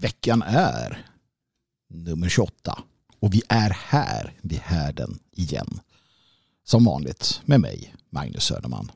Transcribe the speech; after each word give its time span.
Veckan 0.00 0.42
är 0.42 1.06
nummer 1.88 2.28
28 2.28 2.82
och 3.20 3.34
vi 3.34 3.42
är 3.48 3.70
här 3.70 4.34
vid 4.42 4.58
härden 4.58 5.18
igen. 5.32 5.80
Som 6.64 6.84
vanligt 6.84 7.40
med 7.44 7.60
mig, 7.60 7.94
Magnus 8.10 8.44
Söderman. 8.44 8.90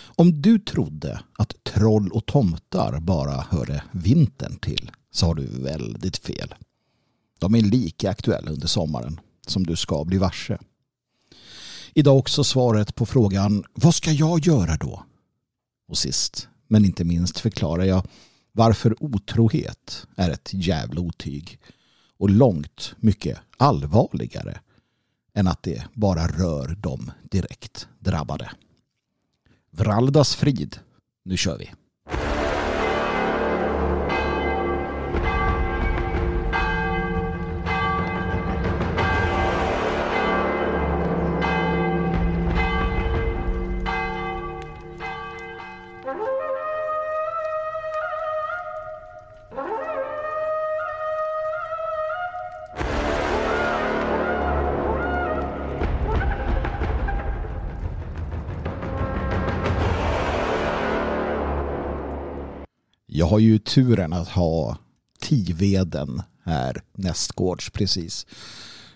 Om 0.00 0.42
du 0.42 0.58
trodde 0.58 1.20
att 1.32 1.64
troll 1.64 2.12
och 2.12 2.26
tomtar 2.26 3.00
bara 3.00 3.46
hörde 3.50 3.82
vintern 3.92 4.58
till 4.58 4.90
så 5.10 5.26
har 5.26 5.34
du 5.34 5.62
väldigt 5.62 6.16
fel. 6.16 6.54
De 7.38 7.54
är 7.54 7.62
lika 7.62 8.10
aktuella 8.10 8.50
under 8.50 8.66
sommaren 8.66 9.20
som 9.46 9.66
du 9.66 9.76
ska 9.76 10.04
bli 10.04 10.18
varse. 10.18 10.58
Idag 11.94 12.16
också 12.16 12.44
svaret 12.44 12.94
på 12.94 13.06
frågan 13.06 13.64
vad 13.74 13.94
ska 13.94 14.12
jag 14.12 14.46
göra 14.46 14.76
då? 14.76 15.04
Och 15.88 15.98
sist 15.98 16.48
men 16.66 16.84
inte 16.84 17.04
minst 17.04 17.38
förklarar 17.38 17.84
jag 17.84 18.06
varför 18.58 19.02
otrohet 19.02 20.06
är 20.16 20.30
ett 20.30 20.50
jävla 20.52 21.00
otyg 21.00 21.60
och 22.16 22.30
långt 22.30 22.94
mycket 22.96 23.38
allvarligare 23.56 24.60
än 25.34 25.48
att 25.48 25.62
det 25.62 25.84
bara 25.94 26.26
rör 26.26 26.76
de 26.80 27.10
direkt 27.22 27.88
drabbade. 27.98 28.50
Vraldas 29.70 30.36
frid. 30.36 30.78
Nu 31.24 31.36
kör 31.36 31.58
vi. 31.58 31.70
Har 63.28 63.38
ju 63.38 63.58
turen 63.58 64.12
att 64.12 64.28
ha 64.28 64.76
Tiveden 65.20 66.22
här 66.44 66.82
nästgårds 66.92 67.70
precis. 67.70 68.26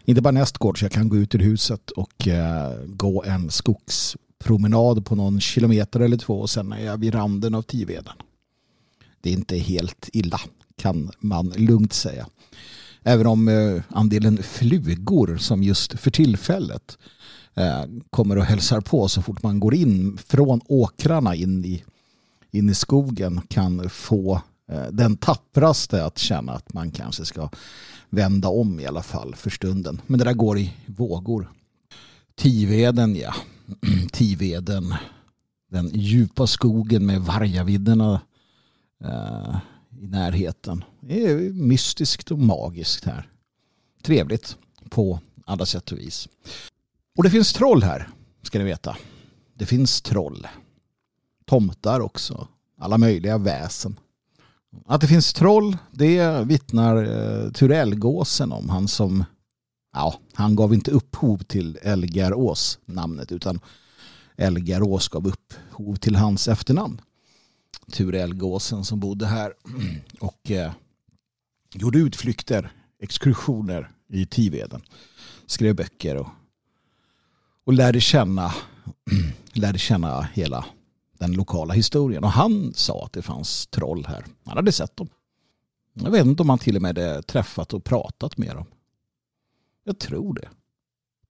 Inte 0.04 0.22
bara 0.22 0.30
nästgårds, 0.30 0.82
jag 0.82 0.92
kan 0.92 1.08
gå 1.08 1.16
ut 1.16 1.34
ur 1.34 1.38
huset 1.38 1.90
och 1.90 2.28
eh, 2.28 2.72
gå 2.86 3.24
en 3.24 3.50
skogspromenad 3.50 5.06
på 5.06 5.14
någon 5.14 5.40
kilometer 5.40 6.00
eller 6.00 6.16
två 6.16 6.40
och 6.40 6.50
sen 6.50 6.72
är 6.72 6.84
jag 6.84 6.96
vid 6.96 7.14
randen 7.14 7.54
av 7.54 7.62
Tiveden. 7.62 8.14
Det 9.20 9.30
är 9.30 9.34
inte 9.34 9.56
helt 9.56 10.08
illa 10.12 10.40
kan 10.76 11.10
man 11.18 11.48
lugnt 11.48 11.92
säga. 11.92 12.26
Även 13.02 13.26
om 13.26 13.48
eh, 13.48 13.82
andelen 13.88 14.42
flugor 14.42 15.36
som 15.36 15.62
just 15.62 16.00
för 16.00 16.10
tillfället 16.10 16.98
eh, 17.54 17.84
kommer 18.10 18.38
och 18.38 18.44
hälsar 18.44 18.80
på 18.80 19.08
så 19.08 19.22
fort 19.22 19.42
man 19.42 19.60
går 19.60 19.74
in 19.74 20.18
från 20.26 20.60
åkrarna 20.64 21.34
in 21.34 21.64
i 21.64 21.84
in 22.52 22.68
i 22.68 22.74
skogen 22.74 23.40
kan 23.48 23.90
få 23.90 24.42
eh, 24.68 24.86
den 24.92 25.16
tappraste 25.16 26.04
att 26.04 26.18
känna 26.18 26.52
att 26.52 26.72
man 26.72 26.90
kanske 26.90 27.24
ska 27.24 27.48
vända 28.10 28.48
om 28.48 28.80
i 28.80 28.86
alla 28.86 29.02
fall 29.02 29.34
för 29.34 29.50
stunden. 29.50 30.00
Men 30.06 30.18
det 30.18 30.24
där 30.24 30.32
går 30.32 30.58
i 30.58 30.74
vågor. 30.86 31.52
Tiveden, 32.34 33.16
ja. 33.16 33.34
Tiveden. 34.12 34.94
Den 35.70 35.90
djupa 35.94 36.46
skogen 36.46 37.06
med 37.06 37.20
vargavidderna 37.20 38.20
eh, 39.04 39.56
i 40.00 40.06
närheten. 40.06 40.84
Det 41.00 41.26
är 41.26 41.36
mystiskt 41.52 42.30
och 42.30 42.38
magiskt 42.38 43.04
här. 43.04 43.28
Trevligt 44.02 44.56
på 44.90 45.20
alla 45.46 45.66
sätt 45.66 45.92
och 45.92 45.98
vis. 45.98 46.28
Och 47.16 47.24
det 47.24 47.30
finns 47.30 47.52
troll 47.52 47.82
här, 47.82 48.08
ska 48.42 48.58
ni 48.58 48.64
veta. 48.64 48.96
Det 49.54 49.66
finns 49.66 50.02
troll 50.02 50.46
tomtar 51.52 52.00
också. 52.00 52.48
Alla 52.78 52.98
möjliga 52.98 53.38
väsen. 53.38 53.98
Att 54.86 55.00
det 55.00 55.06
finns 55.06 55.32
troll, 55.32 55.76
det 55.90 56.44
vittnar 56.46 56.96
eh, 56.96 57.50
Turellgåsen 57.50 58.52
om. 58.52 58.68
Han 58.68 58.88
som, 58.88 59.24
ja, 59.92 60.14
han 60.34 60.56
gav 60.56 60.74
inte 60.74 60.90
upphov 60.90 61.38
till 61.38 61.78
Elgarås 61.82 62.78
namnet 62.84 63.32
utan 63.32 63.60
Elgarås 64.36 65.08
gav 65.08 65.26
upphov 65.26 65.96
till 65.96 66.16
hans 66.16 66.48
efternamn. 66.48 67.00
Turellgåsen 67.92 68.84
som 68.84 69.00
bodde 69.00 69.26
här 69.26 69.52
och 70.20 70.50
eh, 70.50 70.72
gjorde 71.74 71.98
utflykter, 71.98 72.72
exkursioner 72.98 73.90
i 74.08 74.26
Tiveden. 74.26 74.82
Skrev 75.46 75.76
böcker 75.76 76.16
och, 76.16 76.28
och 77.64 77.72
lärde 77.72 78.00
känna, 78.00 78.54
lärde 79.52 79.78
känna 79.78 80.22
hela 80.22 80.64
den 81.22 81.32
lokala 81.32 81.74
historien. 81.74 82.24
Och 82.24 82.30
han 82.30 82.72
sa 82.74 83.04
att 83.04 83.12
det 83.12 83.22
fanns 83.22 83.66
troll 83.66 84.06
här. 84.08 84.24
Han 84.44 84.56
hade 84.56 84.72
sett 84.72 84.96
dem. 84.96 85.08
Jag 85.94 86.10
vet 86.10 86.26
inte 86.26 86.42
om 86.42 86.48
han 86.48 86.58
till 86.58 86.76
och 86.76 86.82
med 86.82 86.88
hade 86.98 87.22
träffat 87.22 87.72
och 87.72 87.84
pratat 87.84 88.38
med 88.38 88.56
dem. 88.56 88.64
Jag 89.84 89.98
tror 89.98 90.34
det. 90.34 90.48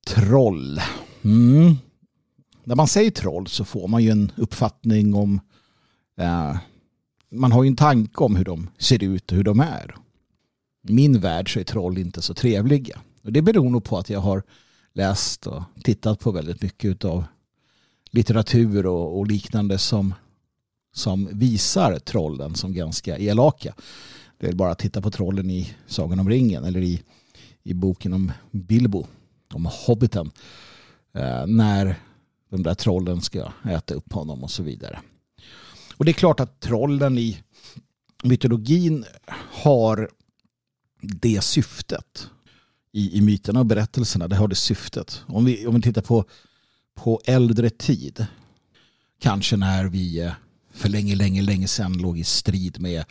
Troll. 0.07 0.81
Mm. 1.23 1.77
När 2.65 2.75
man 2.75 2.89
säger 2.89 3.11
troll 3.11 3.47
så 3.47 3.65
får 3.65 3.89
man 3.89 4.03
ju 4.03 4.11
en 4.11 4.33
uppfattning 4.37 5.15
om... 5.15 5.41
Eh, 6.17 6.57
man 7.31 7.53
har 7.53 7.63
ju 7.63 7.69
en 7.69 7.77
tanke 7.77 8.25
om 8.25 8.37
hur 8.37 8.45
de 8.45 8.71
ser 8.79 9.03
ut 9.03 9.31
och 9.31 9.37
hur 9.37 9.45
de 9.45 9.61
är. 9.61 9.95
I 10.89 10.93
min 10.93 11.21
värld 11.21 11.53
så 11.53 11.61
är 11.61 11.65
troll 11.65 11.99
inte 11.99 12.23
så 12.23 12.35
trevliga. 12.35 13.01
Och 13.23 13.33
det 13.33 13.43
beror 13.43 13.71
nog 13.71 13.85
på 13.85 13.99
att 13.99 14.11
jag 14.11 14.21
har 14.21 14.43
läst 14.93 15.47
och 15.47 15.63
tittat 15.85 16.21
på 16.21 16.31
väldigt 16.31 16.63
mycket 16.63 17.05
av 17.05 17.25
litteratur 18.13 18.87
och, 18.87 19.19
och 19.19 19.27
liknande 19.27 19.79
som, 19.79 20.15
som 20.95 21.29
visar 21.33 21.99
trollen 21.99 22.55
som 22.55 22.75
ganska 22.75 23.19
elaka. 23.19 23.75
Det 24.39 24.47
är 24.47 24.53
bara 24.53 24.71
att 24.71 24.79
titta 24.79 25.03
på 25.03 25.11
trollen 25.11 25.51
i 25.51 25.75
Sagan 25.87 26.19
om 26.19 26.29
ringen 26.29 26.65
eller 26.65 26.81
i, 26.81 27.03
i 27.63 27.75
boken 27.75 28.13
om 28.13 28.33
Bilbo, 28.51 29.07
om 29.55 29.69
hobbiten. 29.87 30.31
Eh, 31.15 31.47
när 31.47 31.97
de 32.51 32.63
där 32.63 32.75
trollen 32.75 33.21
ska 33.21 33.53
äta 33.71 33.95
upp 33.95 34.13
honom 34.13 34.43
och 34.43 34.51
så 34.51 34.63
vidare. 34.63 35.01
Och 35.97 36.05
det 36.05 36.11
är 36.11 36.15
klart 36.15 36.41
att 36.41 36.61
trollen 36.61 37.19
i 37.19 37.39
mytologin 38.23 39.05
har 39.63 40.11
det 41.01 41.45
syftet. 41.45 42.29
I, 42.95 43.19
i 43.19 43.21
myterna 43.21 43.61
och 43.61 43.67
berättelserna, 43.67 44.29
det 44.29 44.37
har 44.37 44.49
det 44.49 44.55
syftet. 44.55 45.23
Om 45.27 45.45
vi, 45.45 45.67
om 45.67 45.75
vi 45.75 45.83
tittar 45.83 46.03
på 46.03 46.25
på 46.95 47.21
äldre 47.25 47.71
tid. 47.71 48.27
Kanske 49.21 49.57
när 49.57 49.85
vi 49.85 50.21
eh, 50.21 50.33
för 50.73 50.89
länge, 50.89 51.15
länge, 51.15 51.43
länge 51.43 51.69
sedan 51.69 51.93
låg 51.93 52.19
i 52.19 52.25
strid 52.25 52.81
med 52.81 53.05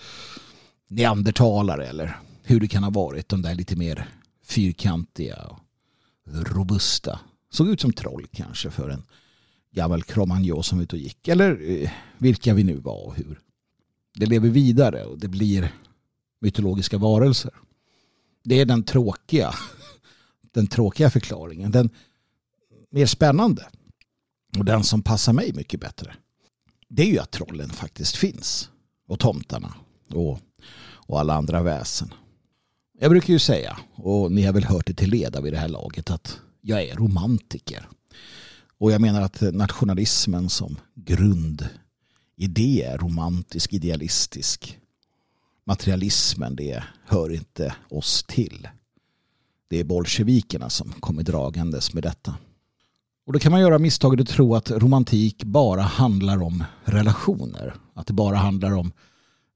neandertalare 0.88 1.88
eller 1.88 2.20
hur 2.44 2.60
det 2.60 2.68
kan 2.68 2.84
ha 2.84 2.90
varit. 2.90 3.30
De 3.30 3.42
där 3.42 3.56
lite 3.56 3.76
mer 3.76 4.08
fyrkantiga 4.44 5.44
och 5.44 5.60
robusta. 6.32 7.20
Såg 7.50 7.70
ut 7.70 7.82
som 7.82 7.94
troll 7.94 8.28
kanske 8.32 8.72
för 8.72 8.90
en 8.90 9.04
gammal 9.72 10.04
kromagnon 10.04 10.64
som 10.64 10.82
ut 10.82 10.94
och 10.94 11.00
gick. 11.00 11.28
Eller 11.28 11.82
eh, 11.82 11.92
vilka 12.18 12.54
vi 12.54 12.64
nu 12.64 12.78
var 12.78 13.06
och 13.06 13.16
hur. 13.16 13.40
Det 14.14 14.26
lever 14.26 14.50
vidare 14.50 15.04
och 15.04 15.20
det 15.20 15.28
blir 15.28 15.74
mytologiska 16.42 16.98
varelser. 16.98 17.54
Det 18.44 18.60
är 18.60 18.66
den 18.66 18.84
tråkiga, 18.84 19.54
den 20.52 20.68
tråkiga 20.68 21.10
förklaringen. 21.10 21.72
Den 21.72 21.90
mer 22.92 23.06
spännande 23.06 23.68
och 24.58 24.66
den 24.66 24.84
som 24.84 25.02
passar 25.02 25.34
mig 25.34 25.54
mycket 25.54 25.80
bättre 25.80 26.16
det 26.94 27.04
är 27.04 27.08
ju 27.08 27.20
att 27.20 27.32
trollen 27.32 27.70
faktiskt 27.70 28.16
finns 28.16 28.70
och 29.08 29.20
tomtarna 29.20 29.74
och, 30.14 30.40
och 30.84 31.20
alla 31.20 31.34
andra 31.34 31.64
väsen. 31.64 32.14
Jag 33.00 33.12
brukar 33.12 33.34
ju 33.34 33.40
säga, 33.40 33.78
och 33.96 34.32
ni 34.32 34.44
har 34.44 34.54
väl 34.54 34.64
hört 34.64 34.88
det 34.88 34.94
till 34.94 35.10
leda 35.10 35.42
vid 35.42 35.54
det 35.54 35.60
här 35.60 35.68
laget, 35.68 36.12
att 36.12 36.40
jag 36.62 36.84
är 36.84 36.96
romantiker. 36.96 37.88
Och 38.78 38.92
jag 38.92 39.02
menar 39.02 39.22
att 39.22 39.42
nationalismen 39.42 40.50
som 40.50 40.80
grundidé 40.96 42.84
är 42.84 42.98
romantisk, 42.98 43.74
idealistisk. 43.74 44.78
Materialismen, 45.66 46.56
det 46.56 46.84
hör 47.06 47.34
inte 47.34 47.76
oss 47.90 48.24
till. 48.28 48.68
Det 49.68 49.80
är 49.80 49.84
bolsjevikerna 49.84 50.70
som 50.70 50.92
kommer 50.92 51.24
dragandes 51.24 51.94
med 51.94 52.04
detta. 52.04 52.36
Och 53.26 53.34
då 53.34 53.40
kan 53.40 53.52
man 53.52 53.62
göra 53.62 53.80
misstaget 53.80 54.20
att 54.20 54.28
tro 54.28 54.56
att 54.56 54.72
romantik 54.72 55.44
bara 55.44 55.82
handlar 55.82 56.42
om 56.42 56.64
relationer. 56.84 57.76
Att 57.94 58.08
det 58.08 58.14
bara 58.14 58.36
handlar 58.36 58.72
om 58.72 58.92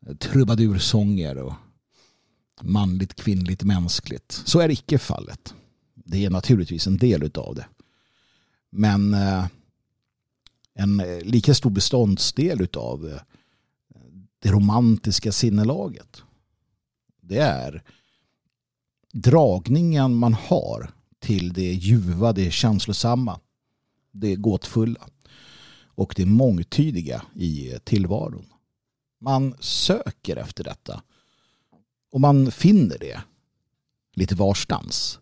eh, 0.08 0.16
trubadursånger 0.16 1.38
och 1.38 1.54
manligt, 2.62 3.16
kvinnligt, 3.16 3.64
mänskligt. 3.64 4.32
Så 4.46 4.60
är 4.60 4.70
icke 4.70 4.98
fallet. 4.98 5.54
Det 5.94 6.26
är 6.26 6.30
naturligtvis 6.30 6.88
en 6.88 6.98
del 6.98 7.32
av 7.36 7.56
det. 7.56 7.66
Men 8.70 9.14
eh, 9.14 9.46
en 10.74 11.00
eh, 11.00 11.20
lika 11.22 11.54
stor 11.54 11.70
beståndsdel 11.70 12.68
av 12.74 13.20
det 14.40 14.52
romantiska 14.52 15.32
sinnelaget 15.32 16.24
det 17.28 17.38
är 17.38 17.84
dragningen 19.14 20.16
man 20.16 20.34
har 20.34 20.92
till 21.20 21.54
det 21.54 21.74
ljuva, 21.74 22.34
det 22.34 22.52
känslosamma, 22.52 23.40
det 24.16 24.36
gåtfulla 24.36 25.08
och 25.86 26.14
det 26.18 26.26
mångtydiga 26.26 27.22
i 27.34 27.74
tillvaron. 27.84 28.46
Man 29.22 29.56
söker 29.60 30.36
efter 30.36 30.64
detta 30.64 31.02
och 32.12 32.22
man 32.22 32.52
finner 32.52 32.98
det 33.00 33.22
lite 34.14 34.36
varstans. 34.36 35.20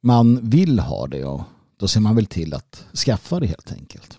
Man 0.00 0.50
vill 0.50 0.78
ha 0.78 1.06
det 1.06 1.24
och 1.24 1.42
då 1.76 1.88
ser 1.88 2.00
man 2.00 2.16
väl 2.16 2.26
till 2.26 2.54
att 2.54 2.86
skaffa 2.94 3.40
det 3.40 3.46
helt 3.46 3.72
enkelt. 3.72 4.18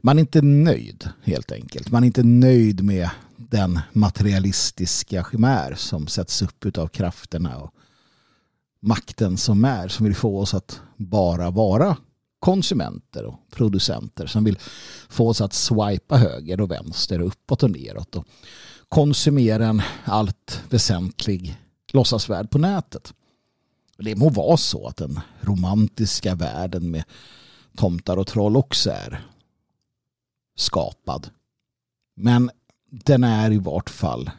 Man 0.00 0.18
är 0.18 0.20
inte 0.20 0.42
nöjd 0.42 1.08
helt 1.22 1.52
enkelt. 1.52 1.90
Man 1.90 2.02
är 2.02 2.06
inte 2.06 2.22
nöjd 2.22 2.84
med 2.84 3.10
den 3.36 3.80
materialistiska 3.92 5.26
chimär 5.30 5.74
som 5.74 6.06
sätts 6.06 6.42
upp 6.42 6.78
av 6.78 6.88
krafterna 6.88 7.58
och 7.58 7.74
makten 8.80 9.36
som 9.36 9.64
är 9.64 9.88
som 9.88 10.04
vill 10.06 10.14
få 10.14 10.40
oss 10.40 10.54
att 10.54 10.80
bara 10.96 11.50
vara 11.50 11.96
konsumenter 12.42 13.24
och 13.24 13.40
producenter 13.50 14.26
som 14.26 14.44
vill 14.44 14.58
få 15.08 15.28
oss 15.28 15.40
att 15.40 15.52
swipa 15.52 16.16
höger 16.16 16.60
och 16.60 16.70
vänster 16.70 17.20
och 17.20 17.26
uppåt 17.26 17.62
och 17.62 17.70
neråt 17.70 18.16
och 18.16 18.26
konsumera 18.88 19.66
en 19.66 19.82
allt 20.04 20.62
väsentlig 20.70 21.56
låtsasvärld 21.92 22.50
på 22.50 22.58
nätet. 22.58 23.14
Det 23.98 24.16
må 24.16 24.28
vara 24.28 24.56
så 24.56 24.86
att 24.86 24.96
den 24.96 25.20
romantiska 25.40 26.34
världen 26.34 26.90
med 26.90 27.04
tomtar 27.76 28.16
och 28.16 28.26
troll 28.26 28.56
också 28.56 28.90
är 28.90 29.26
skapad. 30.56 31.30
Men 32.14 32.50
den 32.90 33.24
är 33.24 33.50
i 33.50 33.58
vart 33.58 33.90
fall 33.90 34.30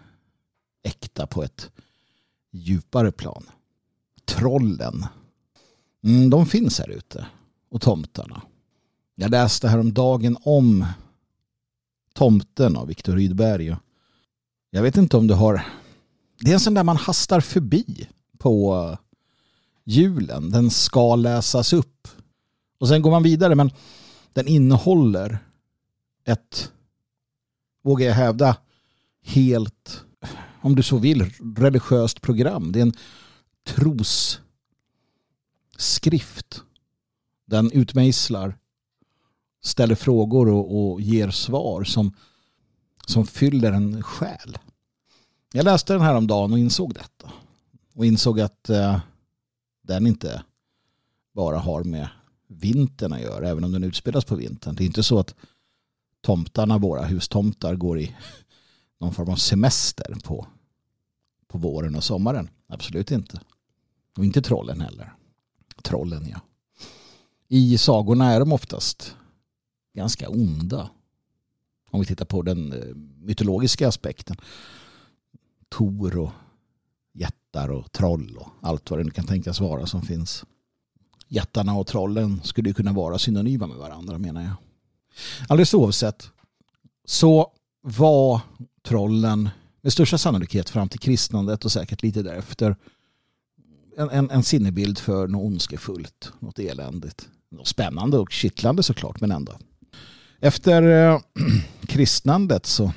äkta 0.83 1.27
på 1.27 1.44
ett 1.44 1.71
djupare 2.51 3.11
plan. 3.11 3.45
Trollen, 4.25 5.06
mm, 6.03 6.29
de 6.29 6.45
finns 6.45 6.79
här 6.79 6.89
ute. 6.89 7.27
Och 7.73 7.81
tomtarna. 7.81 8.41
Jag 9.15 9.31
läste 9.31 9.67
häromdagen 9.67 10.37
om 10.41 10.85
Tomten 12.13 12.77
av 12.77 12.87
Viktor 12.87 13.13
Rydberg. 13.13 13.75
Jag 14.69 14.81
vet 14.81 14.97
inte 14.97 15.17
om 15.17 15.27
du 15.27 15.33
har... 15.33 15.65
Det 16.39 16.49
är 16.49 16.53
en 16.53 16.59
sån 16.59 16.73
där 16.73 16.83
man 16.83 16.97
hastar 16.97 17.41
förbi 17.41 18.07
på 18.37 18.97
julen. 19.83 20.51
Den 20.51 20.69
ska 20.69 21.15
läsas 21.15 21.73
upp. 21.73 22.07
Och 22.79 22.87
sen 22.87 23.01
går 23.01 23.11
man 23.11 23.23
vidare 23.23 23.55
men 23.55 23.71
den 24.33 24.47
innehåller 24.47 25.37
ett, 26.25 26.71
vågar 27.83 28.07
jag 28.07 28.15
hävda, 28.15 28.57
helt, 29.23 30.03
om 30.61 30.75
du 30.75 30.83
så 30.83 30.97
vill, 30.97 31.33
religiöst 31.57 32.21
program. 32.21 32.71
Det 32.71 32.79
är 32.79 32.83
en 32.83 32.93
trosskrift. 33.63 36.63
Den 37.53 37.71
utmejslar, 37.71 38.57
ställer 39.63 39.95
frågor 39.95 40.50
och, 40.50 40.91
och 40.91 41.01
ger 41.01 41.29
svar 41.29 41.83
som, 41.83 42.15
som 43.05 43.25
fyller 43.25 43.71
en 43.71 44.03
själ. 44.03 44.57
Jag 45.51 45.65
läste 45.65 45.94
den 45.94 46.01
här 46.01 46.15
om 46.15 46.27
dagen 46.27 46.53
och 46.53 46.59
insåg 46.59 46.94
detta. 46.94 47.31
Och 47.95 48.05
insåg 48.05 48.39
att 48.39 48.69
eh, 48.69 49.00
den 49.81 50.07
inte 50.07 50.44
bara 51.33 51.57
har 51.59 51.83
med 51.83 52.09
vintern 52.47 53.13
att 53.13 53.21
göra, 53.21 53.50
även 53.50 53.63
om 53.63 53.71
den 53.71 53.83
utspelas 53.83 54.25
på 54.25 54.35
vintern. 54.35 54.75
Det 54.75 54.83
är 54.83 54.85
inte 54.85 55.03
så 55.03 55.19
att 55.19 55.35
tomtarna, 56.21 56.77
våra 56.77 57.06
hustomtar, 57.06 57.75
går 57.75 57.99
i 57.99 58.15
någon 58.99 59.13
form 59.13 59.29
av 59.29 59.35
semester 59.35 60.15
på, 60.23 60.47
på 61.47 61.57
våren 61.57 61.95
och 61.95 62.03
sommaren. 62.03 62.49
Absolut 62.67 63.11
inte. 63.11 63.41
Och 64.17 64.25
inte 64.25 64.41
trollen 64.41 64.81
heller. 64.81 65.13
Trollen, 65.83 66.29
ja. 66.29 66.39
I 67.48 67.78
sagorna 67.78 68.31
är 68.31 68.40
de 68.40 68.54
oftast 68.54 69.16
ganska 69.94 70.30
onda. 70.30 70.90
Om 71.92 72.00
vi 72.00 72.06
tittar 72.06 72.25
på 72.25 72.42
den 72.42 72.74
eh, 72.74 72.95
mytologiska 73.22 73.88
aspekten. 73.88 74.38
Tor 75.69 76.18
och 76.18 76.31
jättar 77.13 77.69
och 77.69 77.92
troll 77.92 78.38
och 78.38 78.48
allt 78.62 78.90
vad 78.90 79.00
det 79.00 79.04
nu 79.04 79.12
kan 79.12 79.25
tänkas 79.25 79.60
vara 79.60 79.86
som 79.86 80.01
finns. 80.01 80.45
Jättarna 81.28 81.74
och 81.74 81.88
trollen 81.88 82.42
skulle 82.44 82.69
ju 82.69 82.74
kunna 82.74 82.92
vara 82.92 83.19
synonyma 83.19 83.68
med 83.68 83.78
varandra 83.78 84.18
menar 84.18 84.42
jag. 84.42 84.54
Alldeles 85.48 85.74
oavsett 85.74 86.30
så 87.06 87.51
var 87.81 88.42
trollen 88.81 89.50
med 89.81 89.94
största 89.94 90.18
sannolikhet 90.18 90.69
fram 90.69 90.90
till 90.90 91.00
kristnandet 91.00 91.66
och 91.66 91.72
säkert 91.72 92.04
lite 92.04 92.24
därefter 92.24 92.75
en, 93.98 94.10
en, 94.10 94.30
en 94.30 94.44
sinnebild 94.44 95.00
för 95.00 95.28
något 95.28 95.45
ondskefullt, 95.45 96.34
något 96.40 96.60
eländigt. 96.60 97.30
Något 97.51 97.68
spännande 97.68 98.18
och 98.18 98.31
kittlande 98.31 98.84
såklart, 98.84 99.22
men 99.22 99.31
ändå. 99.31 99.54
Efter 100.40 100.84
eh, 100.84 101.19
kristnandet 101.88 102.66
så 102.66 102.94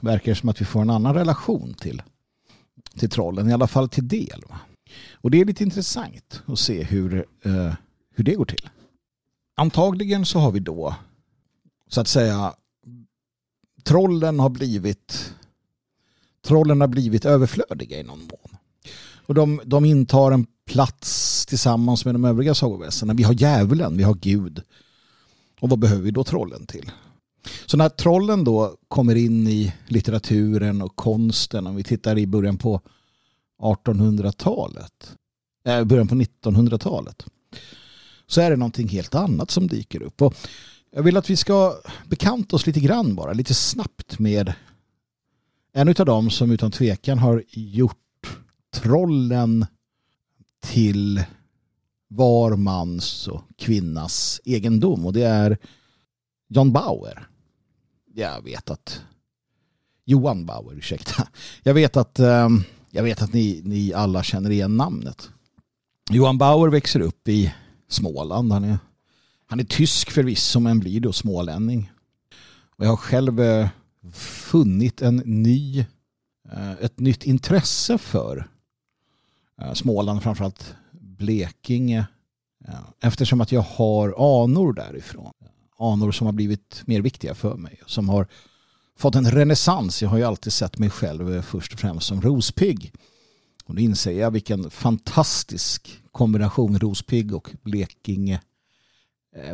verkar 0.00 0.32
det 0.32 0.36
som 0.36 0.48
att 0.48 0.60
vi 0.60 0.64
får 0.64 0.82
en 0.82 0.90
annan 0.90 1.14
relation 1.14 1.74
till, 1.74 2.02
till 2.94 3.10
trollen, 3.10 3.48
i 3.48 3.52
alla 3.52 3.66
fall 3.66 3.88
till 3.88 4.08
del. 4.08 4.42
Va? 4.48 4.60
Och 5.12 5.30
det 5.30 5.40
är 5.40 5.44
lite 5.44 5.64
intressant 5.64 6.42
att 6.46 6.58
se 6.58 6.82
hur, 6.82 7.26
eh, 7.42 7.74
hur 8.14 8.24
det 8.24 8.34
går 8.34 8.44
till. 8.44 8.68
Antagligen 9.56 10.24
så 10.24 10.38
har 10.38 10.52
vi 10.52 10.60
då 10.60 10.94
så 11.88 12.00
att 12.00 12.08
säga 12.08 12.54
trollen 13.82 14.38
har 14.40 14.50
blivit 14.50 15.34
trollen 16.42 16.80
har 16.80 16.88
blivit 16.88 17.24
överflödiga 17.24 18.00
i 18.00 18.02
någon 18.02 18.18
mån. 18.18 18.56
Och 19.26 19.34
de, 19.34 19.60
de 19.64 19.84
intar 19.84 20.32
en 20.32 20.46
plats 20.66 21.46
tillsammans 21.46 22.04
med 22.04 22.14
de 22.14 22.24
övriga 22.24 22.54
sagoväsendena. 22.54 23.16
Vi 23.16 23.22
har 23.22 23.32
djävulen, 23.32 23.96
vi 23.96 24.02
har 24.02 24.14
Gud. 24.14 24.62
Och 25.60 25.70
vad 25.70 25.78
behöver 25.78 26.02
vi 26.02 26.10
då 26.10 26.24
trollen 26.24 26.66
till? 26.66 26.90
Så 27.66 27.76
när 27.76 27.88
trollen 27.88 28.44
då 28.44 28.76
kommer 28.88 29.14
in 29.14 29.48
i 29.48 29.74
litteraturen 29.86 30.82
och 30.82 30.96
konsten, 30.96 31.66
om 31.66 31.76
vi 31.76 31.82
tittar 31.82 32.18
i 32.18 32.26
början 32.26 32.58
på 32.58 32.80
1800-talet, 33.62 35.16
äh, 35.66 35.76
eh, 35.76 35.84
början 35.84 36.08
på 36.08 36.14
1900-talet, 36.14 37.26
så 38.26 38.40
är 38.40 38.50
det 38.50 38.56
någonting 38.56 38.88
helt 38.88 39.14
annat 39.14 39.50
som 39.50 39.66
dyker 39.66 40.02
upp. 40.02 40.22
Och 40.22 40.34
jag 40.90 41.02
vill 41.02 41.16
att 41.16 41.30
vi 41.30 41.36
ska 41.36 41.74
bekanta 42.06 42.56
oss 42.56 42.66
lite 42.66 42.80
grann 42.80 43.14
bara, 43.14 43.32
lite 43.32 43.54
snabbt 43.54 44.18
med 44.18 44.52
en 45.72 45.88
av 45.88 46.06
dem 46.06 46.30
som 46.30 46.50
utan 46.50 46.70
tvekan 46.70 47.18
har 47.18 47.42
gjort 47.50 48.05
trollen 48.80 49.66
till 50.62 51.24
var 52.08 52.56
mans 52.56 53.28
och 53.28 53.42
kvinnas 53.58 54.40
egendom 54.44 55.06
och 55.06 55.12
det 55.12 55.22
är 55.22 55.58
John 56.48 56.72
Bauer. 56.72 57.28
Jag 58.14 58.44
vet 58.44 58.70
att 58.70 59.00
Johan 60.04 60.46
Bauer, 60.46 60.74
ursäkta. 60.76 61.28
Jag 61.62 61.74
vet 61.74 61.96
att, 61.96 62.18
ehm, 62.18 62.62
jag 62.90 63.02
vet 63.02 63.22
att 63.22 63.32
ni, 63.32 63.60
ni 63.64 63.92
alla 63.92 64.22
känner 64.22 64.50
igen 64.50 64.76
namnet. 64.76 65.30
Johan 66.10 66.38
Bauer 66.38 66.68
växer 66.68 67.00
upp 67.00 67.28
i 67.28 67.54
Småland. 67.88 68.52
Han 68.52 68.64
är 68.64 68.78
han 69.46 69.60
är 69.60 69.64
tysk 69.64 70.10
förvisso 70.10 70.60
men 70.60 70.80
blir 70.80 71.00
då 71.00 71.12
smålänning. 71.12 71.92
Och 72.76 72.84
jag 72.84 72.90
har 72.90 72.96
själv 72.96 73.40
eh, 73.40 73.68
funnit 74.12 75.02
en 75.02 75.16
ny, 75.16 75.78
eh, 76.52 76.72
ett 76.72 77.00
nytt 77.00 77.24
intresse 77.24 77.98
för 77.98 78.48
Eh, 79.62 79.72
Småland, 79.72 80.22
framförallt 80.22 80.74
Blekinge. 80.92 82.06
Eh, 82.68 82.80
eftersom 83.00 83.40
att 83.40 83.52
jag 83.52 83.60
har 83.60 84.42
anor 84.42 84.72
därifrån. 84.72 85.32
Eh, 85.40 85.48
anor 85.78 86.12
som 86.12 86.26
har 86.26 86.32
blivit 86.32 86.82
mer 86.86 87.00
viktiga 87.00 87.34
för 87.34 87.56
mig. 87.56 87.80
Som 87.86 88.08
har 88.08 88.26
fått 88.98 89.14
en 89.14 89.30
renässans. 89.30 90.02
Jag 90.02 90.08
har 90.08 90.18
ju 90.18 90.24
alltid 90.24 90.52
sett 90.52 90.78
mig 90.78 90.90
själv 90.90 91.42
först 91.42 91.72
och 91.72 91.80
främst 91.80 92.06
som 92.06 92.22
rospigg. 92.22 92.92
Och 93.64 93.74
nu 93.74 93.80
inser 93.80 94.12
jag 94.12 94.30
vilken 94.30 94.70
fantastisk 94.70 96.02
kombination 96.12 96.78
rospigg 96.78 97.34
och 97.34 97.50
Blekinge 97.62 98.40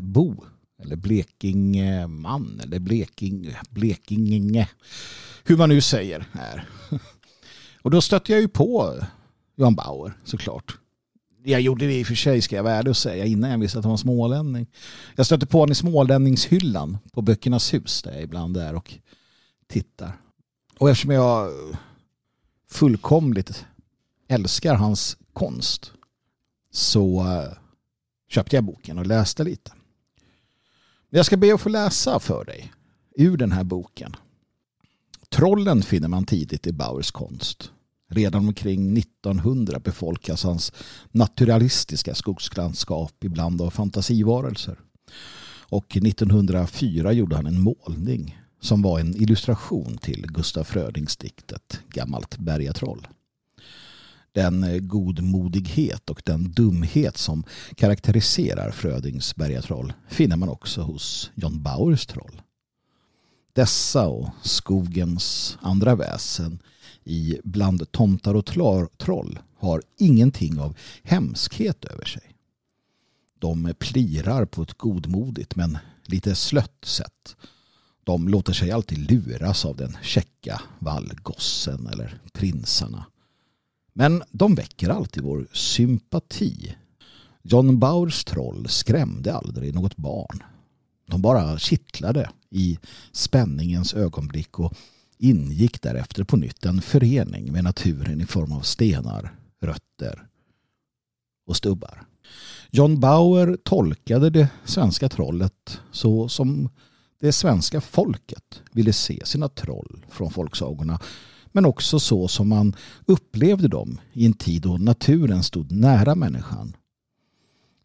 bo 0.01 0.45
eller 0.83 0.97
Blekingeman 0.97 2.61
eller 2.63 2.79
blekinge. 2.79 3.61
Blekinge 3.71 4.69
hur 5.45 5.57
man 5.57 5.69
nu 5.69 5.81
säger 5.81 6.27
här. 6.33 6.69
Och 7.83 7.91
då 7.91 8.01
stötte 8.01 8.33
jag 8.33 8.41
ju 8.41 8.49
på 8.49 8.97
Johan 9.57 9.75
Bauer 9.75 10.13
såklart. 10.25 10.79
Jag 11.45 11.61
gjorde 11.61 11.87
det 11.87 12.01
i 12.01 12.03
och 12.03 12.07
för 12.07 12.15
sig 12.15 12.43
ska 12.43 12.57
jag 12.57 12.63
vara 12.63 12.75
ärlig 12.75 12.91
och 12.91 12.97
säga 12.97 13.25
innan 13.25 13.51
jag 13.51 13.59
visste 13.59 13.79
att 13.79 13.85
han 13.85 13.91
var 13.91 13.97
smålänning. 13.97 14.67
Jag 15.17 15.27
stötte 15.27 15.47
på 15.47 15.59
honom 15.59 15.73
i 15.73 15.75
smålänningshyllan 15.75 16.99
på 17.13 17.23
Böckernas 17.23 17.75
hus 17.75 18.03
där 18.03 18.13
jag 18.13 18.23
ibland 18.23 18.57
är 18.57 18.75
och 18.75 18.95
tittar. 19.67 20.13
Och 20.79 20.91
eftersom 20.91 21.11
jag 21.11 21.51
fullkomligt 22.71 23.67
älskar 24.29 24.75
hans 24.75 25.17
konst 25.33 25.93
så 26.71 27.21
eh, 27.21 27.53
köpte 28.29 28.57
jag 28.57 28.65
boken 28.65 28.99
och 28.99 29.07
läste 29.07 29.45
lite. 29.45 29.73
Jag 31.11 31.27
ska 31.27 31.37
be 31.37 31.55
att 31.55 31.61
få 31.61 31.69
läsa 31.69 32.21
för 32.21 32.45
dig 32.45 32.73
ur 33.15 33.37
den 33.37 33.53
här 33.53 33.65
boken. 33.65 34.17
Trollen 35.29 35.83
finner 35.83 36.09
man 36.09 36.25
tidigt 36.25 36.67
i 36.67 36.73
Bauers 36.73 37.11
konst. 37.11 37.72
Redan 38.13 38.49
omkring 38.49 38.99
1900 38.99 39.79
befolkas 39.79 40.45
hans 40.45 40.73
naturalistiska 41.11 42.15
skogslandskap 42.15 43.25
ibland 43.25 43.63
av 43.63 43.71
fantasivarelser. 43.71 44.79
Och 45.69 45.97
1904 45.97 47.13
gjorde 47.13 47.37
han 47.37 47.47
en 47.47 47.61
målning 47.61 48.39
som 48.61 48.83
var 48.83 49.01
en 49.01 49.17
illustration 49.17 49.99
till 49.99 50.27
Gustaf 50.27 50.69
Frödings 50.69 51.17
diktet 51.17 51.81
Gammalt 51.89 52.39
bergatroll. 52.39 53.07
Den 54.33 54.89
godmodighet 54.89 56.11
och 56.11 56.23
den 56.25 56.53
dumhet 56.53 57.17
som 57.17 57.45
karaktäriserar 57.77 58.71
Frödings 58.71 59.37
bergatroll 59.37 59.93
finner 60.09 60.37
man 60.37 60.49
också 60.49 60.83
hos 60.83 61.31
John 61.35 61.63
Bauers 61.63 62.07
troll. 62.07 62.43
Dessa 63.53 64.09
och 64.09 64.29
skogens 64.43 65.59
andra 65.61 65.95
väsen 65.95 66.59
i 67.05 67.39
Bland 67.45 67.93
tomtar 67.93 68.35
och 68.35 68.47
troll 68.99 69.39
har 69.57 69.83
ingenting 69.99 70.61
av 70.61 70.77
hemskhet 71.03 71.85
över 71.85 72.05
sig. 72.05 72.23
De 73.39 73.75
plirar 73.79 74.45
på 74.45 74.63
ett 74.63 74.79
godmodigt 74.79 75.57
men 75.57 75.79
lite 76.05 76.35
slött 76.35 76.85
sätt. 76.85 77.37
De 78.05 78.29
låter 78.29 78.53
sig 78.53 78.71
alltid 78.71 79.11
luras 79.11 79.65
av 79.65 79.77
den 79.77 79.97
käcka 80.03 80.63
vallgossen 80.79 81.87
eller 81.87 82.21
prinsarna. 82.33 83.07
Men 83.93 84.23
de 84.31 84.55
väcker 84.55 84.89
alltid 84.89 85.23
vår 85.23 85.47
sympati. 85.53 86.75
John 87.43 87.79
Bauers 87.79 88.25
troll 88.25 88.69
skrämde 88.69 89.35
aldrig 89.35 89.75
något 89.75 89.97
barn. 89.97 90.43
De 91.07 91.23
bara 91.23 91.59
kittlade 91.59 92.31
i 92.51 92.79
spänningens 93.13 93.95
ögonblick 93.95 94.59
och 94.59 94.75
ingick 95.23 95.83
därefter 95.83 96.25
på 96.25 96.37
nytt 96.37 96.67
en 96.67 96.83
förening 96.83 97.53
med 97.53 97.65
naturen 97.65 98.21
i 98.21 98.27
form 98.27 98.53
av 98.53 98.61
stenar, 98.61 99.35
rötter 99.61 100.27
och 101.47 101.57
stubbar. 101.57 102.03
John 102.71 103.01
Bauer 103.01 103.59
tolkade 103.65 104.31
det 104.31 104.49
svenska 104.65 105.09
trollet 105.09 105.81
så 105.93 106.29
som 106.29 106.69
det 107.21 107.33
svenska 107.33 107.81
folket 107.81 108.63
ville 108.73 108.93
se 108.93 109.23
sina 109.25 109.49
troll 109.49 110.05
från 110.09 110.31
folksagorna 110.31 111.01
men 111.53 111.67
också 111.67 112.01
så 112.01 112.29
som 112.29 112.49
man 112.49 112.77
upplevde 113.07 113.69
dem 113.69 114.01
i 114.13 114.27
en 114.27 114.33
tid 114.33 114.63
då 114.63 114.77
naturen 114.77 115.43
stod 115.43 115.73
nära 115.73 116.15
människan. 116.15 116.77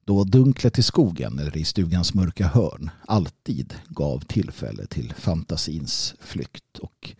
Då 0.07 0.23
dunklet 0.23 0.79
i 0.79 0.83
skogen 0.83 1.39
eller 1.39 1.57
i 1.57 1.65
stugans 1.65 2.13
mörka 2.13 2.47
hörn 2.47 2.89
alltid 3.07 3.73
gav 3.87 4.19
tillfälle 4.19 4.85
till 4.85 5.13
fantasins 5.13 6.15
flykt 6.19 6.79
och 6.79 7.15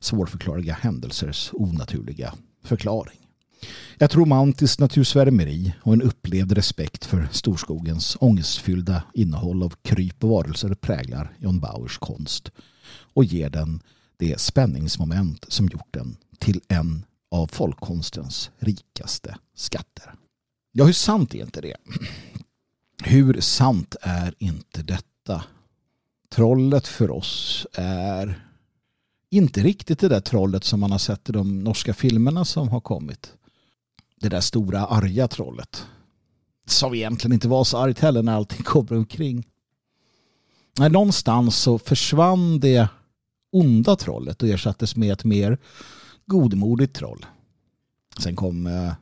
svårförklarliga 0.00 0.74
händelsers 0.74 1.50
onaturliga 1.52 2.34
förklaring. 2.64 3.18
Ett 3.98 4.14
romantiskt 4.14 4.80
natursvärmeri 4.80 5.74
och 5.82 5.92
en 5.92 6.02
upplevd 6.02 6.52
respekt 6.52 7.04
för 7.04 7.28
storskogens 7.32 8.16
ångestfyllda 8.20 9.02
innehåll 9.14 9.62
av 9.62 9.74
kryp 9.82 10.24
och 10.24 10.30
varelser 10.30 10.74
präglar 10.74 11.32
John 11.38 11.60
Bauers 11.60 11.98
konst 11.98 12.50
och 13.14 13.24
ger 13.24 13.50
den 13.50 13.82
det 14.16 14.40
spänningsmoment 14.40 15.44
som 15.48 15.68
gjort 15.68 15.88
den 15.90 16.16
till 16.38 16.60
en 16.68 17.04
av 17.30 17.46
folkkonstens 17.46 18.50
rikaste 18.58 19.36
skatter. 19.54 20.14
Ja, 20.72 20.84
hur 20.84 20.92
sant 20.92 21.34
är 21.34 21.42
inte 21.42 21.60
det? 21.60 21.76
Hur 23.02 23.40
sant 23.40 23.96
är 24.00 24.34
inte 24.38 24.82
detta? 24.82 25.44
Trollet 26.28 26.88
för 26.88 27.10
oss 27.10 27.66
är 27.72 28.46
inte 29.30 29.62
riktigt 29.62 29.98
det 29.98 30.08
där 30.08 30.20
trollet 30.20 30.64
som 30.64 30.80
man 30.80 30.90
har 30.90 30.98
sett 30.98 31.28
i 31.28 31.32
de 31.32 31.64
norska 31.64 31.94
filmerna 31.94 32.44
som 32.44 32.68
har 32.68 32.80
kommit. 32.80 33.32
Det 34.20 34.28
där 34.28 34.40
stora 34.40 34.86
arga 34.86 35.28
trollet. 35.28 35.86
Som 36.66 36.94
egentligen 36.94 37.32
inte 37.32 37.48
var 37.48 37.64
så 37.64 37.78
argt 37.78 37.98
heller 37.98 38.22
när 38.22 38.34
allting 38.34 38.62
kommer 38.64 38.96
omkring. 38.96 39.46
Nej, 40.78 40.90
någonstans 40.90 41.56
så 41.56 41.78
försvann 41.78 42.60
det 42.60 42.88
onda 43.52 43.96
trollet 43.96 44.42
och 44.42 44.48
ersattes 44.48 44.96
med 44.96 45.12
ett 45.12 45.24
mer 45.24 45.58
godmodigt 46.26 46.94
troll. 46.94 47.26
Sen 48.18 48.36
kom 48.36 48.66
eh, 48.66 48.92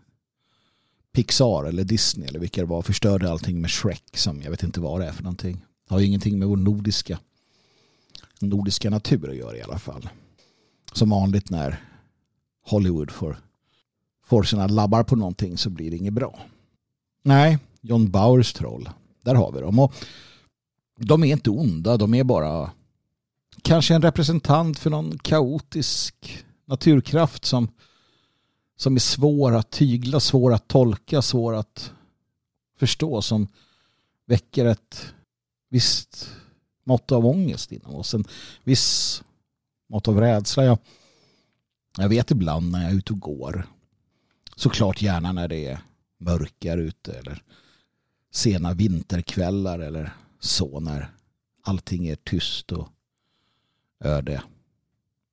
Pixar 1.13 1.65
eller 1.65 1.85
Disney 1.85 2.29
eller 2.29 2.39
vilka 2.39 2.61
det 2.61 2.67
var 2.67 2.83
förstörde 2.83 3.31
allting 3.31 3.61
med 3.61 3.71
Shrek 3.71 4.17
som 4.17 4.43
jag 4.43 4.51
vet 4.51 4.63
inte 4.63 4.81
vad 4.81 5.01
det 5.01 5.07
är 5.07 5.13
för 5.13 5.23
någonting. 5.23 5.65
Det 5.89 5.95
har 5.95 6.01
ju 6.01 6.07
ingenting 6.07 6.39
med 6.39 6.49
vår 6.49 6.57
nordiska 6.57 7.19
nordiska 8.41 8.91
natur 8.91 9.31
att 9.31 9.37
göra 9.37 9.57
i 9.57 9.63
alla 9.63 9.79
fall. 9.79 10.09
Som 10.93 11.11
vanligt 11.11 11.51
när 11.51 11.83
Hollywood 12.67 13.11
får, 13.11 13.39
får 14.25 14.43
sina 14.43 14.67
labbar 14.67 15.03
på 15.03 15.17
någonting 15.17 15.59
så 15.59 15.71
blir 15.71 15.91
det 15.91 15.97
inget 15.97 16.13
bra. 16.13 16.41
Nej, 17.23 17.59
John 17.81 18.11
Bauers 18.11 18.53
troll. 18.53 18.91
Där 19.25 19.35
har 19.35 19.53
vi 19.53 19.61
dem. 19.61 19.79
Och 19.79 19.93
de 20.97 21.25
är 21.25 21.33
inte 21.33 21.51
onda, 21.51 21.97
de 21.97 22.15
är 22.15 22.25
bara 22.25 22.71
kanske 23.63 23.95
en 23.95 24.03
representant 24.03 24.79
för 24.79 24.91
någon 24.91 25.19
kaotisk 25.19 26.45
naturkraft 26.67 27.45
som, 27.45 27.69
som 28.79 28.95
är 28.95 29.01
svår 29.01 29.55
att 29.55 29.71
tygla, 29.71 30.21
svår 30.21 30.55
att 30.55 30.69
tolka, 30.69 31.23
svår 31.23 31.55
att 31.55 31.93
förstå 32.79 33.23
som 33.23 33.49
väcker 34.27 34.65
ett 34.65 35.15
visst 35.69 36.31
mått 36.85 37.13
av 37.13 37.27
ångest 37.27 37.73
inom 37.73 37.95
oss. 37.95 38.15
En 38.15 38.25
viss 38.65 39.23
mått 39.89 40.09
av 40.09 40.21
rädsla. 40.21 40.65
Jag, 40.65 40.79
jag 41.97 42.09
vet 42.09 42.31
ibland 42.31 42.71
när 42.71 42.83
jag 42.83 42.91
är 42.91 42.97
ute 42.97 43.13
och 43.13 43.21
går. 43.21 43.67
Såklart 44.57 45.03
gärna 45.03 45.33
när 45.33 45.49
det 45.49 45.67
är 45.67 45.81
mörkare 46.19 46.81
ute 46.81 47.13
eller 47.13 47.43
sena 48.31 48.75
vinterkvällar 48.75 49.79
eller 49.79 50.17
så 50.41 50.81
när 50.81 51.15
allting 51.63 52.09
är 52.09 52.17
tyst 52.17 52.73
och 52.73 52.89
öde. 54.01 54.43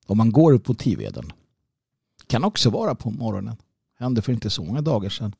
Om 0.06 0.18
man 0.18 0.32
går 0.32 0.52
upp 0.52 0.64
på 0.64 0.74
Tiveden. 0.74 1.32
Kan 2.26 2.44
också 2.44 2.70
vara 2.70 2.94
på 2.94 3.10
morgonen. 3.10 3.56
Hände 3.98 4.22
för 4.22 4.32
inte 4.32 4.50
så 4.50 4.64
många 4.64 4.80
dagar 4.80 5.10
sedan. 5.10 5.34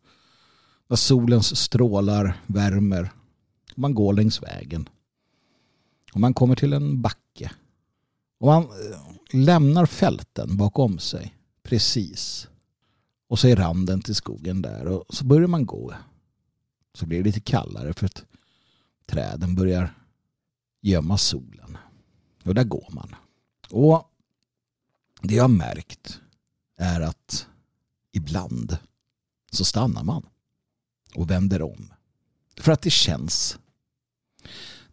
När 0.89 0.97
solens 0.97 1.57
strålar 1.57 2.41
värmer. 2.47 3.13
Man 3.75 3.95
går 3.95 4.13
längs 4.13 4.43
vägen. 4.43 4.89
Och 6.13 6.21
man 6.21 6.35
kommer 6.35 6.57
till 6.57 6.73
en 6.73 7.03
backe. 7.03 7.51
Och 8.39 8.47
man 8.47 8.63
eh, 8.63 9.01
lämnar 9.33 9.87
fälten 9.87 10.57
bakom 10.57 10.99
sig. 10.99 11.35
Precis. 11.63 12.49
Och 13.29 13.39
så 13.39 13.49
är 13.49 13.57
randen 13.57 14.03
till 14.03 14.15
skogen 14.15 14.63
där. 14.63 14.87
Och 14.87 15.15
så 15.15 15.25
börjar 15.25 15.49
man 15.49 15.67
gå. 15.67 15.95
Så 16.95 17.07
blir 17.07 17.19
det 17.19 17.25
lite 17.25 17.41
kallare 17.41 17.93
för 17.93 18.07
att 18.07 18.25
träden 19.07 19.55
börjar 19.55 19.95
gömma 20.81 21.19
solen. 21.19 21.79
Och 22.45 22.55
där 22.55 22.65
går 22.65 22.89
man. 22.91 23.15
Och 23.71 24.11
det 25.23 25.35
jag 25.35 25.45
har 25.45 25.49
märkt 25.49 26.21
är 26.77 27.01
att 27.01 27.47
ibland 28.13 28.79
så 29.51 29.65
stannar 29.65 30.03
man 30.03 30.27
och 31.15 31.31
vänder 31.31 31.63
om. 31.63 31.93
För 32.57 32.73
att 32.73 32.83
det 32.83 32.91
känns 32.91 33.59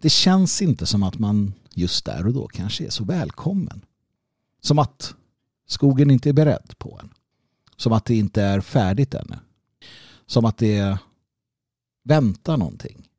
det 0.04 0.10
känns 0.10 0.62
inte 0.62 0.86
som 0.86 1.04
att 1.04 1.20
man 1.20 1.54
just 1.74 2.06
där 2.06 2.28
och 2.28 2.34
då 2.34 2.48
kanske 2.48 2.86
är 2.86 2.90
så 2.90 3.04
välkommen. 3.04 3.86
Som 4.62 4.80
att 4.80 5.16
skogen 5.68 6.12
inte 6.12 6.30
är 6.30 6.34
beredd 6.34 6.74
på 6.78 7.00
en. 7.02 7.10
Som 7.76 7.94
att 7.94 8.06
det 8.06 8.16
inte 8.16 8.42
är 8.42 8.62
färdigt 8.62 9.14
ännu. 9.14 9.40
Som 10.26 10.46
att 10.46 10.58
det 10.58 10.98
väntar 12.04 12.58
någonting. 12.58 13.10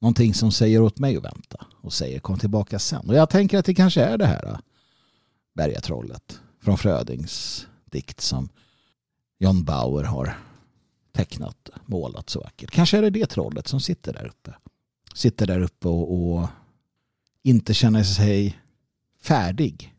Någonting 0.00 0.34
som 0.34 0.52
säger 0.52 0.82
åt 0.82 0.98
mig 0.98 1.16
att 1.16 1.24
vänta 1.24 1.66
och 1.80 1.92
säger 1.92 2.20
kom 2.20 2.38
tillbaka 2.38 2.78
sen. 2.78 3.08
Och 3.08 3.14
jag 3.14 3.30
tänker 3.30 3.58
att 3.58 3.64
det 3.64 3.74
kanske 3.74 4.02
är 4.02 4.18
det 4.18 4.26
här 4.26 4.46
äh, 4.46 4.58
bergatrollet 5.54 6.40
från 6.60 6.78
Frödings 6.78 7.66
dikt 7.90 8.20
som 8.20 8.48
John 9.38 9.64
Bauer 9.64 10.04
har 10.04 10.38
tecknat, 11.12 11.70
målat 11.86 12.30
så 12.30 12.40
vackert. 12.40 12.70
Kanske 12.70 12.98
är 12.98 13.02
det 13.02 13.10
det 13.10 13.26
trollet 13.26 13.68
som 13.68 13.80
sitter 13.80 14.12
där 14.12 14.26
uppe 14.26 14.54
sitter 15.14 15.46
där 15.46 15.60
uppe 15.60 15.88
och, 15.88 16.32
och 16.32 16.48
inte 17.42 17.74
känner 17.74 18.04
sig 18.04 18.60
färdig. 19.20 19.94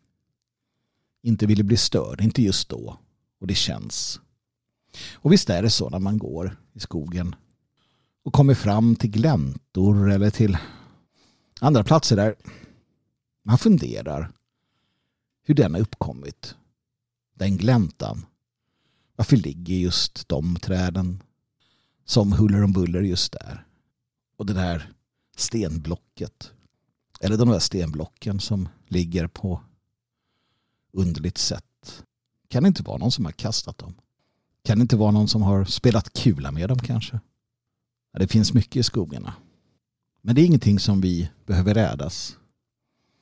Inte 1.24 1.46
ville 1.46 1.64
bli 1.64 1.78
störd, 1.78 2.22
inte 2.22 2.42
just 2.42 2.70
då. 2.70 2.98
Och 3.40 3.48
det 3.48 3.56
känns. 3.56 4.20
Och 5.14 5.32
visst 5.32 5.50
är 5.50 5.64
det 5.64 5.70
så 5.70 5.90
när 5.90 6.00
man 6.00 6.18
går 6.18 6.58
i 6.74 6.80
skogen 6.80 7.36
och 8.24 8.34
kommer 8.34 8.54
fram 8.54 8.96
till 8.96 9.12
gläntor 9.12 10.12
eller 10.12 10.30
till 10.30 10.58
andra 11.60 11.84
platser 11.84 12.16
där 12.16 12.36
man 13.44 13.58
funderar 13.58 14.32
hur 15.44 15.56
den 15.56 15.74
har 15.74 15.82
uppkommit. 15.82 16.56
Den 17.42 17.58
gläntan. 17.58 18.26
Varför 19.16 19.38
ligger 19.38 19.76
just 19.76 20.28
de 20.30 20.56
träden 20.56 21.24
som 22.06 22.32
huller 22.32 22.64
om 22.64 22.74
buller 22.74 23.02
just 23.02 23.32
där? 23.32 23.66
Och 24.38 24.46
det 24.46 24.54
där 24.54 24.94
stenblocket. 25.36 26.52
Eller 27.20 27.38
de 27.38 27.50
där 27.50 27.60
stenblocken 27.60 28.40
som 28.40 28.70
ligger 28.88 29.28
på 29.28 29.62
underligt 30.94 31.38
sätt 31.38 32.04
Kan 32.48 32.64
det 32.64 32.68
inte 32.68 32.84
vara 32.84 32.98
någon 32.98 33.12
som 33.12 33.26
har 33.26 33.32
kastat 33.32 33.78
dem? 33.78 33.94
Kan 34.64 34.78
det 34.78 34.82
inte 34.82 34.98
vara 34.98 35.12
någon 35.12 35.28
som 35.28 35.42
har 35.42 35.66
spelat 35.66 36.14
kula 36.14 36.52
med 36.52 36.70
dem 36.70 36.80
kanske? 36.80 37.20
Ja, 38.12 38.20
det 38.20 38.28
finns 38.28 38.54
mycket 38.54 38.76
i 38.76 38.84
skogarna. 38.84 39.34
Men 40.22 40.36
det 40.36 40.42
är 40.42 40.46
ingenting 40.46 40.80
som 40.80 41.02
vi 41.02 41.30
behöver 41.46 41.74
rädas. 41.74 42.38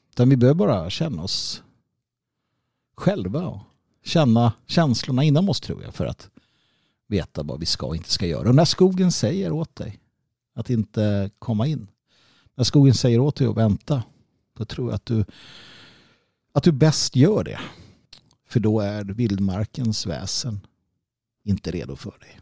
Utan 0.10 0.30
vi 0.30 0.38
behöver 0.38 0.58
bara 0.58 0.90
känna 0.90 1.24
oss 1.24 1.64
själva 2.96 3.48
och 3.48 3.69
känna 4.10 4.54
känslorna 4.68 5.24
inom 5.24 5.50
oss 5.50 5.60
tror 5.60 5.84
jag 5.84 5.94
för 5.94 6.06
att 6.06 6.30
veta 7.08 7.44
vad 7.44 7.60
vi 7.60 7.66
ska 7.66 7.86
och 7.86 7.96
inte 7.96 8.12
ska 8.12 8.25
göra. 8.25 8.50
Och 8.50 8.56
när 8.56 8.66
skogen 8.66 9.12
säger 9.12 9.51
åt 9.51 9.75
dig 9.75 10.00
att 10.56 10.70
inte 10.70 11.30
komma 11.39 11.68
in, 11.68 11.88
när 12.56 12.63
skogen 12.63 12.94
säger 12.94 13.20
åt 13.20 13.36
dig 13.36 13.48
att 13.48 13.58
vänta, 13.58 14.04
då 14.58 14.66
tror 14.66 14.89
jag 14.89 14.96
att 14.96 15.06
du, 15.06 15.25
att 16.54 16.63
du 16.63 16.72
bäst 16.72 17.16
gör 17.16 17.44
det. 17.44 17.60
För 18.48 18.60
då 18.60 18.80
är 18.80 19.04
vildmarkens 19.04 20.06
väsen 20.06 20.60
inte 21.44 21.72
redo 21.72 21.96
för 21.96 22.18
dig. 22.20 22.39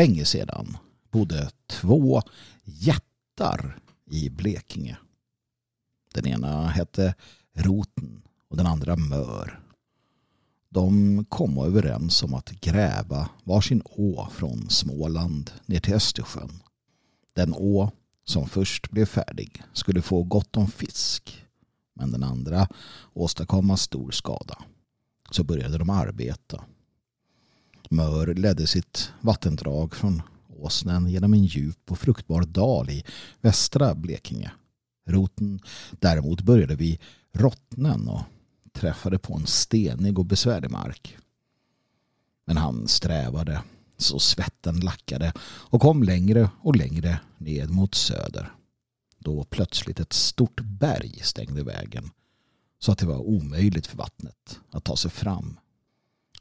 Länge 0.00 0.24
sedan 0.24 0.76
bodde 1.10 1.50
två 1.66 2.22
jättar 2.64 3.78
i 4.10 4.30
Blekinge. 4.30 4.98
Den 6.14 6.26
ena 6.26 6.68
hette 6.68 7.14
Roten 7.54 8.22
och 8.48 8.56
den 8.56 8.66
andra 8.66 8.96
Mör. 8.96 9.60
De 10.68 11.24
kom 11.28 11.58
överens 11.58 12.22
om 12.22 12.34
att 12.34 12.50
gräva 12.50 13.28
varsin 13.44 13.82
å 13.84 14.28
från 14.32 14.70
Småland 14.70 15.50
ner 15.66 15.80
till 15.80 15.94
Östersjön. 15.94 16.62
Den 17.32 17.54
å 17.54 17.90
som 18.24 18.48
först 18.48 18.90
blev 18.90 19.06
färdig 19.06 19.62
skulle 19.72 20.02
få 20.02 20.22
gott 20.22 20.56
om 20.56 20.68
fisk 20.68 21.46
men 21.94 22.12
den 22.12 22.22
andra 22.22 22.68
åstadkomma 23.12 23.76
stor 23.76 24.10
skada 24.10 24.58
så 25.30 25.44
började 25.44 25.78
de 25.78 25.90
arbeta. 25.90 26.64
Mör 27.92 28.34
ledde 28.34 28.66
sitt 28.66 29.12
vattendrag 29.20 29.94
från 29.94 30.22
Åsnen 30.48 31.08
genom 31.08 31.34
en 31.34 31.44
djup 31.44 31.90
och 31.90 31.98
fruktbar 31.98 32.42
dal 32.42 32.90
i 32.90 33.04
västra 33.40 33.94
Blekinge. 33.94 34.52
Roten 35.06 35.60
däremot 35.90 36.40
började 36.40 36.74
vid 36.76 36.98
Rottnen 37.32 38.08
och 38.08 38.20
träffade 38.72 39.18
på 39.18 39.34
en 39.34 39.46
stenig 39.46 40.18
och 40.18 40.26
besvärlig 40.26 40.70
mark. 40.70 41.16
Men 42.44 42.56
han 42.56 42.88
strävade 42.88 43.62
så 43.96 44.18
svetten 44.18 44.80
lackade 44.80 45.32
och 45.42 45.80
kom 45.80 46.02
längre 46.02 46.50
och 46.60 46.76
längre 46.76 47.20
ned 47.38 47.70
mot 47.70 47.94
söder. 47.94 48.52
Då 49.18 49.44
plötsligt 49.44 50.00
ett 50.00 50.12
stort 50.12 50.60
berg 50.60 51.20
stängde 51.22 51.62
vägen 51.62 52.10
så 52.78 52.92
att 52.92 52.98
det 52.98 53.06
var 53.06 53.18
omöjligt 53.18 53.86
för 53.86 53.96
vattnet 53.96 54.60
att 54.70 54.84
ta 54.84 54.96
sig 54.96 55.10
fram. 55.10 55.58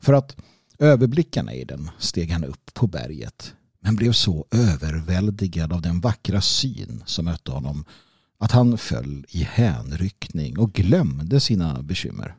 För 0.01 0.13
att 0.13 0.37
Överblickarna 0.79 1.53
i 1.53 1.63
den 1.63 1.89
steg 1.97 2.31
han 2.31 2.43
upp 2.43 2.73
på 2.73 2.87
berget 2.87 3.53
men 3.79 3.95
blev 3.95 4.11
så 4.11 4.45
överväldigad 4.51 5.73
av 5.73 5.81
den 5.81 5.99
vackra 5.99 6.41
syn 6.41 7.03
som 7.05 7.25
mötte 7.25 7.51
honom 7.51 7.85
att 8.37 8.51
han 8.51 8.77
föll 8.77 9.25
i 9.29 9.43
hänryckning 9.43 10.59
och 10.59 10.73
glömde 10.73 11.39
sina 11.39 11.81
bekymmer. 11.81 12.35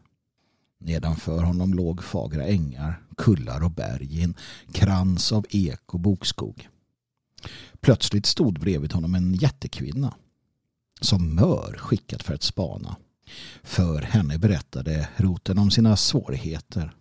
Nedanför 0.79 1.42
honom 1.42 1.74
låg 1.74 2.03
fagra 2.05 2.44
ängar, 2.44 3.03
kullar 3.16 3.64
och 3.64 3.70
berg 3.70 4.18
i 4.18 4.22
en 4.22 4.35
krans 4.72 5.33
av 5.33 5.46
ek 5.50 5.94
och 5.94 6.00
bokskog. 6.00 6.68
Plötsligt 7.81 8.26
stod 8.26 8.61
bredvid 8.61 8.92
honom 8.92 9.14
en 9.14 9.35
jättekvinna 9.35 10.14
som 11.00 11.35
mör 11.35 11.76
skickat 11.79 12.22
för 12.22 12.35
att 12.35 12.42
spana. 12.42 12.96
För 13.62 14.03
henne 14.03 14.38
berättade 14.38 15.09
roten 15.16 15.59
om 15.59 15.70
sina 15.70 15.96
svårigheter. 15.96 16.94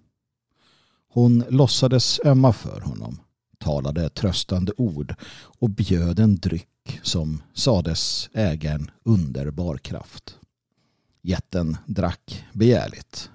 Hon 1.12 1.44
låtsades 1.50 2.20
ömma 2.26 2.54
för 2.54 2.82
honom, 2.82 3.20
talade 3.58 4.10
tröstande 4.10 4.72
ord 4.78 5.16
och 5.60 5.70
bjöd 5.70 6.20
en 6.20 6.36
dryck 6.36 7.00
som 7.04 7.42
sades 7.54 8.30
äga 8.34 8.72
en 8.72 8.92
underbar 9.04 9.78
kraft. 9.78 10.40
Jätten 11.22 11.78
drack 11.86 12.46
begärligt, 12.54 13.30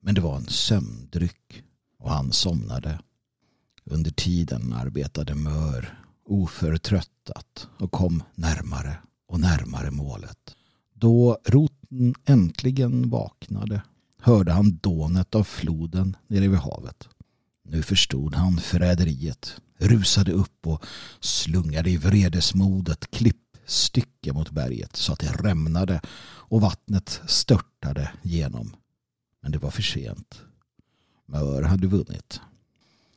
men 0.00 0.14
det 0.14 0.20
var 0.20 0.36
en 0.36 0.46
sömndryck 0.46 1.62
och 1.98 2.10
han 2.10 2.32
somnade. 2.32 3.00
Under 3.84 4.10
tiden 4.10 4.72
arbetade 4.72 5.34
Mör 5.34 5.98
oförtröttat 6.24 7.68
och 7.78 7.92
kom 7.92 8.22
närmare 8.34 8.96
och 9.26 9.40
närmare 9.40 9.90
målet. 9.90 10.56
Då 10.94 11.38
roten 11.46 12.14
äntligen 12.24 13.10
vaknade 13.10 13.82
hörde 14.20 14.52
han 14.52 14.78
dånet 14.82 15.34
av 15.34 15.44
floden 15.44 16.16
nere 16.26 16.48
vid 16.48 16.58
havet. 16.58 17.08
Nu 17.72 17.82
förstod 17.82 18.34
han 18.34 18.58
förräderiet, 18.58 19.60
rusade 19.78 20.32
upp 20.32 20.66
och 20.66 20.84
slungade 21.20 21.90
i 21.90 21.96
vredesmodet 21.96 23.10
klippstycke 23.10 24.32
mot 24.32 24.50
berget 24.50 24.96
så 24.96 25.12
att 25.12 25.18
det 25.18 25.32
rämnade 25.32 26.00
och 26.22 26.60
vattnet 26.60 27.20
störtade 27.26 28.10
genom. 28.22 28.76
Men 29.42 29.52
det 29.52 29.58
var 29.58 29.70
för 29.70 29.82
sent. 29.82 30.42
Mör 31.26 31.62
hade 31.62 31.86
vunnit. 31.86 32.40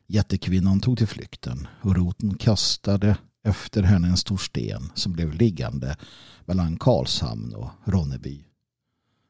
Jättekvinnan 0.08 0.80
tog 0.80 0.98
till 0.98 1.08
flykten 1.08 1.68
och 1.82 1.96
roten 1.96 2.38
kastade 2.38 3.18
efter 3.44 3.84
henne 3.84 4.08
en 4.08 4.18
stor 4.18 4.38
sten 4.38 4.92
som 4.96 5.14
blev 5.14 5.34
liggande 5.34 5.98
mellan 6.46 6.78
Karlshamn 6.78 7.54
och 7.54 7.70
Ronneby. 7.86 8.46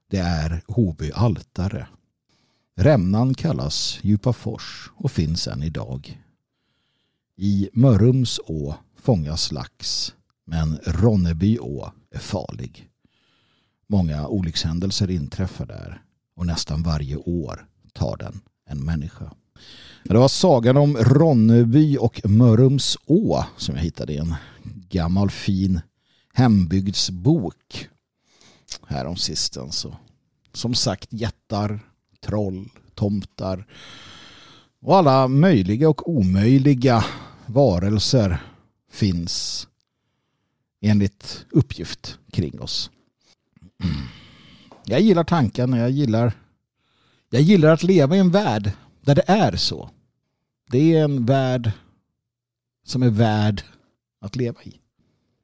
Det 0.10 0.18
är 0.18 0.64
Hoby 0.68 1.12
altare. 1.12 1.88
Rämnan 2.76 3.34
kallas 3.34 4.00
Djupafors 4.02 4.92
och 4.96 5.12
finns 5.12 5.48
än 5.48 5.64
idag. 5.64 6.22
I 7.38 7.70
Mörrums 7.74 8.40
å 8.46 8.76
fångas 9.00 9.52
lax 9.52 10.14
men 10.46 10.80
Ronneby 10.84 11.60
å 11.60 11.92
är 12.12 12.20
farlig. 12.20 12.90
Många 13.88 14.28
olyckshändelser 14.28 15.10
inträffar 15.10 15.66
där 15.66 16.02
och 16.36 16.46
nästan 16.46 16.84
varje 16.84 17.18
år 17.18 17.68
tar 17.94 18.18
den 18.18 18.42
en 18.66 18.86
människa. 18.86 19.32
Det 20.04 20.18
var 20.18 20.28
sagan 20.28 20.78
om 20.78 20.98
Ronneby 20.98 21.98
och 21.98 22.22
Mörrums 22.26 22.98
å 23.06 23.46
som 23.58 23.76
jag 23.76 23.84
hittade 23.84 24.14
i 24.14 24.18
en 24.18 24.36
gammal 24.90 25.30
fin 25.30 25.82
hembygdsbok 26.34 27.90
härom 28.88 29.16
sistens. 29.16 29.86
Som 30.54 30.74
sagt 30.74 31.14
jättar, 31.14 31.80
troll, 32.24 32.70
tomtar 32.96 33.66
och 34.82 34.98
alla 34.98 35.28
möjliga 35.28 35.90
och 35.90 36.10
omöjliga 36.10 37.06
varelser 37.46 38.44
finns 38.92 39.68
enligt 40.82 41.46
uppgift 41.50 42.18
kring 42.32 42.62
oss. 42.62 42.92
Jag 44.86 45.02
gillar 45.02 45.24
tanken, 45.24 45.74
och 45.74 45.80
jag 45.80 45.92
gillar, 45.92 46.34
jag 47.30 47.42
gillar 47.42 47.70
att 47.70 47.84
leva 47.84 48.16
i 48.16 48.20
en 48.20 48.32
värld 48.32 48.72
där 49.02 49.16
det 49.16 49.24
är 49.28 49.56
så. 49.56 49.90
Det 50.72 50.96
är 50.96 51.04
en 51.04 51.26
värld 51.26 51.72
som 52.86 53.04
är 53.04 53.10
värd 53.10 53.62
att 54.22 54.36
leva 54.36 54.64
i. 54.64 54.80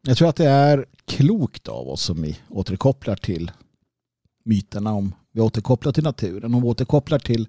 Jag 0.01 0.17
tror 0.17 0.29
att 0.29 0.35
det 0.35 0.49
är 0.49 0.85
klokt 1.05 1.67
av 1.67 1.87
oss 1.89 2.01
som 2.01 2.21
vi 2.21 2.39
återkopplar 2.49 3.15
till 3.15 3.51
myterna 4.43 4.93
om 4.93 5.13
vi 5.31 5.41
återkopplar 5.41 5.91
till 5.91 6.03
naturen 6.03 6.53
och 6.53 6.63
återkopplar 6.63 7.19
till 7.19 7.47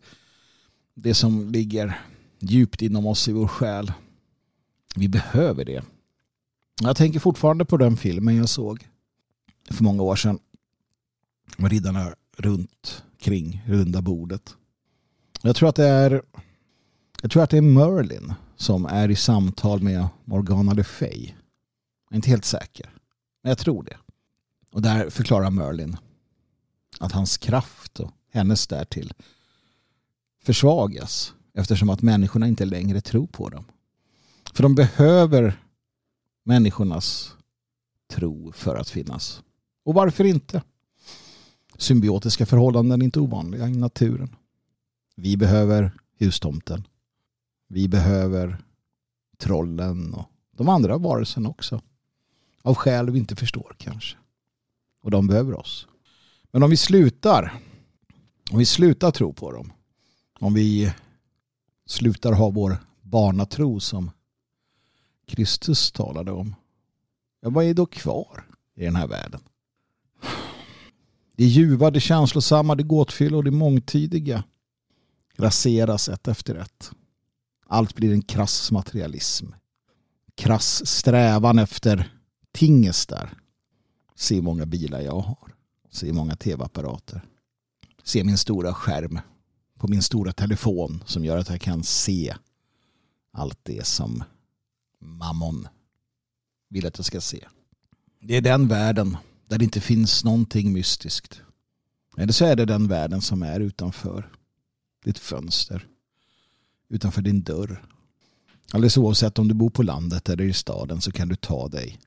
det 0.94 1.14
som 1.14 1.50
ligger 1.50 2.00
djupt 2.38 2.82
inom 2.82 3.06
oss 3.06 3.28
i 3.28 3.32
vår 3.32 3.48
själ. 3.48 3.92
Vi 4.96 5.08
behöver 5.08 5.64
det. 5.64 5.84
Jag 6.82 6.96
tänker 6.96 7.20
fortfarande 7.20 7.64
på 7.64 7.76
den 7.76 7.96
filmen 7.96 8.36
jag 8.36 8.48
såg 8.48 8.88
för 9.70 9.84
många 9.84 10.02
år 10.02 10.16
sedan. 10.16 10.38
Med 11.56 11.70
riddarna 11.70 12.14
runt 12.36 13.04
kring 13.18 13.62
runda 13.66 14.02
bordet. 14.02 14.56
Jag 15.42 15.56
tror 15.56 15.68
att 15.68 15.76
det 15.76 15.86
är 15.86 16.22
jag 17.22 17.30
tror 17.30 17.42
att 17.42 17.50
det 17.50 17.56
är 17.56 17.62
Merlin 17.62 18.34
som 18.56 18.86
är 18.86 19.08
i 19.08 19.16
samtal 19.16 19.82
med 19.82 20.08
Morgana 20.24 20.72
Le 20.72 20.84
Fay. 20.84 21.22
Jag 22.08 22.12
är 22.12 22.16
inte 22.16 22.30
helt 22.30 22.44
säker. 22.44 22.90
Men 23.42 23.50
jag 23.50 23.58
tror 23.58 23.82
det. 23.82 23.96
Och 24.72 24.82
där 24.82 25.10
förklarar 25.10 25.50
Merlin 25.50 25.96
att 27.00 27.12
hans 27.12 27.38
kraft 27.38 28.00
och 28.00 28.10
hennes 28.30 28.66
därtill 28.66 29.12
försvagas 30.42 31.34
eftersom 31.54 31.90
att 31.90 32.02
människorna 32.02 32.48
inte 32.48 32.64
längre 32.64 33.00
tror 33.00 33.26
på 33.26 33.48
dem. 33.48 33.64
För 34.54 34.62
de 34.62 34.74
behöver 34.74 35.62
människornas 36.44 37.34
tro 38.10 38.52
för 38.52 38.76
att 38.76 38.88
finnas. 38.88 39.42
Och 39.84 39.94
varför 39.94 40.24
inte? 40.24 40.62
Symbiotiska 41.76 42.46
förhållanden 42.46 43.00
är 43.00 43.04
inte 43.04 43.20
ovanliga 43.20 43.68
i 43.68 43.76
naturen. 43.76 44.36
Vi 45.16 45.36
behöver 45.36 45.92
hustomten. 46.18 46.86
Vi 47.68 47.88
behöver 47.88 48.62
trollen 49.38 50.14
och 50.14 50.26
de 50.52 50.68
andra 50.68 50.98
varelserna 50.98 51.48
också. 51.48 51.82
Av 52.62 52.74
skäl 52.74 53.10
vi 53.10 53.18
inte 53.18 53.36
förstår 53.36 53.74
kanske. 53.78 54.16
Och 55.02 55.10
de 55.10 55.26
behöver 55.26 55.54
oss. 55.54 55.86
Men 56.50 56.62
om 56.62 56.70
vi 56.70 56.76
slutar 56.76 57.54
om 58.50 58.58
vi 58.58 58.66
slutar 58.66 59.10
tro 59.10 59.32
på 59.32 59.52
dem 59.52 59.72
om 60.40 60.54
vi 60.54 60.92
slutar 61.86 62.32
ha 62.32 62.50
vår 62.50 62.76
barnatro 63.02 63.80
som 63.80 64.10
Kristus 65.26 65.92
talade 65.92 66.32
om. 66.32 66.54
Ja, 67.40 67.50
vad 67.50 67.64
är 67.64 67.74
då 67.74 67.86
kvar 67.86 68.46
i 68.74 68.84
den 68.84 68.96
här 68.96 69.06
världen? 69.06 69.40
Det 71.36 71.44
ljuva, 71.44 71.90
det 71.90 72.00
känslosamma, 72.00 72.74
det 72.74 72.82
gåtfyllda 72.82 73.36
och 73.36 73.44
det 73.44 73.50
mångtydiga 73.50 74.44
raseras 75.36 76.08
ett 76.08 76.28
efter 76.28 76.54
ett. 76.54 76.90
Allt 77.66 77.94
blir 77.94 78.12
en 78.12 78.22
krass 78.22 78.70
materialism. 78.70 79.46
Krass 80.34 80.86
strävan 80.86 81.58
efter 81.58 82.14
tingestar. 82.52 83.34
Se 84.14 84.34
hur 84.34 84.42
många 84.42 84.66
bilar 84.66 85.00
jag 85.00 85.20
har. 85.20 85.49
Se 85.90 86.12
många 86.12 86.36
tv-apparater. 86.36 87.22
Se 88.02 88.24
min 88.24 88.38
stora 88.38 88.74
skärm 88.74 89.18
på 89.78 89.88
min 89.88 90.02
stora 90.02 90.32
telefon 90.32 91.02
som 91.06 91.24
gör 91.24 91.38
att 91.38 91.48
jag 91.48 91.60
kan 91.60 91.82
se 91.82 92.34
allt 93.32 93.58
det 93.62 93.86
som 93.86 94.24
mammon 94.98 95.68
vill 96.68 96.86
att 96.86 96.98
jag 96.98 97.06
ska 97.06 97.20
se. 97.20 97.48
Det 98.20 98.36
är 98.36 98.40
den 98.40 98.68
världen 98.68 99.16
där 99.48 99.58
det 99.58 99.64
inte 99.64 99.80
finns 99.80 100.24
någonting 100.24 100.72
mystiskt. 100.72 101.40
Eller 102.16 102.32
så 102.32 102.44
är 102.44 102.56
det 102.56 102.64
den 102.64 102.88
världen 102.88 103.20
som 103.20 103.42
är 103.42 103.60
utanför 103.60 104.32
ditt 105.04 105.18
fönster. 105.18 105.86
Utanför 106.88 107.22
din 107.22 107.42
dörr. 107.42 107.84
Alldeles 108.72 108.96
oavsett 108.96 109.38
om 109.38 109.48
du 109.48 109.54
bor 109.54 109.70
på 109.70 109.82
landet 109.82 110.28
eller 110.28 110.44
i 110.44 110.52
staden 110.52 111.00
så 111.00 111.12
kan 111.12 111.28
du 111.28 111.36
ta 111.36 111.68
dig 111.68 112.00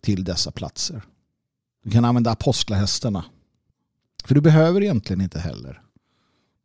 till 0.00 0.24
dessa 0.24 0.50
platser. 0.50 1.02
Du 1.84 1.90
kan 1.90 2.04
använda 2.04 2.30
apostlahästarna. 2.30 3.24
För 4.24 4.34
du 4.34 4.40
behöver 4.40 4.82
egentligen 4.82 5.20
inte 5.20 5.38
heller 5.38 5.82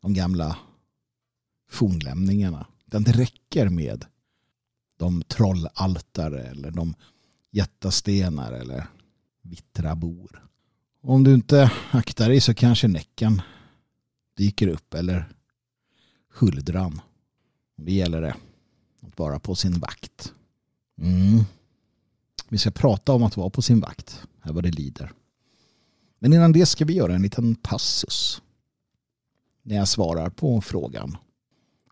de 0.01 0.13
gamla 0.13 0.57
fornlämningarna. 1.69 2.67
Det 2.85 3.11
räcker 3.11 3.69
med 3.69 4.05
de 4.97 5.21
trollaltare 5.21 6.43
eller 6.43 6.71
de 6.71 6.95
jättastenar 7.51 8.51
eller 8.51 8.87
vittra 9.41 9.95
bor 9.95 10.49
Om 11.01 11.23
du 11.23 11.33
inte 11.33 11.71
aktar 11.91 12.29
dig 12.29 12.41
så 12.41 12.53
kanske 12.53 12.87
näcken 12.87 13.41
dyker 14.37 14.67
upp 14.67 14.93
eller 14.93 15.29
huldran. 16.33 17.01
Det 17.77 17.91
gäller 17.91 18.21
det 18.21 18.35
att 19.01 19.19
vara 19.19 19.39
på 19.39 19.55
sin 19.55 19.79
vakt. 19.79 20.33
Mm. 21.01 21.43
Vi 22.49 22.57
ska 22.57 22.71
prata 22.71 23.13
om 23.13 23.23
att 23.23 23.37
vara 23.37 23.49
på 23.49 23.61
sin 23.61 23.79
vakt, 23.79 24.21
vad 24.53 24.63
det 24.63 24.71
lider. 24.71 25.11
Men 26.19 26.33
innan 26.33 26.51
det 26.51 26.65
ska 26.65 26.85
vi 26.85 26.93
göra 26.93 27.15
en 27.15 27.21
liten 27.21 27.55
passus. 27.55 28.41
När 29.63 29.75
jag 29.75 29.87
svarar 29.87 30.29
på 30.29 30.61
frågan. 30.61 31.17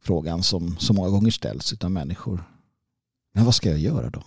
Frågan 0.02 0.44
som 0.44 0.78
så 0.78 0.94
många 0.94 1.10
gånger 1.10 1.32
ställs 1.32 1.74
av 1.84 1.92
människor. 1.92 2.44
Men 3.34 3.46
vad 3.46 3.56
ska 3.56 3.70
jag 3.70 3.80
göra 3.80 4.10
då? 4.10 4.24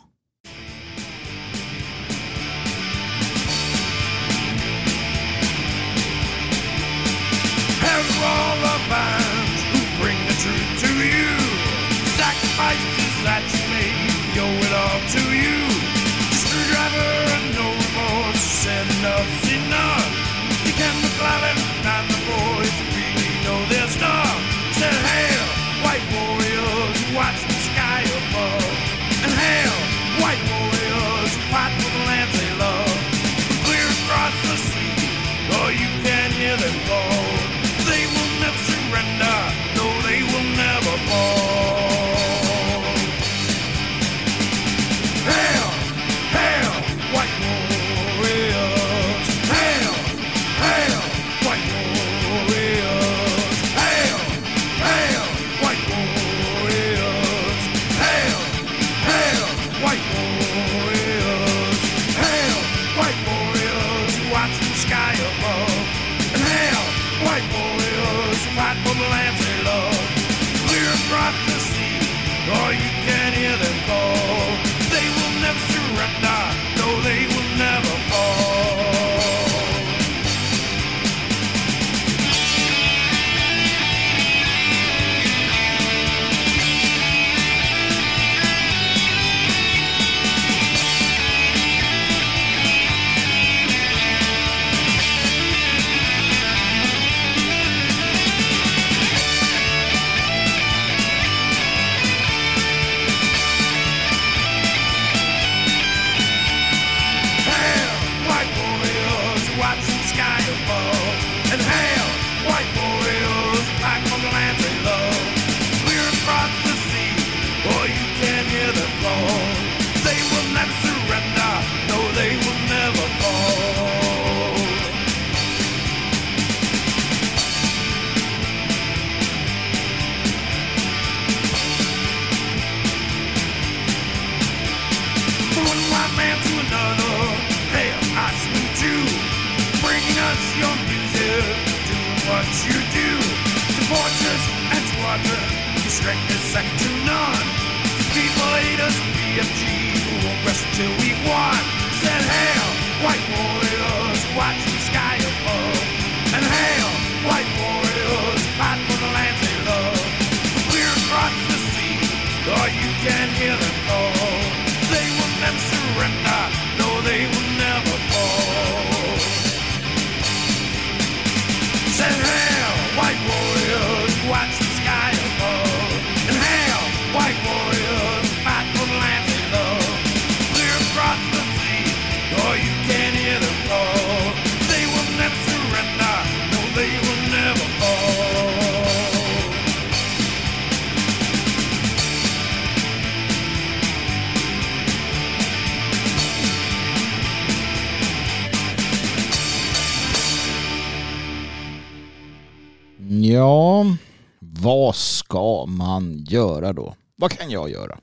Göra 206.32 206.72
då? 206.72 206.94
Vad 207.16 207.30
kan 207.30 207.50
jag 207.50 207.70
göra? 207.70 207.98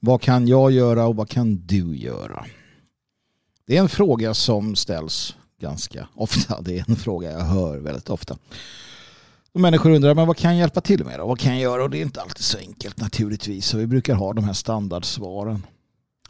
Vad 0.00 0.20
kan 0.20 0.48
jag 0.48 0.72
göra 0.72 1.06
och 1.06 1.16
vad 1.16 1.28
kan 1.28 1.56
du 1.56 1.96
göra? 1.96 2.46
Det 3.66 3.76
är 3.76 3.80
en 3.80 3.88
fråga 3.88 4.34
som 4.34 4.76
ställs 4.76 5.36
ganska 5.60 6.08
ofta. 6.14 6.60
Det 6.60 6.78
är 6.78 6.84
en 6.88 6.96
fråga 6.96 7.32
jag 7.32 7.40
hör 7.40 7.78
väldigt 7.78 8.10
ofta. 8.10 8.38
Och 9.52 9.60
människor 9.60 9.90
undrar, 9.90 10.14
men 10.14 10.26
vad 10.26 10.36
kan 10.36 10.50
jag 10.50 10.60
hjälpa 10.60 10.80
till 10.80 11.04
med 11.04 11.18
då? 11.18 11.26
Vad 11.26 11.38
kan 11.38 11.52
jag 11.52 11.62
göra? 11.62 11.82
Och 11.82 11.90
det 11.90 11.98
är 11.98 12.02
inte 12.02 12.20
alltid 12.20 12.44
så 12.44 12.58
enkelt 12.58 13.00
naturligtvis. 13.00 13.66
Så 13.66 13.78
vi 13.78 13.86
brukar 13.86 14.14
ha 14.14 14.32
de 14.32 14.44
här 14.44 14.52
standardsvaren. 14.52 15.66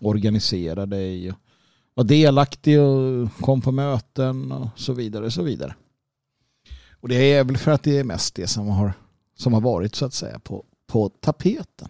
Organisera 0.01 0.87
dig, 0.87 1.35
var 1.95 2.05
delaktig 2.05 2.81
och 2.81 3.29
kom 3.41 3.61
på 3.61 3.73
möten 3.73 4.53
och 4.53 4.69
så 4.77 4.93
vidare. 4.93 5.25
Och 5.27 5.33
så 5.33 5.43
vidare. 5.43 5.75
Och 7.01 7.09
det 7.09 7.33
är 7.33 7.45
väl 7.45 7.57
för 7.57 7.71
att 7.71 7.83
det 7.83 7.99
är 7.99 8.05
mest 8.05 8.35
det 8.35 8.47
som 8.47 8.69
har, 8.69 8.93
som 9.39 9.53
har 9.53 9.61
varit 9.61 9.95
så 9.95 10.05
att 10.05 10.15
säga 10.15 10.39
på, 10.39 10.65
på 10.93 11.09
tapeten. 11.09 11.89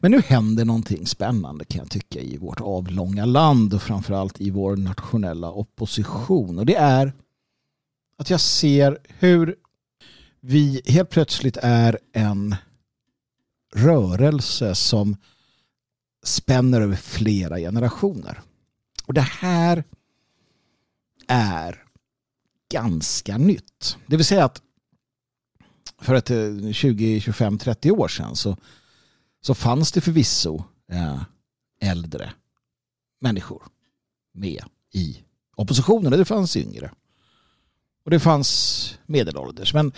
Men 0.00 0.10
nu 0.10 0.20
händer 0.20 0.64
någonting 0.64 1.06
spännande 1.06 1.64
kan 1.64 1.78
jag 1.78 1.90
tycka 1.90 2.20
i 2.20 2.36
vårt 2.36 2.60
avlånga 2.60 3.24
land 3.24 3.74
och 3.74 3.82
framförallt 3.82 4.40
i 4.40 4.50
vår 4.50 4.76
nationella 4.76 5.52
opposition. 5.52 6.58
Och 6.58 6.66
det 6.66 6.74
är 6.74 7.12
att 8.18 8.30
jag 8.30 8.40
ser 8.40 8.98
hur 9.18 9.56
vi 10.40 10.82
helt 10.86 11.10
plötsligt 11.10 11.56
är 11.56 11.98
en 12.12 12.56
rörelse 13.74 14.74
som 14.74 15.16
spänner 16.24 16.80
över 16.80 16.96
flera 16.96 17.58
generationer. 17.58 18.40
Och 19.06 19.14
det 19.14 19.28
här 19.40 19.84
är 21.28 21.84
ganska 22.72 23.38
nytt. 23.38 23.96
Det 24.06 24.16
vill 24.16 24.26
säga 24.26 24.44
att 24.44 24.62
för 26.02 26.14
ett 26.14 26.30
20, 26.76 27.20
25, 27.20 27.58
30 27.58 27.90
år 27.90 28.08
sedan 28.08 28.36
så, 28.36 28.56
så 29.40 29.54
fanns 29.54 29.92
det 29.92 30.00
förvisso 30.00 30.64
eh, 30.92 31.22
äldre 31.80 32.32
människor 33.20 33.62
med 34.34 34.64
i 34.92 35.24
oppositionen. 35.56 36.12
Det 36.12 36.24
fanns 36.24 36.56
yngre. 36.56 36.90
Och 38.04 38.10
det 38.10 38.20
fanns 38.20 38.98
medelålders. 39.06 39.74
Men 39.74 39.92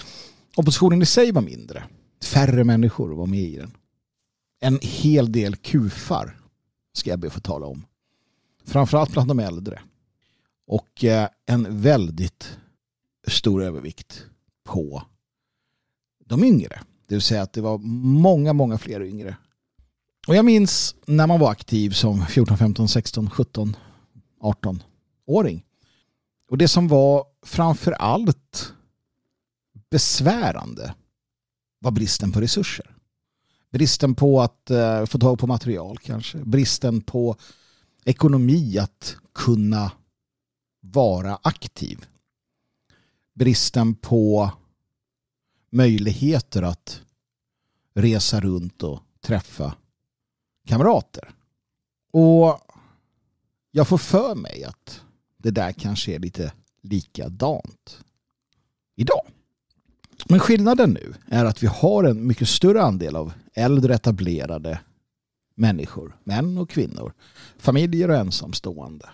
oppositionen 0.57 1.03
i 1.03 1.07
sig 1.07 1.33
var 1.33 1.43
mindre. 1.43 1.85
Färre 2.25 2.65
människor 2.65 3.15
var 3.15 3.27
med 3.27 3.41
i 3.41 3.57
den. 3.57 3.71
En 4.61 4.79
hel 4.83 5.33
del 5.33 5.57
kufar 5.57 6.41
ska 6.93 7.11
jag 7.11 7.19
be 7.19 7.31
få 7.31 7.41
tala 7.41 7.67
om. 7.67 7.87
Framförallt 8.65 9.13
bland 9.13 9.29
de 9.29 9.39
äldre. 9.39 9.81
Och 10.67 11.05
eh, 11.05 11.29
en 11.47 11.81
väldigt 11.81 12.59
stor 13.27 13.63
övervikt 13.63 14.27
på 14.65 15.03
de 16.29 16.45
yngre. 16.45 16.81
Det 17.07 17.15
vill 17.15 17.23
säga 17.23 17.43
att 17.43 17.53
det 17.53 17.61
var 17.61 17.79
många, 17.79 18.53
många 18.53 18.79
fler 18.79 19.03
yngre. 19.03 19.37
Och 20.27 20.37
jag 20.37 20.45
minns 20.45 20.95
när 21.07 21.27
man 21.27 21.41
var 21.41 21.51
aktiv 21.51 21.91
som 21.91 22.27
14, 22.27 22.59
15, 22.59 22.89
16, 22.89 23.31
17, 23.31 23.77
18-åring. 24.41 25.65
Och 26.51 26.59
det 26.59 26.69
som 26.69 26.89
var 26.89 27.25
framför 27.43 27.93
allt 27.93 28.73
besvärande 29.91 30.95
var 31.81 31.91
bristen 31.91 32.33
på 32.33 32.41
resurser. 32.41 32.95
Bristen 33.71 34.15
på 34.15 34.41
att 34.41 34.71
eh, 34.71 35.05
få 35.07 35.19
tag 35.19 35.39
på 35.39 35.47
material 35.47 35.99
kanske. 35.99 36.39
Bristen 36.39 37.01
på 37.01 37.37
ekonomi 38.05 38.79
att 38.79 39.17
kunna 39.35 39.93
vara 40.81 41.39
aktiv. 41.43 42.07
Bristen 43.35 43.95
på 43.95 44.51
möjligheter 45.71 46.63
att 46.63 47.01
resa 47.95 48.41
runt 48.41 48.83
och 48.83 49.01
träffa 49.21 49.75
kamrater. 50.67 51.31
Och 52.13 52.61
jag 53.71 53.89
får 53.89 53.99
för 53.99 54.35
mig 54.35 54.65
att 54.65 55.03
det 55.37 55.51
där 55.51 55.73
kanske 55.73 56.15
är 56.15 56.19
lite 56.19 56.53
likadant 56.83 58.01
idag. 58.97 59.27
Men 60.29 60.41
skillnaden 60.41 60.91
nu 60.91 61.15
är 61.27 61.45
att 61.45 61.63
vi 61.63 61.67
har 61.67 62.05
en 62.05 62.27
mycket 62.27 62.49
större 62.49 62.83
andel 62.83 63.17
av 63.17 63.33
äldre 63.55 63.95
etablerade 63.95 64.81
människor, 65.55 66.17
män 66.25 66.59
och 66.59 66.71
kvinnor, 66.71 67.13
familjer 67.59 68.09
och 68.11 68.17
ensamstående 68.17 69.09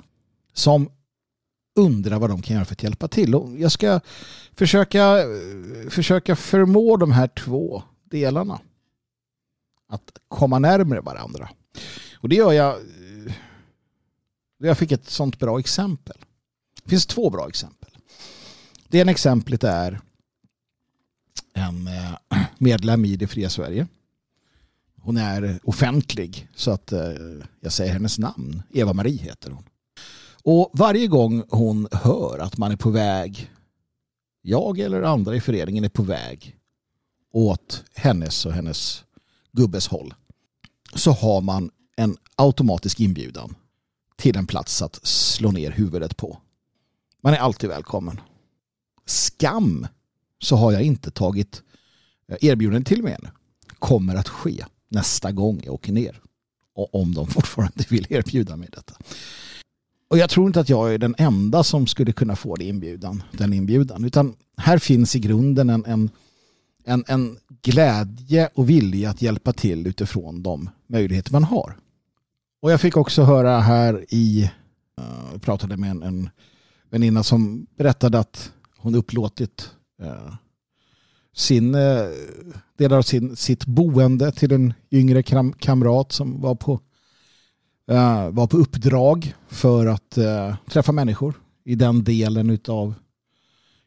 som 0.52 0.90
undrar 1.74 2.18
vad 2.18 2.30
de 2.30 2.42
kan 2.42 2.54
göra 2.54 2.64
för 2.64 2.72
att 2.72 2.82
hjälpa 2.82 3.08
till. 3.08 3.34
Och 3.34 3.58
jag 3.58 3.72
ska 3.72 4.00
försöka, 4.52 5.18
försöka 5.90 6.36
förmå 6.36 6.96
de 6.96 7.12
här 7.12 7.28
två 7.28 7.82
delarna 8.04 8.60
att 9.88 10.18
komma 10.28 10.58
närmare 10.58 11.00
varandra. 11.00 11.48
Och 12.20 12.28
det 12.28 12.36
gör 12.36 12.52
jag 12.52 12.76
jag 14.58 14.78
fick 14.78 14.92
ett 14.92 15.10
sånt 15.10 15.38
bra 15.38 15.58
exempel. 15.58 16.16
Det 16.82 16.90
finns 16.90 17.06
två 17.06 17.30
bra 17.30 17.48
exempel. 17.48 17.90
Det 18.88 18.98
ena 18.98 19.10
exemplet 19.10 19.64
är 19.64 20.00
en 21.52 21.86
eh, 21.86 22.38
medlem 22.58 23.04
i 23.04 23.16
det 23.16 23.26
fria 23.26 23.50
Sverige. 23.50 23.86
Hon 25.00 25.16
är 25.16 25.60
offentlig 25.64 26.48
så 26.54 26.70
att 26.70 26.92
eh, 26.92 27.12
jag 27.60 27.72
säger 27.72 27.92
hennes 27.92 28.18
namn. 28.18 28.62
Eva-Marie 28.72 29.22
heter 29.22 29.50
hon. 29.50 29.64
Och 30.44 30.70
varje 30.72 31.06
gång 31.06 31.44
hon 31.48 31.88
hör 31.92 32.38
att 32.38 32.58
man 32.58 32.72
är 32.72 32.76
på 32.76 32.90
väg, 32.90 33.50
jag 34.42 34.78
eller 34.78 35.02
andra 35.02 35.36
i 35.36 35.40
föreningen 35.40 35.84
är 35.84 35.88
på 35.88 36.02
väg 36.02 36.56
åt 37.32 37.84
hennes 37.94 38.46
och 38.46 38.52
hennes 38.52 39.04
gubbes 39.52 39.88
håll, 39.88 40.14
så 40.94 41.10
har 41.12 41.40
man 41.40 41.70
en 41.96 42.16
automatisk 42.36 43.00
inbjudan 43.00 43.54
till 44.16 44.36
en 44.36 44.46
plats 44.46 44.82
att 44.82 45.06
slå 45.06 45.50
ner 45.50 45.70
huvudet 45.70 46.16
på. 46.16 46.38
Man 47.22 47.34
är 47.34 47.38
alltid 47.38 47.70
välkommen. 47.70 48.20
Skam 49.06 49.86
så 50.38 50.56
har 50.56 50.72
jag 50.72 50.82
inte 50.82 51.10
tagit 51.10 51.62
eh, 52.28 52.36
erbjudande 52.40 52.84
till 52.84 53.02
mig 53.02 53.12
än. 53.12 53.28
Kommer 53.78 54.14
att 54.14 54.28
ske 54.28 54.64
nästa 54.88 55.32
gång 55.32 55.60
jag 55.64 55.74
åker 55.74 55.92
ner. 55.92 56.20
Och 56.74 56.94
om 56.94 57.14
de 57.14 57.26
fortfarande 57.26 57.84
vill 57.88 58.06
erbjuda 58.10 58.56
mig 58.56 58.68
detta. 58.72 58.94
Och 60.14 60.18
jag 60.18 60.30
tror 60.30 60.46
inte 60.46 60.60
att 60.60 60.68
jag 60.68 60.94
är 60.94 60.98
den 60.98 61.14
enda 61.18 61.64
som 61.64 61.86
skulle 61.86 62.12
kunna 62.12 62.36
få 62.36 62.56
det 62.56 62.64
inbjudan, 62.64 63.22
den 63.32 63.52
inbjudan. 63.52 64.04
Utan 64.04 64.34
här 64.56 64.78
finns 64.78 65.16
i 65.16 65.18
grunden 65.18 65.70
en, 65.70 65.84
en, 65.84 66.10
en, 66.84 67.04
en 67.06 67.38
glädje 67.62 68.48
och 68.54 68.70
vilja 68.70 69.10
att 69.10 69.22
hjälpa 69.22 69.52
till 69.52 69.86
utifrån 69.86 70.42
de 70.42 70.70
möjligheter 70.86 71.32
man 71.32 71.44
har. 71.44 71.76
Och 72.62 72.72
jag 72.72 72.80
fick 72.80 72.96
också 72.96 73.22
höra 73.22 73.60
här 73.60 74.04
i, 74.08 74.42
eh, 74.98 75.04
jag 75.32 75.42
pratade 75.42 75.76
med 75.76 75.90
en, 75.90 76.02
en 76.02 76.30
väninna 76.90 77.22
som 77.22 77.66
berättade 77.76 78.18
att 78.18 78.52
hon 78.78 78.94
upplåtit 78.94 79.70
eh, 80.02 80.34
sin, 81.34 81.74
eh, 81.74 82.06
delar 82.78 82.98
av 82.98 83.02
sin, 83.02 83.36
sitt 83.36 83.66
boende 83.66 84.32
till 84.32 84.52
en 84.52 84.74
yngre 84.90 85.22
kam 85.22 85.52
kamrat 85.52 86.12
som 86.12 86.40
var 86.40 86.54
på, 86.54 86.80
uh, 87.90 88.30
var 88.30 88.46
på 88.46 88.56
uppdrag 88.56 89.34
för 89.48 89.86
att 89.86 90.18
uh, 90.18 90.54
träffa 90.70 90.92
människor 90.92 91.34
i 91.64 91.74
den 91.74 92.04
delen 92.04 92.50
utav 92.50 92.94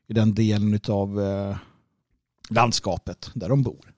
i 0.07 0.13
den 0.13 0.36
delen 0.36 0.73
utav 0.73 1.21
eh, 1.21 1.55
landskapet 2.49 3.31
där 3.33 3.49
de 3.49 3.63
bor. 3.63 3.93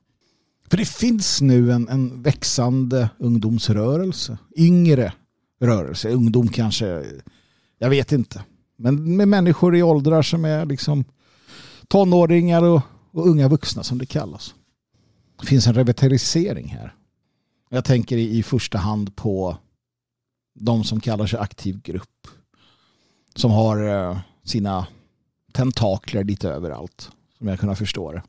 För 0.70 0.78
det 0.78 0.86
finns 0.86 1.42
nu 1.42 1.72
en, 1.72 1.88
en 1.88 2.22
växande 2.22 3.10
ungdomsrörelse. 3.18 4.38
Yngre 4.58 5.14
rörelse. 5.60 6.10
Ungdom 6.10 6.48
kanske, 6.48 7.06
jag 7.78 7.90
vet 7.90 8.12
inte. 8.12 8.44
Men 8.78 9.18
med 9.18 9.28
människor 9.28 9.76
i 9.76 9.84
åldrar 9.84 10.22
som 10.22 10.46
är 10.46 10.66
liksom 10.66 11.06
tonåringar 11.88 12.64
och, 12.64 12.82
och 13.12 13.28
unga 13.28 13.48
vuxna 13.48 13.84
som 13.84 13.98
det 13.98 14.06
kallas. 14.06 14.56
Det 15.40 15.48
finns 15.48 15.68
en 15.68 15.74
revitalisering 15.74 16.68
här. 16.68 16.96
Jag 17.70 17.86
tänker 17.86 18.18
i, 18.18 18.38
i 18.38 18.44
första 18.44 18.78
hand 18.78 19.16
på 19.16 19.58
de 20.60 20.84
som 20.84 21.00
kallar 21.00 21.28
sig 21.28 21.40
aktiv 21.40 21.82
grupp. 21.82 22.28
Som 23.36 23.52
har 23.52 23.88
eh, 23.88 24.20
sina 24.44 24.88
tentakler 25.52 26.24
lite 26.24 26.50
överallt. 26.50 27.12
Som 27.38 27.48
jag 27.48 27.60
kunnat 27.60 27.78
förstå 27.78 28.12
det. 28.12 28.24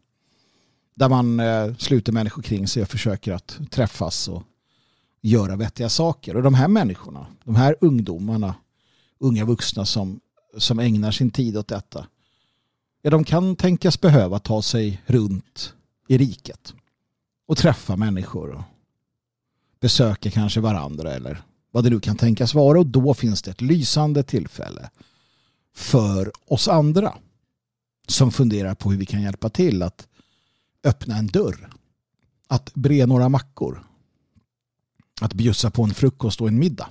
Där 0.95 1.09
man 1.09 1.41
eh, 1.41 1.75
sluter 1.75 2.13
människor 2.13 2.43
kring 2.43 2.69
sig 2.69 2.83
och 2.83 2.89
försöker 2.89 3.33
att 3.33 3.59
träffas 3.71 4.29
och 4.29 4.43
göra 5.21 5.57
vettiga 5.57 5.89
saker. 5.89 6.37
Och 6.37 6.43
de 6.43 6.55
här 6.55 6.69
människorna, 6.69 7.27
de 7.45 7.57
här 7.57 7.77
ungdomarna, 7.81 8.55
unga 9.19 9.45
vuxna 9.45 9.87
som, 9.87 10.21
som 10.57 10.79
ägnar 10.79 11.11
sin 11.11 11.31
tid 11.31 11.57
åt 11.57 11.69
detta, 11.69 12.07
ja, 13.03 13.11
de 13.11 13.25
kan 13.25 13.57
tänkas 13.57 14.01
behöva 14.01 14.39
ta 14.39 14.63
sig 14.63 15.03
runt 15.07 15.75
i 16.09 16.19
riket 16.19 16.75
och 17.47 17.57
träffa 17.57 17.97
människor 17.97 18.51
och 18.51 18.63
besöka 19.81 20.31
kanske 20.31 20.61
varandra 20.61 21.13
eller 21.13 21.43
vad 21.71 21.85
det 21.85 21.91
nu 21.91 22.01
kan 22.01 22.17
tänkas 22.17 22.55
vara 22.55 22.79
och 22.79 22.87
då 22.87 23.15
finns 23.15 23.43
det 23.43 23.51
ett 23.51 23.61
lysande 23.61 24.23
tillfälle 24.23 24.91
för 25.75 26.33
oss 26.47 26.69
andra 26.69 27.15
som 28.09 28.33
funderar 28.33 28.75
på 28.75 28.91
hur 28.91 28.99
vi 28.99 29.07
kan 29.07 29.23
hjälpa 29.23 29.51
till 29.51 29.83
att 29.83 30.09
öppna 30.85 31.17
en 31.17 31.27
dörr. 31.27 31.71
Att 32.49 32.75
bre 32.75 33.07
några 33.07 33.29
mackor. 33.29 33.87
Att 35.21 35.35
bjussa 35.35 35.71
på 35.71 35.83
en 35.83 35.95
frukost 35.95 36.41
och 36.41 36.49
en 36.49 36.59
middag. 36.59 36.89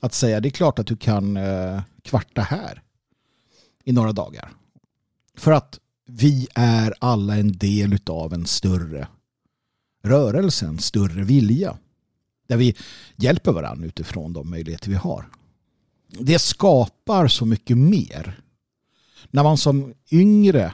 Att 0.00 0.14
säga 0.14 0.40
det 0.40 0.48
är 0.48 0.50
klart 0.50 0.78
att 0.78 0.86
du 0.86 0.96
kan 0.96 1.36
eh, 1.36 1.82
kvarta 2.02 2.42
här 2.42 2.82
i 3.84 3.92
några 3.92 4.12
dagar. 4.12 4.52
För 5.36 5.52
att 5.52 5.80
vi 6.06 6.48
är 6.54 6.94
alla 7.00 7.36
en 7.36 7.52
del 7.52 7.98
av 8.06 8.34
en 8.34 8.46
större 8.46 9.08
rörelse, 10.02 10.66
en 10.66 10.78
större 10.78 11.24
vilja. 11.24 11.78
Där 12.46 12.56
vi 12.56 12.74
hjälper 13.16 13.52
varandra 13.52 13.86
utifrån 13.86 14.32
de 14.32 14.50
möjligheter 14.50 14.90
vi 14.90 14.96
har. 14.96 15.28
Det 16.08 16.38
skapar 16.38 17.28
så 17.28 17.46
mycket 17.46 17.78
mer. 17.78 18.38
När 19.30 19.42
man 19.42 19.58
som 19.58 19.94
yngre 20.10 20.72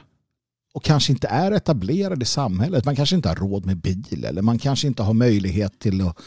och 0.73 0.83
kanske 0.83 1.11
inte 1.11 1.27
är 1.27 1.51
etablerad 1.51 2.23
i 2.23 2.25
samhället. 2.25 2.85
Man 2.85 2.95
kanske 2.95 3.15
inte 3.15 3.29
har 3.29 3.35
råd 3.35 3.65
med 3.65 3.77
bil 3.77 4.25
eller 4.25 4.41
man 4.41 4.59
kanske 4.59 4.87
inte 4.87 5.03
har 5.03 5.13
möjlighet 5.13 5.79
till 5.79 6.07
att 6.07 6.17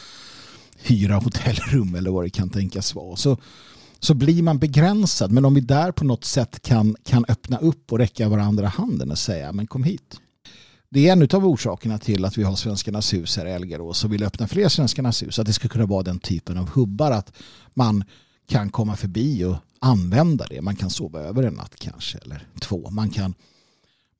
hyra 0.82 1.14
hotellrum 1.14 1.94
eller 1.94 2.10
vad 2.10 2.24
det 2.24 2.30
kan 2.30 2.50
tänkas 2.50 2.94
vara. 2.94 3.16
Så, 3.16 3.36
så 4.00 4.14
blir 4.14 4.42
man 4.42 4.58
begränsad. 4.58 5.32
Men 5.32 5.44
om 5.44 5.54
vi 5.54 5.60
där 5.60 5.92
på 5.92 6.04
något 6.04 6.24
sätt 6.24 6.62
kan, 6.62 6.96
kan 7.04 7.24
öppna 7.28 7.58
upp 7.58 7.92
och 7.92 7.98
räcka 7.98 8.28
varandra 8.28 8.68
handen 8.68 9.10
och 9.10 9.18
säga 9.18 9.52
men 9.52 9.66
kom 9.66 9.84
hit. 9.84 10.20
Det 10.94 11.08
är 11.08 11.12
en 11.12 11.28
av 11.32 11.46
orsakerna 11.46 11.98
till 11.98 12.24
att 12.24 12.38
vi 12.38 12.42
har 12.42 12.56
Svenskarnas 12.56 13.14
hus 13.14 13.36
här 13.36 13.46
i 13.46 13.50
Elgarås 13.50 14.04
och 14.04 14.12
vill 14.12 14.22
öppna 14.22 14.48
fler 14.48 14.68
Svenskarnas 14.68 15.22
hus. 15.22 15.38
Att 15.38 15.46
det 15.46 15.52
ska 15.52 15.68
kunna 15.68 15.86
vara 15.86 16.02
den 16.02 16.18
typen 16.18 16.58
av 16.58 16.70
hubbar 16.70 17.10
att 17.10 17.32
man 17.74 18.04
kan 18.48 18.70
komma 18.70 18.96
förbi 18.96 19.44
och 19.44 19.56
använda 19.78 20.46
det. 20.50 20.62
Man 20.62 20.76
kan 20.76 20.90
sova 20.90 21.20
över 21.20 21.42
en 21.42 21.54
natt 21.54 21.76
kanske 21.76 22.18
eller 22.18 22.46
två. 22.60 22.90
Man 22.90 23.10
kan 23.10 23.34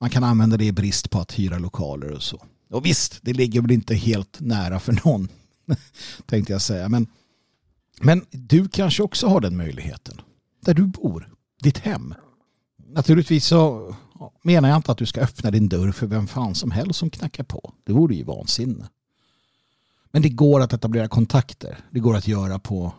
man 0.01 0.11
kan 0.11 0.25
använda 0.25 0.57
det 0.57 0.65
i 0.65 0.73
brist 0.73 1.11
på 1.11 1.19
att 1.19 1.39
hyra 1.39 1.59
lokaler 1.59 2.13
och 2.13 2.23
så. 2.23 2.43
Och 2.71 2.87
visst, 2.87 3.19
det 3.23 3.33
ligger 3.33 3.61
väl 3.61 3.71
inte 3.71 3.95
helt 3.95 4.41
nära 4.41 4.81
för 4.81 5.01
någon, 5.05 5.29
tänkte 6.27 6.53
jag 6.53 6.63
säga. 6.63 6.89
Men, 6.89 7.07
men 8.01 8.25
du 8.31 8.69
kanske 8.69 9.03
också 9.03 9.27
har 9.27 9.41
den 9.41 9.57
möjligheten. 9.57 10.21
Där 10.65 10.75
du 10.75 10.87
bor, 10.87 11.31
ditt 11.63 11.79
hem. 11.79 12.15
naturligtvis 12.89 13.47
så 13.47 13.95
menar 14.43 14.69
jag 14.69 14.77
inte 14.77 14.93
att 14.93 14.99
du 14.99 15.07
ska 15.07 15.21
öppna 15.21 15.51
din 15.51 15.69
dörr 15.69 15.93
för 15.93 16.07
vem 16.07 16.27
fan 16.27 16.55
som 16.55 16.71
helst 16.71 16.99
som 16.99 17.11
knackar 17.11 17.45
på. 17.45 17.73
Det 17.85 17.93
vore 17.93 18.15
ju 18.15 18.25
vansinne. 18.25 18.89
Men 20.11 20.23
det 20.23 20.29
går 20.29 20.61
att 20.61 20.73
etablera 20.73 21.09
kontakter. 21.09 21.79
Det 21.91 22.01
går 22.01 22.17
att 22.17 22.29
göra 22.29 22.59
på 22.59 22.93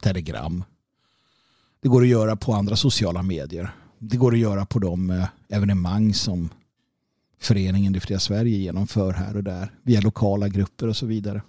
Telegram. 0.00 0.64
Det 1.80 1.88
går 1.88 2.02
att 2.02 2.08
göra 2.08 2.36
på 2.36 2.52
andra 2.52 2.76
sociala 2.76 3.22
medier. 3.22 3.74
Det 3.98 4.16
går 4.16 4.32
att 4.32 4.38
göra 4.38 4.66
på 4.66 4.78
de 4.78 5.10
eh, 5.10 5.28
evenemang 5.48 6.14
som 6.14 6.48
föreningen 7.40 7.92
Det 7.92 8.00
fria 8.00 8.18
Sverige 8.18 8.56
genomför 8.56 9.12
här 9.12 9.36
och 9.36 9.44
där. 9.44 9.74
Via 9.82 10.00
lokala 10.00 10.48
grupper 10.48 10.88
och 10.88 10.96
så 10.96 11.06
vidare. 11.06 11.42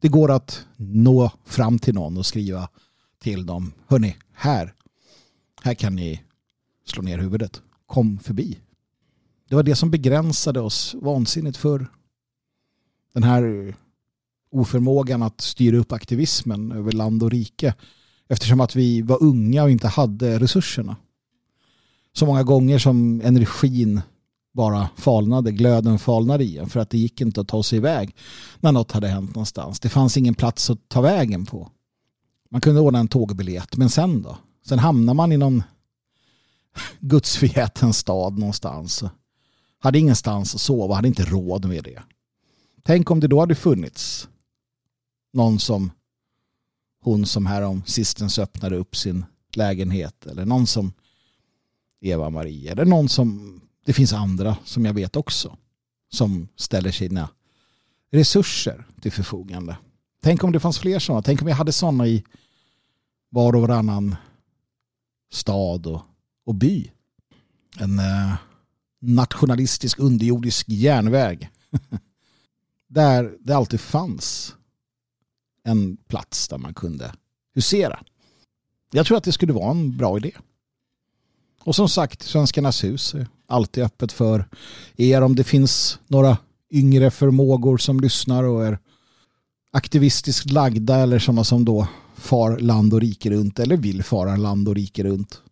Det 0.00 0.08
går 0.08 0.30
att 0.30 0.66
nå 0.76 1.30
fram 1.44 1.78
till 1.78 1.94
någon 1.94 2.18
och 2.18 2.26
skriva 2.26 2.68
till 3.18 3.46
dem. 3.46 3.72
Hörni, 3.86 4.16
här, 4.32 4.74
här 5.62 5.74
kan 5.74 5.96
ni 5.96 6.22
slå 6.84 7.02
ner 7.02 7.18
huvudet. 7.18 7.62
Kom 7.86 8.18
förbi. 8.18 8.58
Det 9.48 9.54
var 9.54 9.62
det 9.62 9.76
som 9.76 9.90
begränsade 9.90 10.60
oss 10.60 10.96
vansinnigt 11.02 11.56
för 11.56 11.86
den 13.14 13.22
här 13.22 13.74
oförmågan 14.50 15.22
att 15.22 15.40
styra 15.40 15.76
upp 15.76 15.92
aktivismen 15.92 16.72
över 16.72 16.92
land 16.92 17.22
och 17.22 17.30
rike 17.30 17.74
eftersom 18.28 18.60
att 18.60 18.76
vi 18.76 19.02
var 19.02 19.22
unga 19.22 19.62
och 19.62 19.70
inte 19.70 19.88
hade 19.88 20.38
resurserna. 20.38 20.96
Så 22.12 22.26
många 22.26 22.42
gånger 22.42 22.78
som 22.78 23.20
energin 23.20 24.00
bara 24.52 24.88
falnade, 24.96 25.52
glöden 25.52 25.98
falnade 25.98 26.44
i 26.44 26.58
en 26.58 26.68
för 26.68 26.80
att 26.80 26.90
det 26.90 26.98
gick 26.98 27.20
inte 27.20 27.40
att 27.40 27.48
ta 27.48 27.62
sig 27.62 27.76
iväg 27.76 28.14
när 28.60 28.72
något 28.72 28.92
hade 28.92 29.08
hänt 29.08 29.34
någonstans. 29.34 29.80
Det 29.80 29.88
fanns 29.88 30.16
ingen 30.16 30.34
plats 30.34 30.70
att 30.70 30.88
ta 30.88 31.00
vägen 31.00 31.46
på. 31.46 31.70
Man 32.50 32.60
kunde 32.60 32.80
ordna 32.80 32.98
en 32.98 33.08
tågbiljett, 33.08 33.76
men 33.76 33.90
sen 33.90 34.22
då? 34.22 34.38
Sen 34.66 34.78
hamnar 34.78 35.14
man 35.14 35.32
i 35.32 35.36
någon 35.36 35.62
gudsförgäten 37.00 37.92
stad 37.92 38.38
någonstans. 38.38 39.04
Hade 39.78 39.98
ingenstans 39.98 40.54
att 40.54 40.60
sova, 40.60 40.94
hade 40.94 41.08
inte 41.08 41.24
råd 41.24 41.64
med 41.64 41.84
det. 41.84 42.02
Tänk 42.82 43.10
om 43.10 43.20
det 43.20 43.28
då 43.28 43.40
hade 43.40 43.54
funnits 43.54 44.28
någon 45.32 45.58
som 45.58 45.90
hon 47.00 47.26
som 47.26 47.46
härom 47.46 47.82
sistens 47.86 48.38
öppnade 48.38 48.76
upp 48.76 48.96
sin 48.96 49.24
lägenhet 49.54 50.26
eller 50.26 50.44
någon 50.44 50.66
som 50.66 50.92
Eva-Maria 52.00 52.72
eller 52.72 52.84
någon 52.84 53.08
som 53.08 53.60
det 53.84 53.92
finns 53.92 54.12
andra 54.12 54.56
som 54.64 54.84
jag 54.84 54.94
vet 54.94 55.16
också 55.16 55.56
som 56.12 56.48
ställer 56.56 56.90
sina 56.90 57.28
resurser 58.10 58.86
till 59.00 59.12
förfogande. 59.12 59.76
Tänk 60.22 60.44
om 60.44 60.52
det 60.52 60.60
fanns 60.60 60.78
fler 60.78 60.98
sådana. 60.98 61.22
Tänk 61.22 61.40
om 61.40 61.46
vi 61.46 61.52
hade 61.52 61.72
sådana 61.72 62.06
i 62.06 62.24
var 63.28 63.54
och 63.54 63.60
varannan 63.60 64.16
stad 65.32 65.86
och, 65.86 66.02
och 66.46 66.54
by. 66.54 66.90
En 67.78 67.98
eh, 67.98 68.34
nationalistisk 69.00 69.98
underjordisk 69.98 70.68
järnväg. 70.68 71.50
där 72.88 73.36
det 73.40 73.56
alltid 73.56 73.80
fanns 73.80 74.54
en 75.64 75.96
plats 75.96 76.48
där 76.48 76.58
man 76.58 76.74
kunde 76.74 77.12
husera. 77.54 78.02
Jag 78.92 79.06
tror 79.06 79.18
att 79.18 79.24
det 79.24 79.32
skulle 79.32 79.52
vara 79.52 79.70
en 79.70 79.96
bra 79.96 80.16
idé. 80.16 80.32
Och 81.62 81.76
som 81.76 81.88
sagt, 81.88 82.22
Svenskarnas 82.22 82.84
hus 82.84 83.14
är 83.14 83.26
alltid 83.46 83.84
öppet 83.84 84.12
för 84.12 84.48
er 84.96 85.22
om 85.22 85.36
det 85.36 85.44
finns 85.44 85.98
några 86.06 86.38
yngre 86.70 87.10
förmågor 87.10 87.78
som 87.78 88.00
lyssnar 88.00 88.44
och 88.44 88.66
är 88.66 88.78
aktivistiskt 89.72 90.50
lagda 90.50 90.96
eller 90.96 91.18
sådana 91.18 91.44
som 91.44 91.64
då 91.64 91.88
far 92.16 92.58
land 92.58 92.94
och 92.94 93.00
rike 93.00 93.30
runt 93.30 93.58
eller 93.58 93.76
vill 93.76 94.02
fara 94.02 94.36
land 94.36 94.68
och 94.68 94.74
rike 94.74 95.04
runt. 95.04 95.42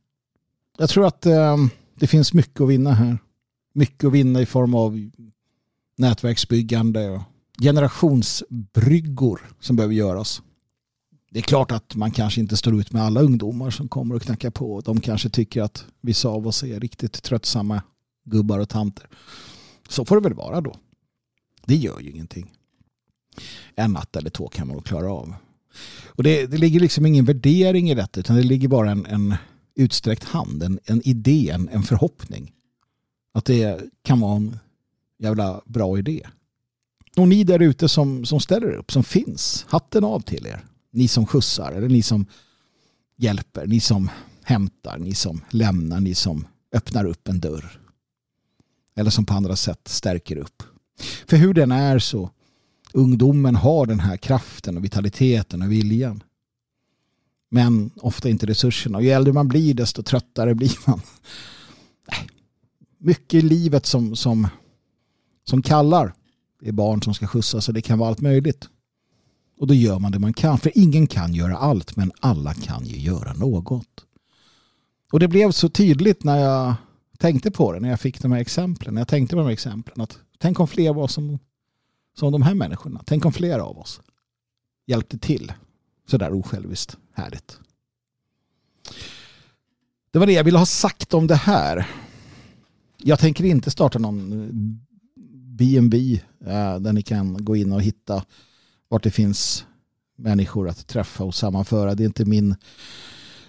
Jag 0.79 0.91
tror 0.91 1.07
att 1.07 1.27
eh, 1.27 1.57
det 1.95 2.07
finns 2.07 2.33
mycket 2.33 2.61
att 2.61 2.69
vinna 2.69 2.93
här. 2.93 3.19
Mycket 3.75 4.05
att 4.05 4.13
vinna 4.13 4.41
i 4.41 4.47
form 4.47 4.75
av 4.75 5.11
nätverksbyggande 5.97 7.11
och 7.11 7.23
generationsbryggor 7.63 9.41
som 9.61 9.77
behöver 9.77 9.95
göras. 9.95 10.43
Det 11.31 11.39
är 11.39 11.43
klart 11.43 11.73
att 11.73 11.95
man 11.95 12.11
kanske 12.11 12.41
inte 12.41 12.57
står 12.57 12.81
ut 12.81 12.93
med 12.93 13.03
alla 13.03 13.21
ungdomar 13.21 13.71
som 13.71 13.89
kommer 13.89 14.15
och 14.15 14.23
knackar 14.23 14.51
på. 14.51 14.81
De 14.81 15.01
kanske 15.01 15.31
tycker 15.31 15.63
att 15.63 15.85
vissa 16.01 16.29
av 16.29 16.47
oss 16.47 16.63
är 16.63 16.81
riktigt 16.81 17.23
tröttsamma 17.23 17.83
gubbar 18.25 18.59
och 18.59 18.69
tanter. 18.69 19.09
Så 19.89 20.05
får 20.05 20.17
det 20.17 20.23
väl 20.23 20.35
vara 20.35 20.61
då. 20.61 20.77
Det 21.67 21.77
gör 21.77 22.01
ju 22.01 22.11
ingenting. 22.11 22.53
En 23.75 23.93
natt 23.93 24.17
eller 24.17 24.31
två 24.31 24.49
kan 24.49 24.69
man 24.69 24.83
klara 24.83 25.13
av. 25.13 25.35
Och 26.07 26.23
det, 26.23 26.47
det 26.47 26.57
ligger 26.57 26.81
liksom 26.81 27.07
ingen 27.07 27.25
värdering 27.25 27.91
i 27.91 27.95
detta 27.95 28.21
utan 28.21 28.37
det 28.37 28.43
ligger 28.43 28.69
bara 28.69 28.91
en, 28.91 29.07
en 29.07 29.35
utsträckt 29.75 30.25
hand, 30.25 30.63
en, 30.63 30.81
en 30.85 31.09
idé, 31.09 31.51
en, 31.51 31.69
en 31.69 31.83
förhoppning. 31.83 32.53
Att 33.33 33.45
det 33.45 33.81
kan 34.03 34.21
vara 34.21 34.37
en 34.37 34.59
jävla 35.19 35.63
bra 35.67 35.99
idé. 35.99 36.27
Och 37.17 37.29
ni 37.29 37.45
där 37.45 37.63
ute 37.63 37.89
som, 37.89 38.25
som 38.25 38.41
ställer 38.41 38.73
upp, 38.73 38.93
som 38.93 39.05
finns, 39.05 39.67
hatten 39.69 40.05
av 40.05 40.21
till 40.21 40.47
er. 40.47 40.65
Ni 40.91 41.09
som 41.09 41.27
skjutsar 41.27 41.73
eller 41.73 41.89
ni 41.89 42.03
som 42.03 42.27
hjälper, 43.17 43.67
ni 43.67 43.81
som 43.81 44.11
hämtar, 44.43 44.99
ni 44.99 45.15
som 45.15 45.41
lämnar, 45.51 46.01
ni 46.01 46.15
som 46.15 46.47
öppnar 46.73 47.05
upp 47.05 47.29
en 47.29 47.41
dörr. 47.41 47.81
Eller 48.97 49.11
som 49.11 49.27
på 49.27 49.35
andra 49.35 49.57
sätt 49.57 49.89
stärker 49.89 50.37
upp. 50.37 50.63
För 51.27 51.37
hur 51.37 51.55
den 51.55 51.73
är 51.73 51.99
så 51.99 52.31
ungdomen 52.93 53.57
har 53.57 53.87
den 53.87 54.01
här 54.01 54.17
kraften 54.17 54.77
och 54.77 54.85
vitaliteten 54.85 55.63
och 55.63 55.73
viljan. 55.73 56.23
Men 57.55 57.91
ofta 57.97 58.29
inte 58.29 58.47
resurserna. 58.47 58.99
Och 58.99 59.05
ju 59.05 59.11
äldre 59.11 59.33
man 59.33 59.49
blir 59.49 59.75
desto 59.75 60.03
tröttare 60.03 60.55
blir 60.55 60.79
man. 60.87 61.01
Mycket 62.99 63.35
i 63.35 63.43
livet 63.43 63.87
som, 63.87 64.17
som, 64.17 64.49
som 65.45 65.63
kallar. 65.63 66.15
Det 66.61 66.69
är 66.69 66.73
barn 66.73 67.03
som 67.03 67.15
ska 67.15 67.27
skjutsas 67.27 67.69
och 67.69 67.75
det 67.75 67.83
kan 67.83 67.99
vara 67.99 68.09
allt 68.09 68.21
möjligt. 68.21 68.69
Och 69.59 69.67
då 69.67 69.75
gör 69.75 69.99
man 69.99 70.13
det 70.13 70.19
man 70.19 70.33
kan. 70.33 70.59
För 70.59 70.73
ingen 70.75 71.07
kan 71.07 71.35
göra 71.35 71.57
allt 71.57 71.97
men 71.97 72.13
alla 72.21 72.55
kan 72.55 72.87
ju 72.87 72.97
göra 72.97 73.33
något. 73.33 74.05
Och 75.13 75.21
det 75.21 75.29
blev 75.29 75.53
så 75.53 75.69
tydligt 75.69 76.25
när 76.25 76.39
jag 76.39 76.75
tänkte 77.19 77.51
på 77.51 77.73
det, 77.73 77.81
när 77.81 77.91
jag 77.91 78.01
fick 78.01 78.23
de 78.23 78.33
här 78.33 78.41
exemplen. 78.41 78.95
När 78.95 79.01
jag 79.01 79.09
tänkte 79.09 79.37
på 79.37 79.41
de 79.41 79.47
här 79.47 79.53
exemplen. 79.53 80.01
Att 80.01 80.19
tänk 80.39 80.61
om 80.61 80.69
fler 80.69 80.93
var 80.93 81.09
som, 81.09 81.39
som 82.19 82.33
de 82.33 82.43
här 82.43 82.55
människorna. 82.55 83.03
Tänk 83.07 83.25
om 83.25 83.33
fler 83.33 83.59
av 83.59 83.79
oss 83.79 84.01
hjälpte 84.87 85.19
till. 85.19 85.53
Sådär 86.07 86.33
osjälviskt 86.33 86.97
härligt. 87.13 87.59
Det 90.11 90.19
var 90.19 90.27
det 90.27 90.33
jag 90.33 90.45
ville 90.45 90.59
ha 90.59 90.67
sagt 90.67 91.15
om 91.15 91.27
det 91.27 91.35
här. 91.35 91.87
Jag 92.99 93.19
tänker 93.19 93.45
inte 93.45 93.71
starta 93.71 93.99
någon 93.99 94.51
B&B 95.57 96.21
eh, 96.47 96.79
där 96.79 96.93
ni 96.93 97.03
kan 97.03 97.45
gå 97.45 97.57
in 97.57 97.73
och 97.73 97.83
hitta 97.83 98.25
vart 98.89 99.03
det 99.03 99.11
finns 99.11 99.67
människor 100.17 100.69
att 100.69 100.87
träffa 100.87 101.25
och 101.25 101.35
sammanföra. 101.35 101.95
Det 101.95 102.03
är 102.03 102.07
inte 102.07 102.25
min 102.25 102.57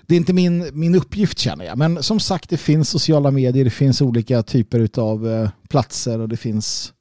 det 0.08 0.16
är 0.16 0.18
inte 0.18 0.34
min, 0.34 0.70
min 0.74 0.96
uppgift 0.96 1.40
känner 1.40 1.66
jag. 1.66 1.78
Men 1.78 2.04
som 2.04 2.20
sagt, 2.20 2.50
det 2.50 2.58
finns 2.58 2.90
sociala 2.90 3.32
medier, 3.32 3.64
det 3.64 3.70
finns 3.70 4.02
olika 4.02 4.44
typer 4.44 4.90
av 5.00 5.28
eh, 5.28 5.50
platser 5.70 6.20
och 6.20 6.30
det 6.30 6.38
finns 6.38 6.94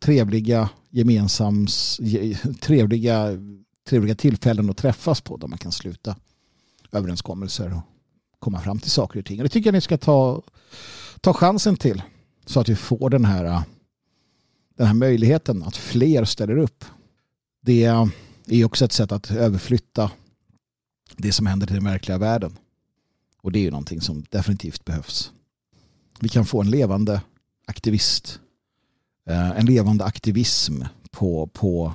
trevliga 0.00 0.68
gemensamma, 0.90 1.68
trevliga, 2.60 3.28
trevliga 3.84 4.14
tillfällen 4.14 4.70
att 4.70 4.76
träffas 4.76 5.20
på 5.20 5.36
där 5.36 5.48
man 5.48 5.58
kan 5.58 5.72
sluta 5.72 6.16
överenskommelser 6.92 7.74
och 7.76 7.82
komma 8.38 8.60
fram 8.60 8.78
till 8.78 8.90
saker 8.90 9.18
och 9.18 9.26
ting. 9.26 9.40
Och 9.40 9.44
det 9.44 9.48
tycker 9.48 9.68
jag 9.68 9.74
ni 9.74 9.80
ska 9.80 9.98
ta, 9.98 10.42
ta 11.20 11.32
chansen 11.32 11.76
till 11.76 12.02
så 12.46 12.60
att 12.60 12.68
vi 12.68 12.76
får 12.76 13.10
den 13.10 13.24
här, 13.24 13.62
den 14.76 14.86
här 14.86 14.94
möjligheten 14.94 15.62
att 15.62 15.76
fler 15.76 16.24
ställer 16.24 16.56
upp. 16.56 16.84
Det 17.60 17.84
är 18.46 18.64
också 18.64 18.84
ett 18.84 18.92
sätt 18.92 19.12
att 19.12 19.30
överflytta 19.30 20.10
det 21.16 21.32
som 21.32 21.46
händer 21.46 21.70
i 21.70 21.74
den 21.74 21.84
verkliga 21.84 22.18
världen. 22.18 22.58
Och 23.42 23.52
det 23.52 23.58
är 23.58 23.62
ju 23.62 23.70
någonting 23.70 24.00
som 24.00 24.24
definitivt 24.30 24.84
behövs. 24.84 25.32
Vi 26.20 26.28
kan 26.28 26.44
få 26.44 26.60
en 26.60 26.70
levande 26.70 27.20
aktivist, 27.66 28.40
eh, 29.26 29.50
en 29.50 29.66
levande 29.66 30.04
aktivism 30.04 30.82
på, 31.10 31.46
på 31.46 31.94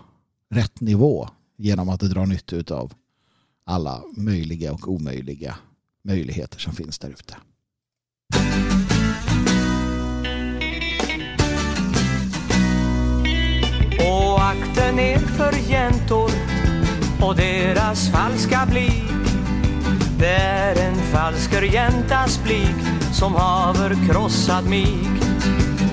rätt 0.50 0.82
nivå 0.82 1.30
genom 1.58 1.89
att 1.89 1.99
dra 1.99 2.26
nytta 2.26 2.76
av 2.76 2.93
alla 3.66 4.03
möjliga 4.18 4.74
och 4.74 4.88
omöjliga 4.88 5.55
möjligheter 6.03 6.60
som 6.60 6.74
finns 6.74 6.99
där 6.99 7.10
ute. 7.10 7.38
Och 13.99 14.43
akten 14.43 14.95
ner 14.95 15.18
för 15.18 15.70
jäntor 15.70 16.32
och 17.22 17.36
deras 17.36 18.12
falska 18.12 18.68
blick. 18.70 19.03
Det 20.20 20.36
är 20.36 20.89
en 20.89 20.95
falsker 20.95 21.62
jäntas 21.62 22.43
blick 22.43 22.88
som 23.14 23.36
haver 23.36 23.95
krossat 24.10 24.70
mig. 24.70 24.97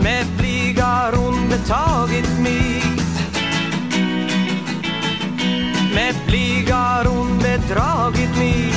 Med 0.02 0.26
blyg 0.38 0.80
har 0.80 1.12
hon 1.12 1.48
betagit 1.48 2.40
mig 2.42 2.93
med 5.94 6.14
plig 6.26 6.70
har 6.70 7.04
hon 7.04 7.38
bedragit 7.38 8.36
mig. 8.38 8.74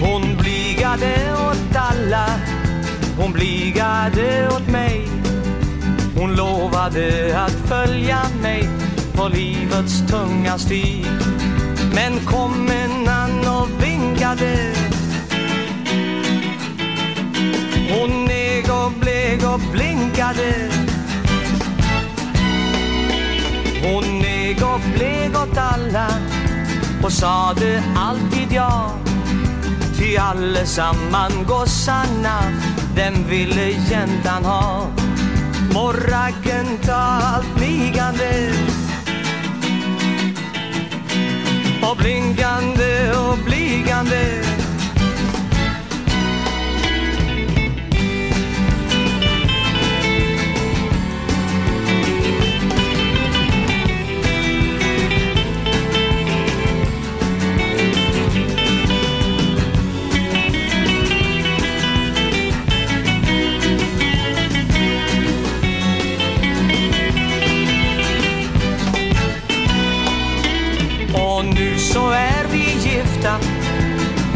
Hon 0.00 0.36
bligade 0.36 1.14
åt 1.50 1.76
alla, 1.76 2.26
hon 3.18 3.32
bligade 3.32 4.48
åt 4.48 4.68
mig. 4.68 5.08
Hon 6.16 6.36
lovade 6.36 7.38
att 7.46 7.68
följa 7.68 8.18
mig 8.42 8.68
på 9.12 9.28
livets 9.28 10.02
tunga 10.10 10.58
stig 10.58 11.06
Men 11.94 12.18
kom 12.26 12.68
en 12.68 13.08
annan 13.08 13.62
och 13.62 13.84
vinkade 13.84 14.72
Hon 17.90 18.24
neg 18.24 18.64
och 18.70 18.92
blek 19.00 19.44
och 19.54 19.60
blinkade. 19.72 20.70
Hon 23.84 24.18
neg 24.18 24.62
och 24.62 24.80
blek 24.94 25.36
åt 25.42 25.58
alla 25.58 26.08
och 27.02 27.12
sade 27.12 27.82
alltid 27.96 28.52
ja. 28.52 28.90
Ty 29.98 30.16
allesamman 30.16 31.32
gossarna, 31.48 32.40
den 32.96 33.28
ville 33.28 33.68
jäntan 33.68 34.44
ha? 34.44 34.86
Morraken 35.74 36.78
ta 36.86 36.92
allt 36.94 37.60
liggande 37.60 38.52
Och 41.90 41.96
blinkande 41.96 43.10
och 43.10 43.38
bligande 43.44 44.43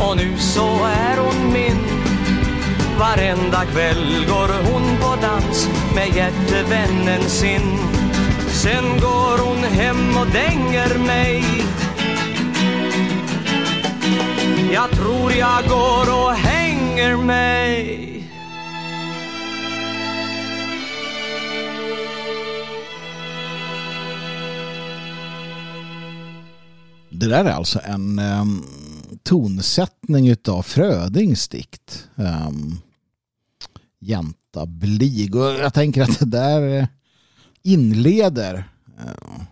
Och 0.08 0.16
nu 0.16 0.38
så 0.38 0.84
är 0.84 1.16
hon 1.16 1.52
min. 1.52 1.78
Varenda 2.98 3.64
kväll 3.64 4.26
går 4.28 4.72
hon 4.72 4.98
på 5.00 5.16
dans 5.22 5.68
Med 5.94 6.16
jättevännen 6.16 7.22
sin. 7.22 7.78
Sen 8.52 8.84
går 9.00 9.38
hon 9.38 9.64
hem 9.64 10.16
och 10.16 10.26
dänger 10.26 10.98
mig. 10.98 11.44
Jag 14.72 14.90
tror 14.90 15.32
jag 15.32 15.68
går 15.68 16.24
och 16.24 16.32
hänger 16.32 17.16
mig. 17.16 18.04
Det 27.10 27.26
där 27.26 27.44
är 27.44 27.52
alltså 27.52 27.80
en 27.84 28.18
um, 28.18 28.64
tonsättning 29.22 30.28
utav 30.28 30.62
Frödings 30.62 31.48
dikt. 31.48 32.08
Um, 32.14 32.80
Jänta 34.00 34.66
blig. 34.66 35.36
Och 35.36 35.42
jag 35.42 35.74
tänker 35.74 36.02
att 36.02 36.18
det 36.18 36.24
där 36.24 36.78
eh, 36.78 36.86
inleder 37.62 38.68
uh, 39.00 39.42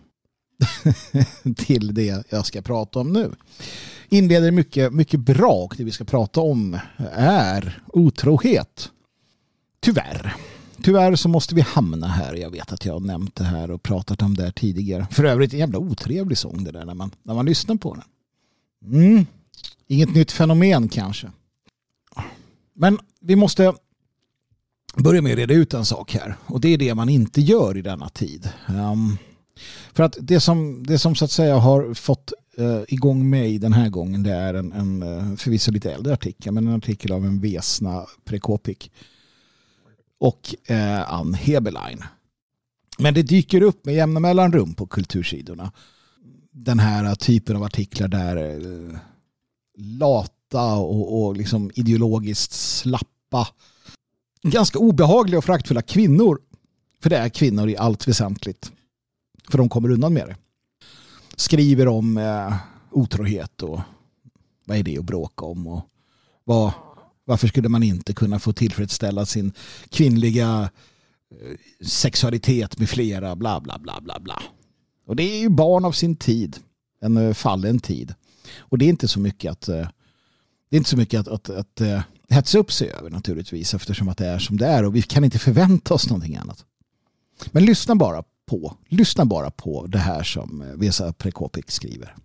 till 1.55 1.93
det 1.93 2.25
jag 2.29 2.45
ska 2.45 2.61
prata 2.61 2.99
om 2.99 3.13
nu. 3.13 3.31
Inleder 4.09 4.51
mycket, 4.51 4.93
mycket 4.93 5.19
bra 5.19 5.53
och 5.53 5.73
det 5.77 5.83
vi 5.83 5.91
ska 5.91 6.03
prata 6.03 6.41
om 6.41 6.79
är 7.13 7.81
otrohet. 7.87 8.89
Tyvärr. 9.79 10.35
Tyvärr 10.83 11.15
så 11.15 11.29
måste 11.29 11.55
vi 11.55 11.61
hamna 11.61 12.07
här. 12.07 12.33
Jag 12.33 12.49
vet 12.49 12.73
att 12.73 12.85
jag 12.85 12.93
har 12.93 12.99
nämnt 12.99 13.35
det 13.35 13.43
här 13.43 13.71
och 13.71 13.83
pratat 13.83 14.21
om 14.21 14.35
det 14.35 14.43
här 14.43 14.51
tidigare. 14.51 15.07
För 15.11 15.23
övrigt 15.23 15.53
en 15.53 15.59
jävla 15.59 15.79
otrevlig 15.79 16.37
sång 16.37 16.63
det 16.63 16.71
där 16.71 16.85
när 16.85 16.93
man, 16.93 17.11
när 17.23 17.33
man 17.33 17.45
lyssnar 17.45 17.75
på 17.75 17.95
den. 17.95 18.03
Mm. 18.93 19.25
Inget 19.87 20.15
nytt 20.15 20.31
fenomen 20.31 20.89
kanske. 20.89 21.31
Men 22.73 22.99
vi 23.21 23.35
måste 23.35 23.73
börja 24.95 25.21
med 25.21 25.31
att 25.31 25.37
reda 25.37 25.53
ut 25.53 25.73
en 25.73 25.85
sak 25.85 26.13
här. 26.13 26.35
Och 26.45 26.61
det 26.61 26.73
är 26.73 26.77
det 26.77 26.95
man 26.95 27.09
inte 27.09 27.41
gör 27.41 27.77
i 27.77 27.81
denna 27.81 28.09
tid. 28.09 28.49
Um, 28.69 29.17
för 29.93 30.03
att 30.03 30.17
det 30.21 30.39
som, 30.39 30.83
det 30.87 30.99
som 30.99 31.15
så 31.15 31.25
att 31.25 31.31
säga 31.31 31.57
har 31.57 31.93
fått 31.93 32.33
uh, 32.59 32.81
igång 32.87 33.29
mig 33.29 33.59
den 33.59 33.73
här 33.73 33.89
gången 33.89 34.23
det 34.23 34.33
är 34.33 34.53
en, 34.53 34.71
en 34.71 35.03
uh, 35.03 35.35
förvisso 35.35 35.71
lite 35.71 35.91
äldre 35.91 36.13
artikel 36.13 36.53
men 36.53 36.67
en 36.67 36.75
artikel 36.75 37.11
av 37.11 37.25
en 37.25 37.39
Vesna 37.39 38.05
Prekopik 38.25 38.91
och 40.19 40.55
uh, 40.71 41.13
Ann 41.13 41.33
Heberlein. 41.33 42.03
Men 42.99 43.13
det 43.13 43.23
dyker 43.23 43.61
upp 43.61 43.85
med 43.85 43.95
jämna 43.95 44.19
mellanrum 44.19 44.73
på 44.73 44.87
kultursidorna. 44.87 45.71
Den 46.51 46.79
här 46.79 47.15
typen 47.15 47.55
av 47.55 47.63
artiklar 47.63 48.07
där 48.07 48.37
uh, 48.37 48.97
lata 49.77 50.75
och, 50.75 51.23
och 51.23 51.37
liksom 51.37 51.71
ideologiskt 51.75 52.53
slappa 52.53 53.47
ganska 54.43 54.79
obehagliga 54.79 55.37
och 55.37 55.45
fraktfulla 55.45 55.81
kvinnor. 55.81 56.39
För 57.03 57.09
det 57.09 57.17
är 57.17 57.29
kvinnor 57.29 57.69
i 57.69 57.77
allt 57.77 58.07
väsentligt. 58.07 58.71
För 59.49 59.57
de 59.57 59.69
kommer 59.69 59.91
undan 59.91 60.13
med 60.13 60.27
det. 60.27 60.35
Skriver 61.35 61.87
om 61.87 62.17
eh, 62.17 62.55
otrohet 62.91 63.63
och 63.63 63.79
vad 64.65 64.77
är 64.77 64.83
det 64.83 64.97
att 64.97 65.05
bråka 65.05 65.45
om 65.45 65.67
och 65.67 65.81
vad, 66.43 66.71
varför 67.25 67.47
skulle 67.47 67.69
man 67.69 67.83
inte 67.83 68.13
kunna 68.13 68.39
få 68.39 68.53
tillfredsställa 68.53 69.25
sin 69.25 69.53
kvinnliga 69.89 70.69
eh, 71.31 71.85
sexualitet 71.87 72.79
med 72.79 72.89
flera 72.89 73.35
bla 73.35 73.59
bla 73.59 73.79
bla 73.79 74.01
bla 74.01 74.19
bla. 74.19 74.41
Och 75.05 75.15
det 75.15 75.23
är 75.23 75.39
ju 75.39 75.49
barn 75.49 75.85
av 75.85 75.91
sin 75.91 76.15
tid. 76.15 76.57
En 77.01 77.17
eh, 77.17 77.33
fallen 77.33 77.79
tid. 77.79 78.13
Och 78.57 78.77
det 78.77 78.85
är 78.85 78.89
inte 78.89 79.07
så 79.07 79.19
mycket 79.19 79.51
att 79.51 79.67
eh, 79.67 79.87
det 80.69 80.75
är 80.75 80.77
inte 80.77 80.89
så 80.89 80.97
mycket 80.97 81.19
att, 81.19 81.27
att, 81.27 81.49
att, 81.49 81.81
att 81.81 82.03
hetsa 82.29 82.59
upp 82.59 82.71
sig 82.71 82.91
över 82.91 83.09
naturligtvis 83.09 83.73
eftersom 83.73 84.09
att 84.09 84.17
det 84.17 84.27
är 84.27 84.39
som 84.39 84.57
det 84.57 84.65
är 84.65 84.85
och 84.85 84.95
vi 84.95 85.01
kan 85.01 85.23
inte 85.23 85.39
förvänta 85.39 85.93
oss 85.93 86.09
någonting 86.09 86.35
annat. 86.35 86.65
Men 87.51 87.65
lyssna 87.65 87.95
bara 87.95 88.23
på, 88.45 88.77
lyssna 88.87 89.25
bara 89.25 89.51
på 89.51 89.87
det 89.87 89.97
här 89.97 90.23
som 90.23 90.61
eh, 90.61 90.67
Vesa 90.67 91.13
Prekopik 91.13 91.71
skriver. 91.71 92.15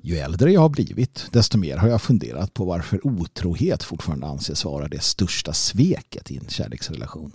Ju 0.00 0.16
äldre 0.16 0.52
jag 0.52 0.60
har 0.60 0.68
blivit, 0.68 1.26
desto 1.32 1.58
mer 1.58 1.76
har 1.76 1.88
jag 1.88 2.02
funderat 2.02 2.54
på 2.54 2.64
varför 2.64 3.06
otrohet 3.06 3.82
fortfarande 3.82 4.26
anses 4.26 4.64
vara 4.64 4.88
det 4.88 5.02
största 5.02 5.52
sveket 5.52 6.30
i 6.30 6.36
en 6.36 6.48
kärleksrelation. 6.48 7.32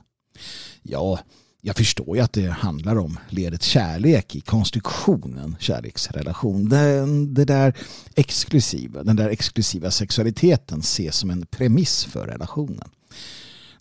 Ja, 0.83 1.19
jag 1.67 1.75
förstår 1.75 2.17
ju 2.17 2.23
att 2.23 2.33
det 2.33 2.49
handlar 2.49 2.95
om 2.95 3.19
ledet 3.29 3.63
kärlek 3.63 4.35
i 4.35 4.41
konstruktionen 4.41 5.55
kärleksrelation. 5.59 6.69
Den, 6.69 7.33
det 7.33 7.45
där 7.45 7.77
exklusiva, 8.15 9.03
den 9.03 9.15
där 9.15 9.29
exklusiva 9.29 9.91
sexualiteten 9.91 10.79
ses 10.79 11.15
som 11.15 11.29
en 11.29 11.45
premiss 11.45 12.05
för 12.05 12.27
relationen. 12.27 12.89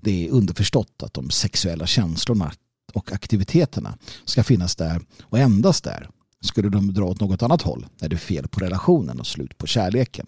Det 0.01 0.27
är 0.27 0.31
underförstått 0.31 1.03
att 1.03 1.15
de 1.15 1.31
sexuella 1.31 1.87
känslorna 1.87 2.53
och 2.95 3.13
aktiviteterna 3.13 3.99
ska 4.25 4.45
finnas 4.45 4.77
där 4.77 5.01
och 5.23 5.39
endast 5.39 5.85
där. 5.85 6.09
Skulle 6.41 6.69
de 6.69 6.95
dra 6.95 7.05
åt 7.05 7.21
något 7.21 7.43
annat 7.43 7.63
håll 7.63 7.87
är 8.01 8.09
det 8.09 8.17
fel 8.17 8.49
på 8.49 8.61
relationen 8.61 9.21
och 9.21 9.27
slut 9.27 9.59
på 9.59 9.67
kärleken. 9.67 10.27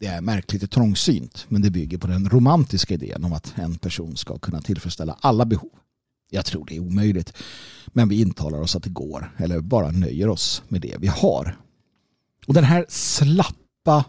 Det 0.00 0.06
är 0.06 0.20
märkligt 0.20 0.62
och 0.62 0.70
trångsynt 0.70 1.46
men 1.48 1.62
det 1.62 1.70
bygger 1.70 1.98
på 1.98 2.06
den 2.06 2.28
romantiska 2.28 2.94
idén 2.94 3.24
om 3.24 3.32
att 3.32 3.52
en 3.56 3.78
person 3.78 4.16
ska 4.16 4.38
kunna 4.38 4.60
tillfredsställa 4.60 5.16
alla 5.20 5.44
behov. 5.44 5.70
Jag 6.30 6.44
tror 6.44 6.66
det 6.66 6.76
är 6.76 6.80
omöjligt 6.80 7.32
men 7.86 8.08
vi 8.08 8.20
intalar 8.20 8.60
oss 8.60 8.76
att 8.76 8.82
det 8.82 8.90
går 8.90 9.34
eller 9.38 9.60
bara 9.60 9.90
nöjer 9.90 10.28
oss 10.28 10.62
med 10.68 10.80
det 10.80 10.96
vi 11.00 11.06
har. 11.06 11.58
Och 12.46 12.54
den 12.54 12.64
här 12.64 12.86
slappa 12.88 14.04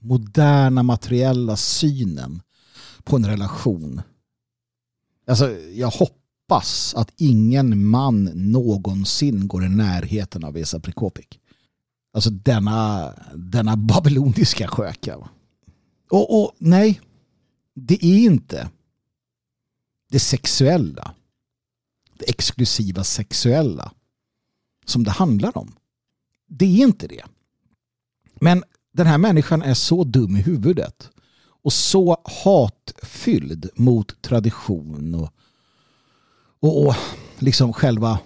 moderna 0.00 0.82
materiella 0.82 1.56
synen 1.56 2.42
på 3.04 3.16
en 3.16 3.26
relation. 3.26 4.02
Alltså 5.26 5.50
jag 5.74 5.90
hoppas 5.90 6.94
att 6.94 7.12
ingen 7.16 7.86
man 7.86 8.24
någonsin 8.24 9.48
går 9.48 9.64
i 9.64 9.68
närheten 9.68 10.44
av 10.44 10.56
Esa 10.56 10.80
Prikopik. 10.80 11.40
Alltså 12.14 12.30
denna, 12.30 13.12
denna 13.34 13.76
babyloniska 13.76 14.68
sköka. 14.68 15.16
Och, 16.10 16.42
och 16.42 16.52
nej, 16.58 17.00
det 17.74 18.04
är 18.04 18.18
inte 18.18 18.70
det 20.10 20.18
sexuella, 20.18 21.14
exklusiva 22.26 23.04
sexuella 23.04 23.92
som 24.86 25.04
det 25.04 25.10
handlar 25.10 25.58
om. 25.58 25.76
Det 26.48 26.64
är 26.64 26.84
inte 26.84 27.06
det. 27.06 27.24
Men 28.40 28.64
den 28.92 29.06
här 29.06 29.18
människan 29.18 29.62
är 29.62 29.74
så 29.74 30.04
dum 30.04 30.36
i 30.36 30.42
huvudet 30.42 31.10
och 31.62 31.72
så 31.72 32.22
hatfylld 32.44 33.70
mot 33.74 34.22
tradition 34.22 35.14
och 35.14 35.32
och, 36.62 36.86
och 36.86 36.94
liksom 37.38 37.72
själva, 37.72 38.18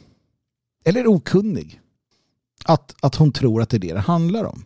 eller 0.84 1.06
okunnig. 1.06 1.80
Att, 2.64 2.94
att 3.02 3.14
hon 3.14 3.32
tror 3.32 3.62
att 3.62 3.68
det 3.68 3.76
är 3.76 3.78
det 3.78 3.92
det 3.92 4.00
handlar 4.00 4.44
om. 4.44 4.64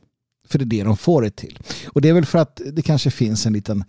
För 0.49 0.59
det 0.59 0.65
är 0.65 0.67
det 0.67 0.85
de 0.85 0.97
får 0.97 1.23
det 1.23 1.31
till. 1.31 1.59
Och 1.87 2.01
det 2.01 2.09
är 2.09 2.13
väl 2.13 2.27
för 2.27 2.39
att 2.39 2.61
det 2.73 2.83
kanske 2.83 3.11
finns 3.11 3.47
en 3.47 3.53
liten 3.53 3.85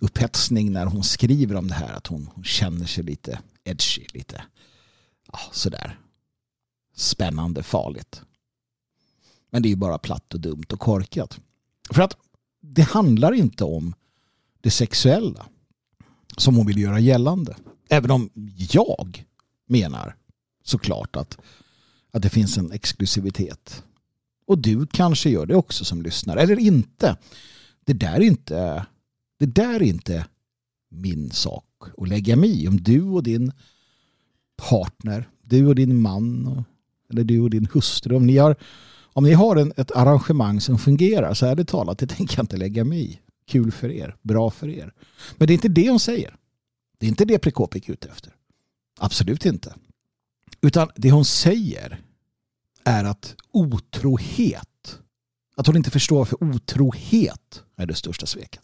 upphetsning 0.00 0.72
när 0.72 0.86
hon 0.86 1.04
skriver 1.04 1.54
om 1.54 1.68
det 1.68 1.74
här. 1.74 1.92
Att 1.92 2.06
hon, 2.06 2.28
hon 2.34 2.44
känner 2.44 2.86
sig 2.86 3.04
lite 3.04 3.38
edgy, 3.64 4.06
lite 4.14 4.42
ja, 5.32 5.38
sådär 5.52 5.98
spännande, 6.96 7.62
farligt. 7.62 8.22
Men 9.50 9.62
det 9.62 9.68
är 9.68 9.70
ju 9.70 9.76
bara 9.76 9.98
platt 9.98 10.34
och 10.34 10.40
dumt 10.40 10.64
och 10.72 10.80
korkat. 10.80 11.40
För 11.90 12.02
att 12.02 12.16
det 12.60 12.82
handlar 12.82 13.32
inte 13.32 13.64
om 13.64 13.94
det 14.60 14.70
sexuella 14.70 15.46
som 16.36 16.56
hon 16.56 16.66
vill 16.66 16.78
göra 16.78 17.00
gällande. 17.00 17.56
Även 17.88 18.10
om 18.10 18.30
jag 18.56 19.24
menar 19.66 20.16
såklart 20.64 21.16
att, 21.16 21.38
att 22.10 22.22
det 22.22 22.28
finns 22.28 22.58
en 22.58 22.72
exklusivitet. 22.72 23.84
Och 24.46 24.58
du 24.58 24.86
kanske 24.86 25.30
gör 25.30 25.46
det 25.46 25.56
också 25.56 25.84
som 25.84 26.02
lyssnar. 26.02 26.36
Eller 26.36 26.58
inte. 26.58 27.16
Det 27.84 27.92
där 27.92 28.14
är 28.14 28.20
inte, 28.20 28.86
det 29.38 29.46
där 29.46 29.74
är 29.74 29.82
inte 29.82 30.26
min 30.88 31.30
sak 31.30 31.64
att 31.96 32.08
lägga 32.08 32.36
mig 32.36 32.62
i. 32.62 32.68
Om 32.68 32.76
du 32.76 33.02
och 33.02 33.22
din 33.22 33.52
partner, 34.56 35.28
du 35.42 35.66
och 35.66 35.74
din 35.74 36.00
man 36.00 36.64
eller 37.10 37.24
du 37.24 37.40
och 37.40 37.50
din 37.50 37.68
hustru, 37.72 38.16
om 38.16 38.26
ni 38.26 38.36
har, 38.36 38.56
om 39.04 39.24
ni 39.24 39.32
har 39.32 39.56
en, 39.56 39.72
ett 39.76 39.90
arrangemang 39.90 40.60
som 40.60 40.78
fungerar 40.78 41.34
så 41.34 41.46
är 41.46 41.54
det 41.54 41.64
talat, 41.64 41.98
det 41.98 42.06
tänker 42.06 42.38
jag 42.38 42.42
inte 42.42 42.56
lägga 42.56 42.84
mig 42.84 43.10
i. 43.10 43.20
Kul 43.46 43.72
för 43.72 43.90
er, 43.90 44.16
bra 44.22 44.50
för 44.50 44.68
er. 44.68 44.92
Men 45.36 45.46
det 45.46 45.52
är 45.52 45.54
inte 45.54 45.68
det 45.68 45.90
hon 45.90 46.00
säger. 46.00 46.36
Det 46.98 47.06
är 47.06 47.08
inte 47.08 47.24
det 47.24 47.38
Prekopik 47.38 47.88
är 47.88 47.92
ute 47.92 48.08
efter. 48.08 48.32
Absolut 48.98 49.46
inte. 49.46 49.74
Utan 50.60 50.90
det 50.96 51.10
hon 51.10 51.24
säger 51.24 52.00
är 52.84 53.04
att 53.04 53.36
otrohet, 53.50 54.98
att 55.56 55.66
hon 55.66 55.76
inte 55.76 55.90
förstår 55.90 56.24
för 56.24 56.44
otrohet 56.44 57.62
är 57.76 57.86
det 57.86 57.94
största 57.94 58.26
sveket. 58.26 58.62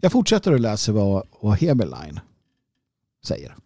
Jag 0.00 0.12
fortsätter 0.12 0.52
att 0.52 0.60
läsa 0.60 0.92
vad, 0.92 1.28
vad 1.40 1.58
Heberlein 1.58 2.20
säger. 3.24 3.56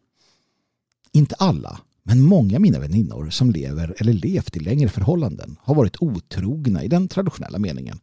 Inte 1.12 1.34
alla, 1.34 1.80
men 2.02 2.22
många 2.22 2.56
av 2.56 2.60
mina 2.60 2.78
väninnor 2.78 3.30
som 3.30 3.50
lever 3.50 3.94
eller 3.98 4.12
levt 4.12 4.56
i 4.56 4.60
längre 4.60 4.88
förhållanden 4.88 5.56
har 5.60 5.74
varit 5.74 5.96
otrogna 6.00 6.84
i 6.84 6.88
den 6.88 7.08
traditionella 7.08 7.58
meningen. 7.58 8.00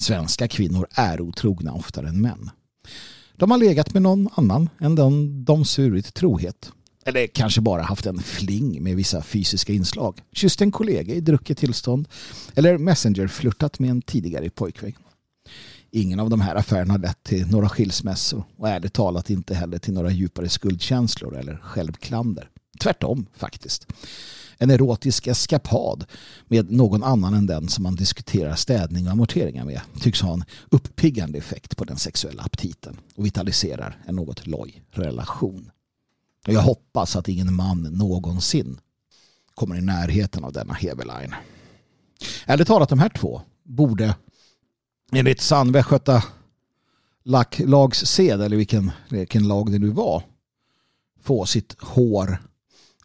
Svenska 0.00 0.48
kvinnor 0.48 0.86
är 0.90 1.20
otrogna 1.20 1.72
oftare 1.72 2.08
än 2.08 2.20
män. 2.20 2.50
De 3.36 3.50
har 3.50 3.58
legat 3.58 3.92
med 3.94 4.02
någon 4.02 4.28
annan 4.34 4.68
än 4.80 4.94
den 4.94 5.44
de 5.44 5.64
svurit 5.64 6.14
trohet. 6.14 6.72
Eller 7.04 7.26
kanske 7.26 7.60
bara 7.60 7.82
haft 7.82 8.06
en 8.06 8.18
fling 8.18 8.82
med 8.82 8.96
vissa 8.96 9.22
fysiska 9.22 9.72
inslag. 9.72 10.20
Kysst 10.32 10.60
en 10.60 10.72
kollega 10.72 11.14
i 11.14 11.20
drucket 11.20 11.58
tillstånd. 11.58 12.08
Eller 12.54 12.78
messenger-flörtat 12.78 13.78
med 13.78 13.90
en 13.90 14.02
tidigare 14.02 14.50
pojkvän. 14.50 14.92
Ingen 15.96 16.20
av 16.20 16.30
de 16.30 16.40
här 16.40 16.54
affärerna 16.54 16.94
har 16.94 16.98
lett 16.98 17.22
till 17.22 17.46
några 17.50 17.68
skilsmässor 17.68 18.44
och 18.56 18.68
ärligt 18.68 18.92
talat 18.92 19.30
inte 19.30 19.54
heller 19.54 19.78
till 19.78 19.94
några 19.94 20.10
djupare 20.10 20.48
skuldkänslor 20.48 21.36
eller 21.36 21.56
självklander. 21.56 22.50
Tvärtom 22.80 23.26
faktiskt. 23.36 23.86
En 24.58 24.70
erotisk 24.70 25.26
eskapad 25.26 26.04
med 26.48 26.70
någon 26.70 27.02
annan 27.02 27.34
än 27.34 27.46
den 27.46 27.68
som 27.68 27.82
man 27.82 27.94
diskuterar 27.94 28.54
städning 28.54 29.06
och 29.06 29.12
amorteringar 29.12 29.64
med 29.64 29.80
tycks 30.00 30.20
ha 30.20 30.32
en 30.32 30.44
uppiggande 30.70 31.38
effekt 31.38 31.76
på 31.76 31.84
den 31.84 31.96
sexuella 31.96 32.42
aptiten 32.42 32.96
och 33.16 33.26
vitaliserar 33.26 33.98
en 34.06 34.16
något 34.16 34.46
loj 34.46 34.82
relation. 34.90 35.70
Jag 36.46 36.60
hoppas 36.60 37.16
att 37.16 37.28
ingen 37.28 37.54
man 37.54 37.82
någonsin 37.82 38.78
kommer 39.54 39.76
i 39.76 39.80
närheten 39.80 40.44
av 40.44 40.52
denna 40.52 40.74
Heberlein. 40.74 41.34
Ärligt 42.46 42.66
talat, 42.66 42.88
de 42.88 42.98
här 42.98 43.08
två 43.08 43.42
borde 43.62 44.14
enligt 45.12 45.40
sann 45.40 45.72
lagsed, 47.58 48.40
eller 48.42 48.56
vilken, 48.56 48.90
vilken 49.08 49.48
lag 49.48 49.72
det 49.72 49.78
nu 49.78 49.88
var 49.88 50.22
få 51.24 51.46
sitt 51.46 51.76
hår 51.80 52.38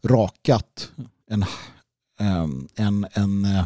rakat 0.03 0.91
en, 1.29 1.45
ehm, 2.19 2.67
en, 2.75 3.07
en 3.11 3.45
eh, 3.45 3.65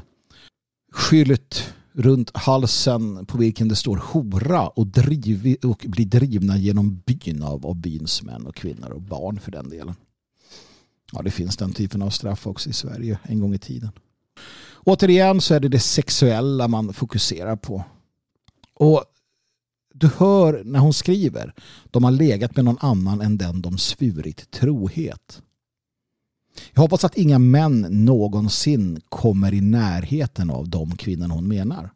skylt 0.92 1.74
runt 1.94 2.38
halsen 2.38 3.26
på 3.26 3.38
vilken 3.38 3.68
det 3.68 3.76
står 3.76 3.98
hora 3.98 4.68
och, 4.68 4.88
driv, 4.88 5.58
och 5.64 5.86
blir 5.88 6.06
drivna 6.06 6.58
genom 6.58 7.02
byn 7.06 7.44
av, 7.44 7.66
av 7.66 7.76
byns 7.76 8.24
män 8.24 8.48
och 8.48 8.56
kvinnor 8.56 8.90
och 8.90 9.02
barn 9.02 9.40
för 9.40 9.52
den 9.52 9.70
delen. 9.70 9.96
Ja, 11.12 11.22
det 11.22 11.32
finns 11.32 11.58
den 11.58 11.74
typen 11.74 12.02
av 12.02 12.10
straff 12.10 12.48
också 12.48 12.70
i 12.70 12.74
Sverige 12.74 13.20
en 13.24 13.40
gång 13.40 13.54
i 13.54 13.60
tiden. 13.60 13.92
Återigen 14.84 15.42
så 15.42 15.54
är 15.54 15.60
det 15.60 15.68
det 15.68 15.80
sexuella 15.80 16.68
man 16.68 16.94
fokuserar 16.94 17.56
på. 17.56 17.84
Och 18.84 19.04
du 19.94 20.08
hör 20.08 20.64
när 20.64 20.80
hon 20.80 20.94
skriver, 20.94 21.54
de 21.86 22.04
har 22.04 22.12
legat 22.12 22.56
med 22.56 22.66
någon 22.66 22.78
annan 22.80 23.22
än 23.22 23.38
den 23.38 23.62
de 23.62 23.78
svurit 23.78 24.52
trohet. 24.52 25.42
Jag 26.74 26.82
hoppas 26.82 27.04
att 27.04 27.18
inga 27.18 27.40
män 27.40 28.06
någonsin 28.06 29.02
kommer 29.10 29.54
i 29.54 29.62
närheten 29.62 30.50
av 30.50 30.70
de 30.70 30.96
kvinnor 30.96 31.28
hon 31.28 31.48
menar. 31.48 31.90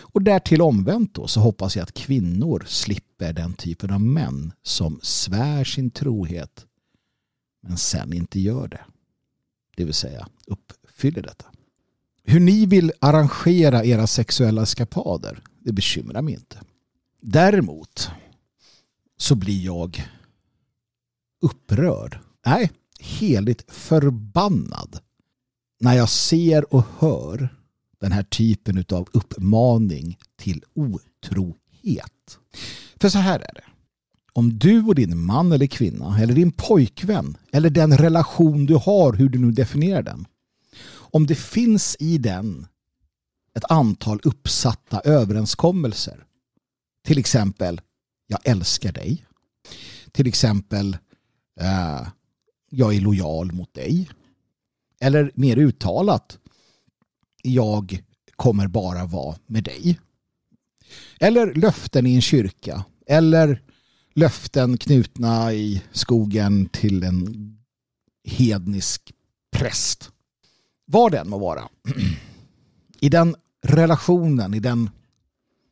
Och 0.00 0.22
därtill 0.22 0.62
omvänt 0.62 1.14
då 1.14 1.26
så 1.26 1.40
hoppas 1.40 1.76
jag 1.76 1.82
att 1.82 1.94
kvinnor 1.94 2.64
slipper 2.66 3.32
den 3.32 3.52
typen 3.52 3.90
av 3.92 4.00
män 4.00 4.52
som 4.62 5.00
svär 5.02 5.64
sin 5.64 5.90
trohet 5.90 6.66
men 7.62 7.76
sen 7.76 8.12
inte 8.12 8.40
gör 8.40 8.68
det. 8.68 8.80
Det 9.76 9.84
vill 9.84 9.94
säga 9.94 10.28
uppfyller 10.46 11.22
detta. 11.22 11.46
Hur 12.24 12.40
ni 12.40 12.66
vill 12.66 12.92
arrangera 13.00 13.84
era 13.84 14.06
sexuella 14.06 14.62
eskapader, 14.62 15.42
det 15.68 15.72
bekymrar 15.72 16.22
mig 16.22 16.34
inte. 16.34 16.60
Däremot 17.20 18.10
så 19.16 19.34
blir 19.34 19.64
jag 19.64 20.08
upprörd. 21.42 22.18
Nej, 22.46 22.72
heligt 23.00 23.64
förbannad 23.68 24.98
när 25.80 25.94
jag 25.94 26.08
ser 26.08 26.74
och 26.74 26.84
hör 26.98 27.48
den 28.00 28.12
här 28.12 28.22
typen 28.22 28.84
av 28.92 29.08
uppmaning 29.12 30.18
till 30.36 30.64
otrohet. 30.74 32.38
För 33.00 33.08
så 33.08 33.18
här 33.18 33.40
är 33.40 33.54
det. 33.54 33.64
Om 34.32 34.58
du 34.58 34.82
och 34.82 34.94
din 34.94 35.18
man 35.18 35.52
eller 35.52 35.66
kvinna 35.66 36.20
eller 36.20 36.34
din 36.34 36.52
pojkvän 36.52 37.36
eller 37.52 37.70
den 37.70 37.98
relation 37.98 38.66
du 38.66 38.74
har, 38.74 39.12
hur 39.12 39.28
du 39.28 39.38
nu 39.38 39.50
definierar 39.50 40.02
den. 40.02 40.26
Om 40.90 41.26
det 41.26 41.38
finns 41.38 41.96
i 42.00 42.18
den 42.18 42.66
ett 43.58 43.70
antal 43.70 44.20
uppsatta 44.22 45.00
överenskommelser. 45.00 46.24
Till 47.04 47.18
exempel, 47.18 47.80
jag 48.26 48.40
älskar 48.44 48.92
dig. 48.92 49.26
Till 50.12 50.26
exempel, 50.26 50.96
eh, 51.60 52.08
jag 52.70 52.94
är 52.94 53.00
lojal 53.00 53.52
mot 53.52 53.74
dig. 53.74 54.10
Eller 55.00 55.30
mer 55.34 55.56
uttalat, 55.56 56.38
jag 57.42 58.02
kommer 58.36 58.66
bara 58.66 59.04
vara 59.06 59.36
med 59.46 59.64
dig. 59.64 60.00
Eller 61.20 61.54
löften 61.54 62.06
i 62.06 62.14
en 62.14 62.22
kyrka. 62.22 62.84
Eller 63.06 63.62
löften 64.14 64.78
knutna 64.78 65.52
i 65.52 65.82
skogen 65.92 66.68
till 66.68 67.02
en 67.02 67.58
hednisk 68.24 69.12
präst. 69.50 70.10
Vad 70.84 71.12
den 71.12 71.28
må 71.28 71.38
vara. 71.38 71.68
I 73.00 73.08
den 73.08 73.36
relationen, 73.62 74.54
i, 74.54 74.60
den, 74.60 74.90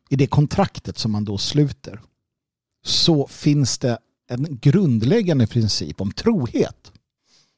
i 0.09 0.17
det 0.17 0.27
kontraktet 0.27 0.99
som 0.99 1.13
man 1.13 1.25
då 1.25 1.39
sluter 1.39 2.01
så 2.85 3.27
finns 3.27 3.79
det 3.79 3.99
en 4.29 4.59
grundläggande 4.61 5.47
princip 5.47 6.01
om 6.01 6.13
trohet. 6.13 6.93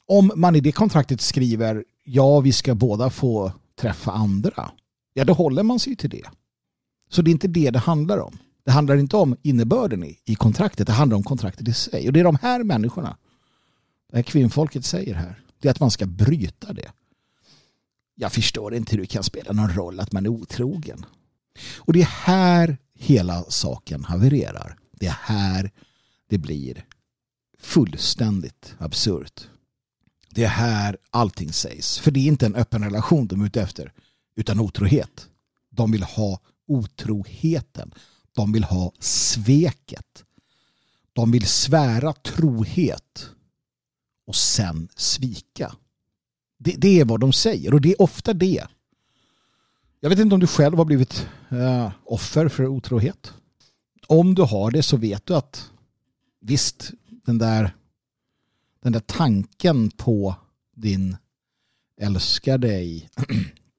Om 0.07 0.33
man 0.37 0.57
i 0.57 0.61
det 0.61 0.73
kontraktet 0.73 1.21
skriver 1.21 1.85
ja, 2.05 2.41
vi 2.41 2.53
ska 2.53 2.75
båda 2.75 3.11
få 3.11 3.53
träffa 3.81 4.13
andra, 4.13 4.71
ja 5.15 5.25
då 5.25 5.33
håller 5.33 5.63
man 5.63 5.79
sig 5.79 5.97
till 5.97 6.11
det. 6.11 6.25
Så 7.11 7.23
det 7.23 7.31
är 7.31 7.33
inte 7.33 7.49
det 7.49 7.71
det 7.71 7.79
handlar 7.79 8.19
om. 8.19 8.39
Det 8.65 8.71
handlar 8.71 8.97
inte 8.97 9.17
om 9.17 9.37
innebörden 9.43 10.05
i, 10.05 10.19
i 10.25 10.35
kontraktet, 10.35 10.87
det 10.87 10.93
handlar 10.93 11.17
om 11.17 11.23
kontraktet 11.23 11.69
i 11.69 11.73
sig. 11.73 12.07
Och 12.07 12.13
det 12.13 12.21
är 12.21 12.25
de 12.25 12.39
här 12.43 12.65
människorna, 12.65 13.17
det 14.11 14.17
här 14.17 14.23
kvinnfolket 14.23 14.85
säger 14.85 15.15
här, 15.15 15.41
det 15.61 15.69
är 15.69 15.71
att 15.71 15.81
man 15.81 15.91
ska 15.91 16.07
bryta 16.07 16.73
det. 16.73 16.91
Jag 18.21 18.33
förstår 18.33 18.75
inte 18.75 18.93
hur 18.93 19.01
det 19.01 19.07
kan 19.07 19.25
spela 19.25 19.53
någon 19.53 19.73
roll 19.73 20.01
att 20.01 20.13
man 20.13 20.27
är 20.27 20.31
otrogen. 20.31 21.07
Och 21.77 21.93
det 21.93 22.01
är 22.01 22.11
här 22.25 22.79
hela 22.95 23.45
saken 23.49 24.05
havererar. 24.05 24.79
Det 24.93 25.07
är 25.07 25.19
här 25.21 25.71
det 26.29 26.39
blir 26.39 26.85
fullständigt 27.59 28.75
absurt. 28.79 29.49
Det 30.31 30.45
är 30.45 30.49
här 30.49 30.97
allting 31.11 31.53
sägs. 31.53 31.99
För 31.99 32.11
det 32.11 32.21
är 32.21 32.27
inte 32.27 32.47
en 32.47 32.55
öppen 32.55 32.85
relation 32.85 33.27
de 33.27 33.41
är 33.41 33.47
ute 33.47 33.63
efter, 33.63 33.93
utan 34.37 34.61
otrohet. 34.61 35.29
De 35.71 35.93
vill 35.93 36.03
ha 36.03 36.41
otroheten. 36.67 37.95
De 38.33 38.53
vill 38.53 38.65
ha 38.65 38.93
sveket. 38.99 40.25
De 41.13 41.31
vill 41.31 41.47
svära 41.47 42.13
trohet 42.13 43.31
och 44.27 44.37
sen 44.37 44.89
svika. 44.97 45.77
Det, 46.59 46.75
det, 46.79 47.01
är 47.01 47.05
vad 47.05 47.21
de 47.21 47.33
säger 47.33 47.75
och 47.75 47.81
det 47.81 47.91
är 47.91 48.03
ofta 48.03 48.35
det. 48.35 48.67
Jag 50.01 50.11
vet 50.11 50.19
inte 50.19 50.35
om 50.35 50.41
du 50.41 50.47
själv 50.47 50.79
har 50.79 50.85
blivit 50.85 51.29
äh, 51.51 51.91
offer 52.05 52.49
för 52.49 52.67
otrohet 52.67 53.33
om 54.09 54.35
du 54.35 54.43
har 54.43 54.71
det 54.71 54.83
så 54.83 54.97
vet 54.97 55.27
du 55.27 55.37
att 55.37 55.71
visst, 56.41 56.91
den 57.09 57.39
där, 57.39 57.75
den 58.83 58.93
där 58.93 59.01
tanken 59.01 59.91
på 59.91 60.35
din 60.77 61.17
älskade 62.01 62.83
i 62.83 63.09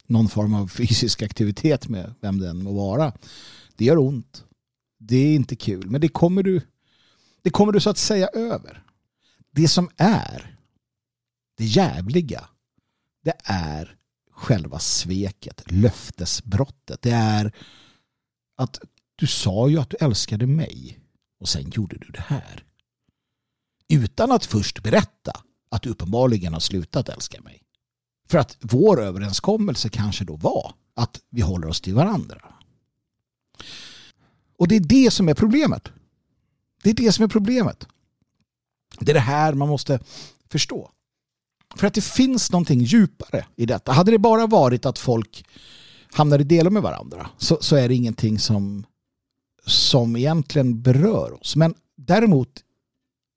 någon 0.07 0.29
form 0.29 0.53
av 0.53 0.67
fysisk 0.67 1.21
aktivitet 1.21 1.89
med 1.89 2.13
vem 2.21 2.39
den 2.39 2.63
må 2.63 2.73
vara. 2.73 3.13
Det 3.75 3.85
gör 3.85 3.97
ont. 3.97 4.43
Det 4.97 5.17
är 5.17 5.35
inte 5.35 5.55
kul. 5.55 5.89
Men 5.89 6.01
det 6.01 6.07
kommer 6.07 6.43
du, 6.43 6.61
det 7.41 7.49
kommer 7.49 7.71
du 7.71 7.79
så 7.79 7.89
att 7.89 7.97
säga 7.97 8.27
över. 8.27 8.83
Det 9.51 9.67
som 9.67 9.89
är 9.97 10.55
det 11.57 11.65
jävliga, 11.65 12.47
det 13.29 13.41
är 13.43 13.95
själva 14.31 14.79
sveket, 14.79 15.71
löftesbrottet. 15.71 17.01
Det 17.01 17.11
är 17.11 17.51
att 18.55 18.79
du 19.15 19.27
sa 19.27 19.69
ju 19.69 19.79
att 19.79 19.89
du 19.89 19.97
älskade 19.99 20.47
mig 20.47 20.99
och 21.39 21.49
sen 21.49 21.69
gjorde 21.69 21.97
du 21.97 22.07
det 22.11 22.23
här. 22.27 22.63
Utan 23.87 24.31
att 24.31 24.45
först 24.45 24.83
berätta 24.83 25.31
att 25.69 25.81
du 25.81 25.89
uppenbarligen 25.89 26.53
har 26.53 26.59
slutat 26.59 27.09
älska 27.09 27.41
mig. 27.41 27.63
För 28.27 28.37
att 28.37 28.57
vår 28.59 29.01
överenskommelse 29.01 29.89
kanske 29.89 30.25
då 30.25 30.35
var 30.35 30.73
att 30.95 31.21
vi 31.29 31.41
håller 31.41 31.67
oss 31.67 31.81
till 31.81 31.95
varandra. 31.95 32.53
Och 34.57 34.67
det 34.67 34.75
är 34.75 34.79
det 34.79 35.11
som 35.11 35.29
är 35.29 35.33
problemet. 35.33 35.91
Det 36.83 36.89
är 36.89 36.93
det 36.93 37.11
som 37.11 37.23
är 37.23 37.29
problemet. 37.29 37.87
Det 38.99 39.11
är 39.11 39.15
det 39.15 39.19
här 39.19 39.53
man 39.53 39.69
måste 39.69 39.99
förstå. 40.49 40.91
För 41.75 41.87
att 41.87 41.93
det 41.93 42.03
finns 42.03 42.51
någonting 42.51 42.81
djupare 42.81 43.45
i 43.55 43.65
detta. 43.65 43.91
Hade 43.91 44.11
det 44.11 44.19
bara 44.19 44.47
varit 44.47 44.85
att 44.85 44.99
folk 44.99 45.45
hamnar 46.13 46.39
i 46.39 46.43
delar 46.43 46.71
med 46.71 46.81
varandra 46.81 47.29
så, 47.37 47.57
så 47.61 47.75
är 47.75 47.87
det 47.87 47.95
ingenting 47.95 48.39
som, 48.39 48.85
som 49.65 50.15
egentligen 50.15 50.81
berör 50.81 51.41
oss. 51.41 51.55
Men 51.55 51.73
däremot 51.95 52.63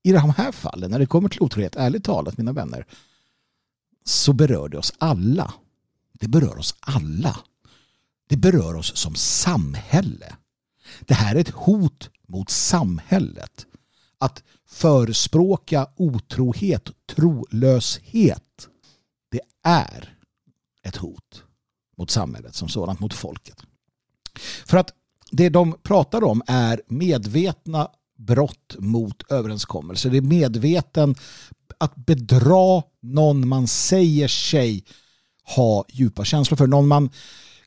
i 0.02 0.12
de 0.12 0.30
här 0.30 0.52
fallen, 0.52 0.90
när 0.90 0.98
det 0.98 1.06
kommer 1.06 1.28
till 1.28 1.42
otrohet, 1.42 1.76
ärligt 1.76 2.04
talat 2.04 2.38
mina 2.38 2.52
vänner, 2.52 2.86
så 4.04 4.32
berör 4.32 4.68
det 4.68 4.78
oss 4.78 4.92
alla. 4.98 5.54
Det 6.12 6.28
berör 6.28 6.58
oss 6.58 6.74
alla. 6.80 7.38
Det 8.28 8.36
berör 8.36 8.74
oss 8.74 8.96
som 8.96 9.14
samhälle. 9.14 10.36
Det 11.00 11.14
här 11.14 11.34
är 11.34 11.40
ett 11.40 11.48
hot 11.48 12.10
mot 12.28 12.50
samhället. 12.50 13.66
Att 14.22 14.42
förespråka 14.66 15.86
otrohet, 15.96 16.90
trolöshet, 17.06 18.68
det 19.30 19.40
är 19.62 20.18
ett 20.82 20.96
hot 20.96 21.44
mot 21.96 22.10
samhället 22.10 22.54
som 22.54 22.68
sådant, 22.68 23.00
mot 23.00 23.14
folket. 23.14 23.62
För 24.66 24.76
att 24.76 24.90
det 25.30 25.48
de 25.48 25.76
pratar 25.82 26.24
om 26.24 26.42
är 26.46 26.82
medvetna 26.88 27.88
brott 28.18 28.76
mot 28.78 29.32
överenskommelser. 29.32 30.10
Det 30.10 30.16
är 30.16 30.22
medveten 30.22 31.14
att 31.78 31.94
bedra 31.94 32.82
någon 33.00 33.48
man 33.48 33.68
säger 33.68 34.28
sig 34.28 34.84
ha 35.56 35.84
djupa 35.88 36.24
känslor 36.24 36.56
för. 36.56 36.66
Någon 36.66 36.88
man 36.88 37.10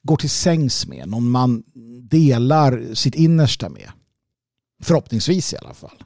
går 0.04 0.18
till 0.18 0.30
sängs 0.30 0.88
med. 0.88 1.08
Någon 1.08 1.30
man 1.30 1.64
delar 2.02 2.94
sitt 2.94 3.16
innersta 3.16 3.70
med. 3.70 3.92
Förhoppningsvis 4.84 5.54
i 5.54 5.58
alla 5.58 5.74
fall. 5.74 6.04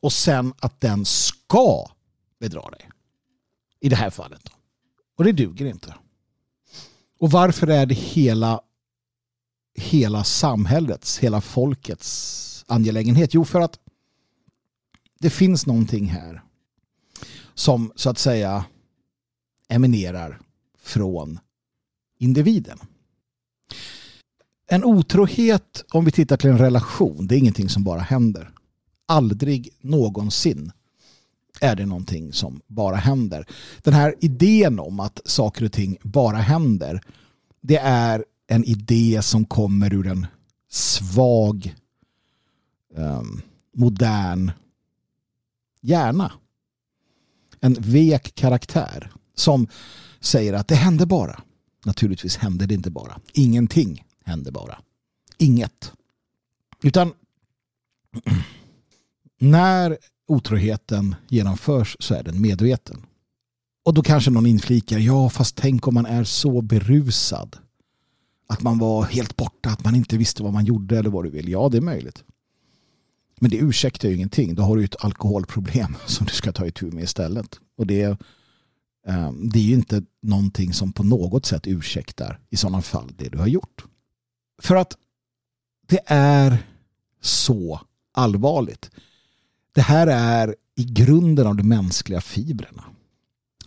Och 0.00 0.12
sen 0.12 0.54
att 0.60 0.80
den 0.80 1.04
ska 1.04 1.90
bedra 2.40 2.70
dig. 2.70 2.90
I 3.80 3.88
det 3.88 3.96
här 3.96 4.10
fallet. 4.10 4.40
Då. 4.44 4.52
Och 5.16 5.24
det 5.24 5.32
duger 5.32 5.66
inte. 5.66 5.94
Och 7.18 7.30
varför 7.30 7.66
är 7.66 7.86
det 7.86 7.94
hela, 7.94 8.60
hela 9.74 10.24
samhällets, 10.24 11.18
hela 11.18 11.40
folkets 11.40 12.64
angelägenhet? 12.68 13.34
Jo, 13.34 13.44
för 13.44 13.60
att 13.60 13.78
det 15.20 15.30
finns 15.30 15.66
någonting 15.66 16.06
här 16.06 16.42
som 17.54 17.92
så 17.96 18.10
att 18.10 18.18
säga 18.18 18.64
eminerar 19.68 20.40
från 20.78 21.38
individen. 22.18 22.78
En 24.66 24.84
otrohet, 24.84 25.84
om 25.90 26.04
vi 26.04 26.10
tittar 26.10 26.36
till 26.36 26.50
en 26.50 26.58
relation, 26.58 27.26
det 27.26 27.36
är 27.36 27.38
ingenting 27.38 27.68
som 27.68 27.84
bara 27.84 28.00
händer. 28.00 28.52
Aldrig 29.10 29.68
någonsin 29.80 30.72
är 31.60 31.76
det 31.76 31.86
någonting 31.86 32.32
som 32.32 32.60
bara 32.66 32.96
händer. 32.96 33.46
Den 33.82 33.94
här 33.94 34.14
idén 34.20 34.78
om 34.78 35.00
att 35.00 35.20
saker 35.24 35.64
och 35.64 35.72
ting 35.72 35.96
bara 36.02 36.36
händer, 36.36 37.00
det 37.60 37.76
är 37.78 38.24
en 38.46 38.64
idé 38.64 39.22
som 39.22 39.44
kommer 39.44 39.94
ur 39.94 40.06
en 40.06 40.26
svag, 40.70 41.74
um, 42.94 43.42
modern 43.74 44.50
hjärna. 45.80 46.32
En 47.60 47.74
vek 47.74 48.34
karaktär 48.34 49.12
som 49.34 49.66
säger 50.20 50.52
att 50.52 50.68
det 50.68 50.74
hände 50.74 51.06
bara. 51.06 51.42
Naturligtvis 51.84 52.36
hände 52.36 52.66
det 52.66 52.74
inte 52.74 52.90
bara. 52.90 53.20
Ingenting 53.32 54.04
hände 54.24 54.52
bara. 54.52 54.78
Inget. 55.38 55.92
Utan 56.82 57.12
när 59.38 59.98
otroheten 60.26 61.14
genomförs 61.28 61.96
så 62.00 62.14
är 62.14 62.22
den 62.22 62.40
medveten. 62.40 63.06
Och 63.84 63.94
då 63.94 64.02
kanske 64.02 64.30
någon 64.30 64.46
inflikar, 64.46 64.98
ja 64.98 65.30
fast 65.30 65.56
tänk 65.56 65.86
om 65.86 65.94
man 65.94 66.06
är 66.06 66.24
så 66.24 66.60
berusad 66.60 67.56
att 68.46 68.62
man 68.62 68.78
var 68.78 69.04
helt 69.04 69.36
borta, 69.36 69.70
att 69.70 69.84
man 69.84 69.94
inte 69.94 70.18
visste 70.18 70.42
vad 70.42 70.52
man 70.52 70.64
gjorde 70.64 70.98
eller 70.98 71.10
vad 71.10 71.24
du 71.24 71.30
vill. 71.30 71.48
Ja, 71.48 71.68
det 71.68 71.76
är 71.76 71.82
möjligt. 71.82 72.24
Men 73.40 73.50
det 73.50 73.56
ursäktar 73.56 74.08
ju 74.08 74.14
ingenting. 74.14 74.54
Då 74.54 74.62
har 74.62 74.76
du 74.76 74.84
ett 74.84 75.04
alkoholproblem 75.04 75.96
som 76.06 76.26
du 76.26 76.32
ska 76.32 76.52
ta 76.52 76.66
itu 76.66 76.90
med 76.90 77.04
istället. 77.04 77.60
Och 77.76 77.86
det, 77.86 78.02
eh, 79.06 79.32
det 79.32 79.58
är 79.58 79.62
ju 79.62 79.74
inte 79.74 80.02
någonting 80.22 80.72
som 80.72 80.92
på 80.92 81.04
något 81.04 81.46
sätt 81.46 81.66
ursäktar 81.66 82.40
i 82.50 82.56
sådana 82.56 82.82
fall 82.82 83.12
det 83.16 83.28
du 83.28 83.38
har 83.38 83.46
gjort. 83.46 83.84
För 84.62 84.76
att 84.76 84.96
det 85.86 86.00
är 86.06 86.66
så 87.20 87.80
allvarligt. 88.12 88.90
Det 89.78 89.82
här 89.82 90.06
är 90.06 90.54
i 90.76 90.84
grunden 90.84 91.46
av 91.46 91.56
de 91.56 91.68
mänskliga 91.68 92.20
fibrerna. 92.20 92.84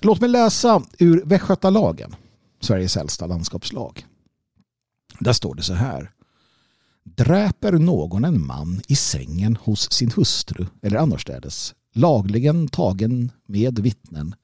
Låt 0.01 0.21
mig 0.21 0.29
läsa 0.29 0.83
ur 0.99 1.23
Västgötalagen, 1.25 2.15
Sveriges 2.59 2.97
äldsta 2.97 3.27
landskapslag. 3.27 4.05
Där 5.19 5.33
står 5.33 5.55
det 5.55 5.63
så 5.63 5.73
här. 5.73 6.11
Dräper 7.03 7.71
någon 7.71 8.25
en 8.25 8.45
man 8.45 8.81
i 8.87 8.95
sängen 8.95 9.57
hos 9.61 9.91
sin 9.91 10.11
hustru 10.11 10.65
eller 10.81 10.97
annorstädes 10.97 11.75
lagligen 11.93 12.67
tagen 12.67 13.31
med 13.47 13.79
vittnen 13.79 14.35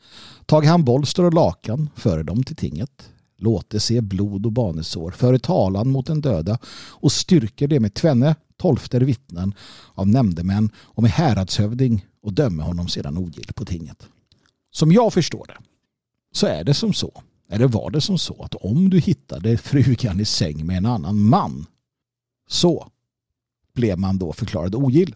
tager 0.46 0.70
han 0.70 0.86
bolster 0.86 1.24
och 1.24 1.34
lakan 1.34 1.90
före 1.96 2.24
dem 2.24 2.44
till 2.44 2.56
tinget 2.56 3.10
låter 3.38 3.80
se 3.80 4.02
blod 4.02 4.46
och 4.46 4.52
banesår 4.52 5.12
före 5.12 5.40
talan 5.40 5.90
mot 5.90 6.06
den 6.06 6.22
döda 6.22 6.60
och 6.90 7.12
styrker 7.12 7.68
det 7.68 7.80
med 7.80 7.94
tvenne 7.94 8.36
tolfter 8.58 9.02
vittnen 9.02 9.54
av 9.94 10.08
nämndemän 10.08 10.70
och 10.78 11.04
med 11.04 11.12
häradshövding 11.12 12.06
och 12.22 12.34
dömer 12.34 12.64
honom 12.64 12.88
sedan 12.88 13.18
ogill 13.18 13.54
på 13.56 13.66
tinget. 13.66 14.08
Som 14.72 14.92
jag 14.92 15.14
förstår 15.14 15.46
det 15.48 15.58
så 16.32 16.48
är 16.48 16.64
det 16.64 16.74
som 16.74 16.94
så, 16.94 17.22
eller 17.50 17.68
var 17.68 17.90
det 17.92 18.02
som 18.02 18.18
så 18.18 18.44
att 18.44 18.56
om 18.56 18.90
du 18.90 19.00
hittade 19.00 19.58
frugan 19.58 20.20
i 20.20 20.26
säng 20.26 20.66
med 20.66 20.78
en 20.78 20.86
annan 20.86 21.20
man 21.20 21.66
så 22.48 22.92
blev 23.74 24.00
man 24.00 24.18
då 24.18 24.34
förklarad 24.34 24.76
ogill 24.76 25.16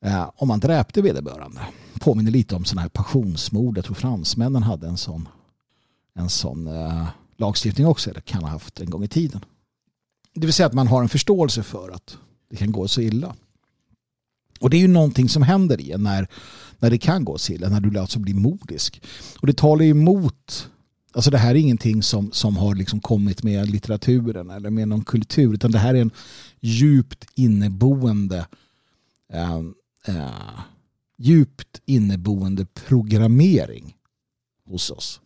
eh, 0.00 0.30
om 0.36 0.48
man 0.48 0.60
dräpte 0.60 1.02
vederbörande. 1.02 1.60
Påminner 2.00 2.30
lite 2.30 2.56
om 2.56 2.64
sådana 2.64 2.82
här 2.82 2.88
passionsmord. 2.88 3.78
Jag 3.78 3.84
tror 3.84 3.94
fransmännen 3.94 4.62
hade 4.62 4.86
en 4.86 4.96
sån, 4.96 5.28
en 6.14 6.30
sån 6.30 6.66
eh, 6.66 7.06
lagstiftning 7.36 7.86
också, 7.86 8.10
eller 8.10 8.20
kan 8.20 8.42
ha 8.42 8.48
haft 8.48 8.80
en 8.80 8.90
gång 8.90 9.04
i 9.04 9.08
tiden. 9.08 9.44
Det 10.34 10.46
vill 10.46 10.52
säga 10.52 10.66
att 10.66 10.72
man 10.72 10.86
har 10.86 11.02
en 11.02 11.08
förståelse 11.08 11.62
för 11.62 11.90
att 11.90 12.18
det 12.50 12.56
kan 12.56 12.72
gå 12.72 12.88
så 12.88 13.00
illa. 13.00 13.34
Och 14.60 14.70
det 14.70 14.76
är 14.76 14.80
ju 14.80 14.88
någonting 14.88 15.28
som 15.28 15.42
händer 15.42 15.80
i 15.80 15.92
en 15.92 16.02
när, 16.02 16.28
när 16.78 16.90
det 16.90 16.98
kan 16.98 17.24
gå 17.24 17.38
så 17.38 17.52
illa, 17.52 17.68
när 17.68 17.80
du 17.80 17.98
alltså 17.98 18.18
blir 18.18 18.34
modisk. 18.34 19.02
Och 19.40 19.46
det 19.46 19.56
talar 19.56 19.84
ju 19.84 19.90
emot, 19.90 20.70
alltså 21.12 21.30
det 21.30 21.38
här 21.38 21.50
är 21.50 21.54
ingenting 21.54 22.02
som, 22.02 22.32
som 22.32 22.56
har 22.56 22.74
liksom 22.74 23.00
kommit 23.00 23.42
med 23.42 23.70
litteraturen 23.70 24.50
eller 24.50 24.70
med 24.70 24.88
någon 24.88 25.04
kultur, 25.04 25.54
utan 25.54 25.70
det 25.70 25.78
här 25.78 25.94
är 25.94 26.00
en 26.00 26.10
djupt 26.60 27.26
inneboende 27.34 28.46
äh, 29.32 29.60
äh, 30.06 30.60
djupt 31.16 31.80
inneboende 31.84 32.66
programmering 32.66 33.96
hos 34.66 34.90
oss. 34.90 35.20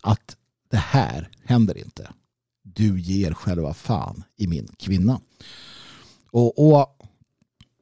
Att 0.00 0.36
det 0.70 0.76
här 0.76 1.30
händer 1.44 1.78
inte. 1.78 2.08
Du 2.62 3.00
ger 3.00 3.32
själva 3.32 3.74
fan 3.74 4.22
i 4.36 4.46
min 4.46 4.68
kvinna. 4.78 5.20
Och, 6.30 6.68
och 6.68 6.96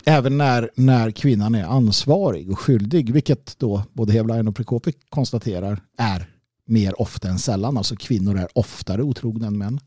även 0.05 0.39
när, 0.39 0.70
när 0.74 1.11
kvinnan 1.11 1.55
är 1.55 1.64
ansvarig 1.64 2.51
och 2.51 2.59
skyldig, 2.59 3.12
vilket 3.12 3.59
då 3.59 3.82
både 3.93 4.12
Hevlein 4.12 4.49
och 4.49 4.57
Prokopik 4.57 4.97
konstaterar 5.09 5.80
är 5.99 6.30
mer 6.66 7.01
ofta 7.01 7.28
än 7.28 7.39
sällan. 7.39 7.76
Alltså 7.76 7.97
kvinnor 7.97 8.39
är 8.39 8.49
oftare 8.59 9.03
otrogna 9.03 9.47
än 9.47 9.59
män. 9.59 9.80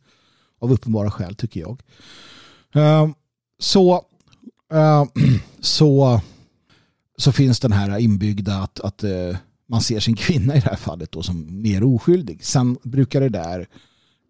Av 0.59 0.71
uppenbara 0.71 1.11
skäl 1.11 1.35
tycker 1.35 1.59
jag. 1.59 1.81
Ehm, 2.73 3.13
så 3.59 4.05
ehm, 4.73 5.07
så, 5.59 6.21
så 7.17 7.31
finns 7.31 7.59
den 7.59 7.71
här 7.71 7.97
inbyggda 7.97 8.55
att, 8.55 8.79
att 8.79 9.03
eh, 9.03 9.37
man 9.69 9.81
ser 9.81 9.99
sin 9.99 10.15
kvinna 10.15 10.55
i 10.55 10.59
det 10.59 10.69
här 10.69 10.75
fallet 10.75 11.11
då 11.11 11.23
som 11.23 11.61
mer 11.61 11.83
oskyldig. 11.83 12.45
Sen 12.45 12.77
brukar 12.83 13.21
det 13.21 13.29
där 13.29 13.67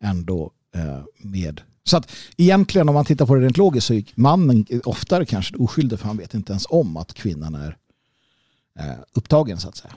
ändå 0.01 0.51
eh, 0.75 1.03
med 1.17 1.61
så 1.87 1.97
att 1.97 2.11
egentligen 2.37 2.89
om 2.89 2.95
man 2.95 3.05
tittar 3.05 3.25
på 3.25 3.35
det 3.35 3.41
rent 3.41 3.57
logiskt 3.57 3.87
så 3.87 3.93
är 3.93 4.03
mannen 4.15 4.65
oftare 4.83 5.25
kanske 5.25 5.55
oskyldig 5.55 5.99
för 5.99 6.07
han 6.07 6.17
vet 6.17 6.33
inte 6.33 6.51
ens 6.51 6.65
om 6.69 6.97
att 6.97 7.13
kvinnan 7.13 7.55
är 7.55 7.77
eh, 8.79 8.99
upptagen 9.13 9.57
så 9.57 9.69
att 9.69 9.75
säga. 9.75 9.93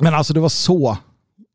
Men 0.00 0.14
alltså 0.14 0.34
det 0.34 0.40
var 0.40 0.48
så 0.48 0.98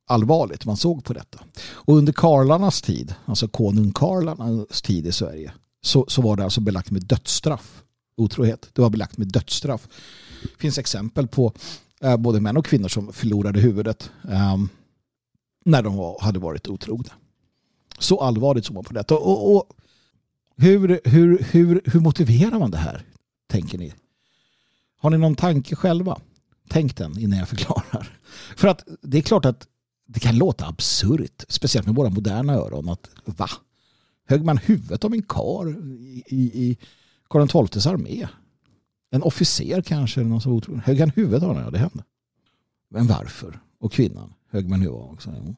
allvarligt 0.08 0.66
man 0.66 0.78
såg 0.78 1.04
på 1.04 1.14
detta. 1.14 1.40
Och 1.64 1.96
under 1.96 2.14
karlarnas 2.14 2.82
tid, 2.82 3.16
alltså 3.26 3.48
konung 3.48 3.92
Karlarnas 3.92 4.82
tid 4.82 5.08
i 5.08 5.12
Sverige, 5.12 5.52
så, 5.82 6.06
så 6.08 6.22
var 6.22 6.36
det 6.36 6.44
alltså 6.44 6.62
belagt 6.62 6.92
med 6.92 7.04
dödsstraff. 7.04 7.84
Otrohet. 8.18 8.70
Det 8.74 8.82
var 8.82 8.90
belagt 8.90 9.18
med 9.18 9.28
dödsstraff. 9.28 9.88
Det 10.42 10.62
finns 10.62 10.78
exempel 10.78 11.28
på 11.28 11.54
Eh, 12.02 12.18
både 12.18 12.40
män 12.40 12.58
och 12.58 12.66
kvinnor 12.66 12.88
som 12.88 13.14
förlorade 13.14 13.60
huvudet 13.60 14.12
ehm, 14.30 14.70
när 15.66 15.84
de 15.84 15.96
var, 15.96 16.22
hade 16.22 16.40
varit 16.40 16.68
otrogna. 16.68 17.14
Så 18.00 18.22
allvarligt 18.22 18.66
såg 18.66 18.74
man 18.74 18.84
på 18.84 18.94
detta. 18.94 19.16
Och, 19.16 19.56
och, 19.56 19.70
hur, 20.58 21.00
hur, 21.04 21.44
hur, 21.52 21.82
hur 21.86 22.00
motiverar 22.00 22.60
man 22.60 22.72
det 22.72 22.78
här, 22.78 23.06
tänker 23.48 23.78
ni? 23.78 23.94
Har 25.00 25.10
ni 25.10 25.18
någon 25.18 25.36
tanke 25.36 25.76
själva? 25.76 26.20
Tänk 26.70 26.98
den 26.98 27.20
innan 27.20 27.40
jag 27.40 27.50
förklarar. 27.50 28.20
För 28.56 28.68
att 28.68 28.84
det 29.02 29.18
är 29.18 29.22
klart 29.22 29.46
att 29.46 29.68
det 30.08 30.20
kan 30.20 30.38
låta 30.38 30.68
absurt, 30.68 31.44
speciellt 31.48 31.88
med 31.88 31.96
våra 31.96 32.10
moderna 32.10 32.54
öron. 32.54 32.90
Att 32.90 33.10
va? 33.26 33.50
Högg 34.28 34.46
man 34.46 34.58
huvudet 34.58 35.06
av 35.06 35.14
en 35.14 35.22
kar 35.22 35.70
i, 35.70 36.24
i, 36.28 36.40
i 36.64 36.78
Karl 37.30 37.68
XIIs 37.68 37.88
armé? 37.88 38.28
En 39.10 39.24
officer 39.24 39.82
kanske? 39.82 40.20
Eller 40.20 40.30
någon 40.30 40.42
som 40.42 40.82
högg 40.86 41.00
han 41.00 41.10
huvudet 41.10 41.44
av 41.44 41.54
henne? 41.54 41.66
Ja, 41.66 41.72
det 41.72 41.78
hände. 41.78 42.04
Men 42.90 43.08
varför? 43.08 43.60
Och 43.80 43.94
kvinnan 43.94 44.34
högg 44.52 44.70
man 44.70 44.82
huvudet 44.82 45.04
av 45.04 45.12
också. 45.12 45.56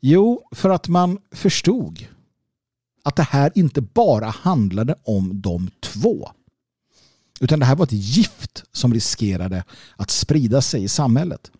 Jo, 0.00 0.48
för 0.52 0.70
att 0.70 0.88
man 0.88 1.18
förstod 1.30 2.08
att 3.02 3.16
det 3.16 3.22
här 3.22 3.52
inte 3.54 3.80
bara 3.80 4.26
handlade 4.26 4.94
om 5.02 5.40
de 5.40 5.70
två. 5.80 6.30
Utan 7.40 7.60
det 7.60 7.66
här 7.66 7.76
var 7.76 7.84
ett 7.84 7.92
gift 7.92 8.64
som 8.72 8.94
riskerade 8.94 9.64
att 9.96 10.10
sprida 10.10 10.62
sig 10.62 10.82
i 10.84 10.88
samhället. 10.88 11.50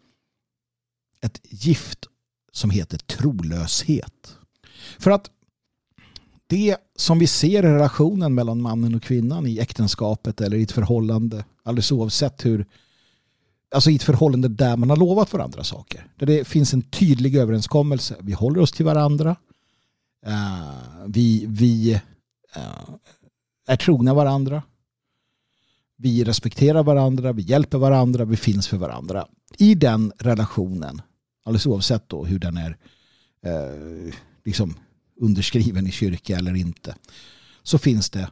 Ett 1.21 1.41
gift 1.43 2.07
som 2.53 2.71
heter 2.71 2.99
trolöshet. 2.99 4.37
För 4.99 5.11
att 5.11 5.31
det 6.51 6.77
som 6.97 7.19
vi 7.19 7.27
ser 7.27 7.65
i 7.65 7.69
relationen 7.69 8.35
mellan 8.35 8.63
mannen 8.63 8.95
och 8.95 9.03
kvinnan 9.03 9.47
i 9.47 9.59
äktenskapet 9.59 10.41
eller 10.41 10.57
i 10.57 10.63
ett 10.63 10.73
förhållande, 10.73 11.45
alldeles 11.63 11.93
oavsett 11.93 12.47
hur, 12.47 12.67
alltså 13.75 13.91
i 13.91 13.97
ett 13.97 14.03
förhållande 14.03 14.49
där 14.49 14.77
man 14.77 14.91
har 14.91 14.97
lovat 14.97 15.33
varandra 15.33 15.65
saker. 15.65 16.07
Där 16.17 16.27
det 16.27 16.45
finns 16.45 16.75
en 16.75 16.83
tydlig 16.83 17.37
överenskommelse. 17.37 18.17
Vi 18.21 18.33
håller 18.33 18.61
oss 18.61 18.73
till 18.73 18.85
varandra. 18.85 19.37
Uh, 20.27 21.07
vi 21.07 21.45
vi 21.49 21.95
uh, 22.57 22.95
är 23.67 23.77
trogna 23.77 24.15
varandra. 24.15 24.63
Vi 25.97 26.25
respekterar 26.25 26.83
varandra, 26.83 27.33
vi 27.33 27.43
hjälper 27.43 27.79
varandra, 27.79 28.25
vi 28.25 28.37
finns 28.37 28.69
för 28.69 28.77
varandra. 28.77 29.27
I 29.59 29.75
den 29.75 30.13
relationen, 30.19 31.03
alldeles 31.45 31.67
oavsett 31.67 32.09
då 32.09 32.25
hur 32.25 32.39
den 32.39 32.57
är 32.57 32.77
uh, 33.47 34.13
liksom 34.45 34.75
underskriven 35.21 35.87
i 35.87 35.93
kyrka 35.93 36.37
eller 36.37 36.55
inte, 36.55 36.97
så 37.63 37.79
finns 37.79 38.11
det 38.11 38.31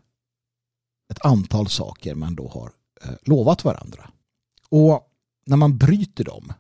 ett 1.11 1.25
antal 1.25 1.69
saker 1.69 2.15
man 2.15 2.35
då 2.35 2.49
har 2.49 2.73
eh, 3.03 3.17
lovat 3.23 3.65
varandra. 3.65 4.11
Och 4.69 5.13
när 5.47 5.57
man 5.57 5.79
bryter 5.79 6.25
dem 6.25 6.53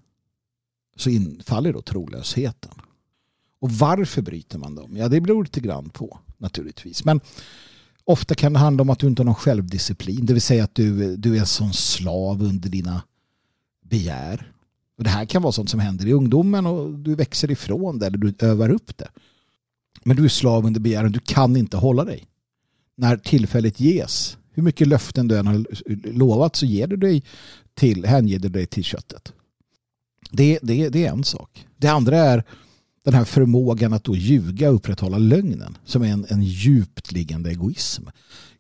så 0.97 1.11
infaller 1.11 1.73
då 1.73 1.83
trolösheten. 1.83 2.73
Och 3.61 3.71
varför 3.71 4.23
bryter 4.23 4.59
man 4.59 4.75
dem? 4.75 4.97
Ja, 4.97 5.09
det 5.09 5.21
beror 5.21 5.45
lite 5.45 5.61
grann 5.61 5.91
på 5.91 6.19
naturligtvis. 6.39 7.05
Men 7.05 7.21
ofta 8.05 8.35
kan 8.35 8.53
det 8.53 8.59
handla 8.59 8.83
om 8.83 8.91
att 8.91 8.99
du 8.99 9.07
inte 9.07 9.23
har 9.23 9.25
någon 9.25 9.35
självdisciplin. 9.35 10.27
Det 10.27 10.33
vill 10.33 10.43
säga 10.43 10.65
att 10.65 10.75
du, 10.75 11.17
du 11.17 11.37
är 11.37 11.41
en 11.41 11.47
sån 11.47 11.73
slav 11.73 12.43
under 12.43 12.69
dina 12.69 13.03
begär. 13.85 14.53
Och 14.99 15.05
det 15.05 15.11
här 15.11 15.25
kan 15.25 15.43
vara 15.43 15.53
sånt 15.53 15.71
som 15.71 15.81
händer 15.81 16.07
i 16.07 16.13
ungdomen 16.13 16.67
och 16.67 16.99
du 16.99 17.15
växer 17.15 17.51
ifrån 17.51 17.99
det 17.99 18.07
eller 18.07 18.19
du 18.19 18.35
övar 18.47 18.71
upp 18.71 18.99
det. 18.99 19.09
Men 20.09 20.17
du 20.17 20.25
är 20.25 20.29
slav 20.29 20.67
under 20.67 20.81
begären. 20.81 21.13
Du 21.13 21.19
kan 21.19 21.57
inte 21.57 21.77
hålla 21.77 22.05
dig. 22.05 22.25
När 22.97 23.17
tillfället 23.17 23.81
ges. 23.81 24.37
Hur 24.53 24.63
mycket 24.63 24.89
löften 24.89 25.29
du 25.29 25.39
än 25.39 25.47
har 25.47 25.67
lovat 26.13 26.57
så 26.57 26.67
ger 26.67 26.87
du 26.87 26.97
dig 26.97 27.23
till, 27.75 28.07
hänger 28.07 28.39
du 28.39 28.49
dig 28.49 28.67
till 28.67 28.85
köttet. 28.85 29.33
Det, 30.31 30.59
det, 30.63 30.89
det 30.89 31.07
är 31.07 31.11
en 31.11 31.25
sak. 31.25 31.67
Det 31.77 31.89
andra 31.89 32.17
är 32.17 32.45
den 33.05 33.15
här 33.15 33.25
förmågan 33.25 33.93
att 33.93 34.05
då 34.05 34.17
ljuga 34.17 34.69
och 34.69 34.75
upprätthålla 34.75 35.19
lögnen 35.19 35.79
som 35.85 36.03
är 36.03 36.09
en, 36.09 36.27
en 36.29 36.43
djupt 36.43 37.13
liggande 37.13 37.51
egoism. 37.51 38.03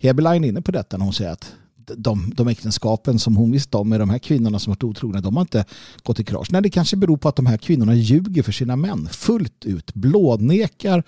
Heberlein 0.00 0.44
är 0.44 0.48
inne 0.48 0.62
på 0.62 0.72
detta 0.72 0.96
när 0.96 1.04
hon 1.04 1.14
säger 1.14 1.30
att 1.30 1.54
de, 1.96 2.32
de 2.36 2.48
äktenskapen 2.48 3.18
som 3.18 3.36
hon 3.36 3.52
visste 3.52 3.76
om 3.76 3.88
med 3.88 4.00
de 4.00 4.10
här 4.10 4.18
kvinnorna 4.18 4.58
som 4.58 4.70
varit 4.70 4.84
otrogna, 4.84 5.20
de 5.20 5.36
har 5.36 5.40
inte 5.42 5.64
gått 6.02 6.20
i 6.20 6.24
krasch. 6.24 6.48
Nej, 6.50 6.62
det 6.62 6.70
kanske 6.70 6.96
beror 6.96 7.16
på 7.16 7.28
att 7.28 7.36
de 7.36 7.46
här 7.46 7.56
kvinnorna 7.56 7.94
ljuger 7.94 8.42
för 8.42 8.52
sina 8.52 8.76
män 8.76 9.08
fullt 9.12 9.64
ut, 9.64 9.94
blånekar 9.94 11.02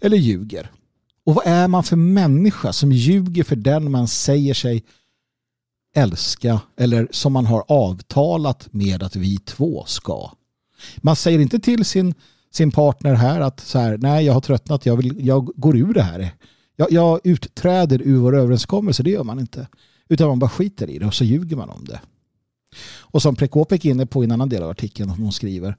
eller 0.00 0.16
ljuger. 0.16 0.70
Och 1.24 1.34
vad 1.34 1.46
är 1.46 1.68
man 1.68 1.84
för 1.84 1.96
människa 1.96 2.72
som 2.72 2.92
ljuger 2.92 3.44
för 3.44 3.56
den 3.56 3.90
man 3.90 4.08
säger 4.08 4.54
sig 4.54 4.84
älska 5.94 6.60
eller 6.76 7.08
som 7.10 7.32
man 7.32 7.46
har 7.46 7.64
avtalat 7.68 8.68
med 8.70 9.02
att 9.02 9.16
vi 9.16 9.38
två 9.38 9.84
ska. 9.86 10.30
Man 10.96 11.16
säger 11.16 11.38
inte 11.38 11.58
till 11.58 11.84
sin, 11.84 12.14
sin 12.50 12.70
partner 12.70 13.14
här 13.14 13.40
att 13.40 13.60
så 13.60 13.78
här, 13.78 13.98
nej 13.98 14.24
jag 14.24 14.32
har 14.32 14.40
tröttnat, 14.40 14.86
jag, 14.86 14.96
vill, 14.96 15.26
jag 15.26 15.50
går 15.56 15.76
ur 15.76 15.94
det 15.94 16.02
här. 16.02 16.34
Jag, 16.76 16.92
jag 16.92 17.20
utträder 17.24 18.02
ur 18.02 18.16
vår 18.16 18.36
överenskommelse, 18.36 19.02
det 19.02 19.10
gör 19.10 19.24
man 19.24 19.40
inte. 19.40 19.66
Utan 20.12 20.28
man 20.28 20.38
bara 20.38 20.50
skiter 20.50 20.90
i 20.90 20.98
det 20.98 21.06
och 21.06 21.14
så 21.14 21.24
ljuger 21.24 21.56
man 21.56 21.70
om 21.70 21.84
det. 21.84 22.00
Och 23.00 23.22
som 23.22 23.36
Prekopek 23.36 23.84
är 23.84 23.90
inne 23.90 24.06
på 24.06 24.22
i 24.22 24.24
en 24.24 24.32
annan 24.32 24.48
del 24.48 24.62
av 24.62 24.70
artikeln, 24.70 25.10
hon 25.10 25.32
skriver 25.32 25.76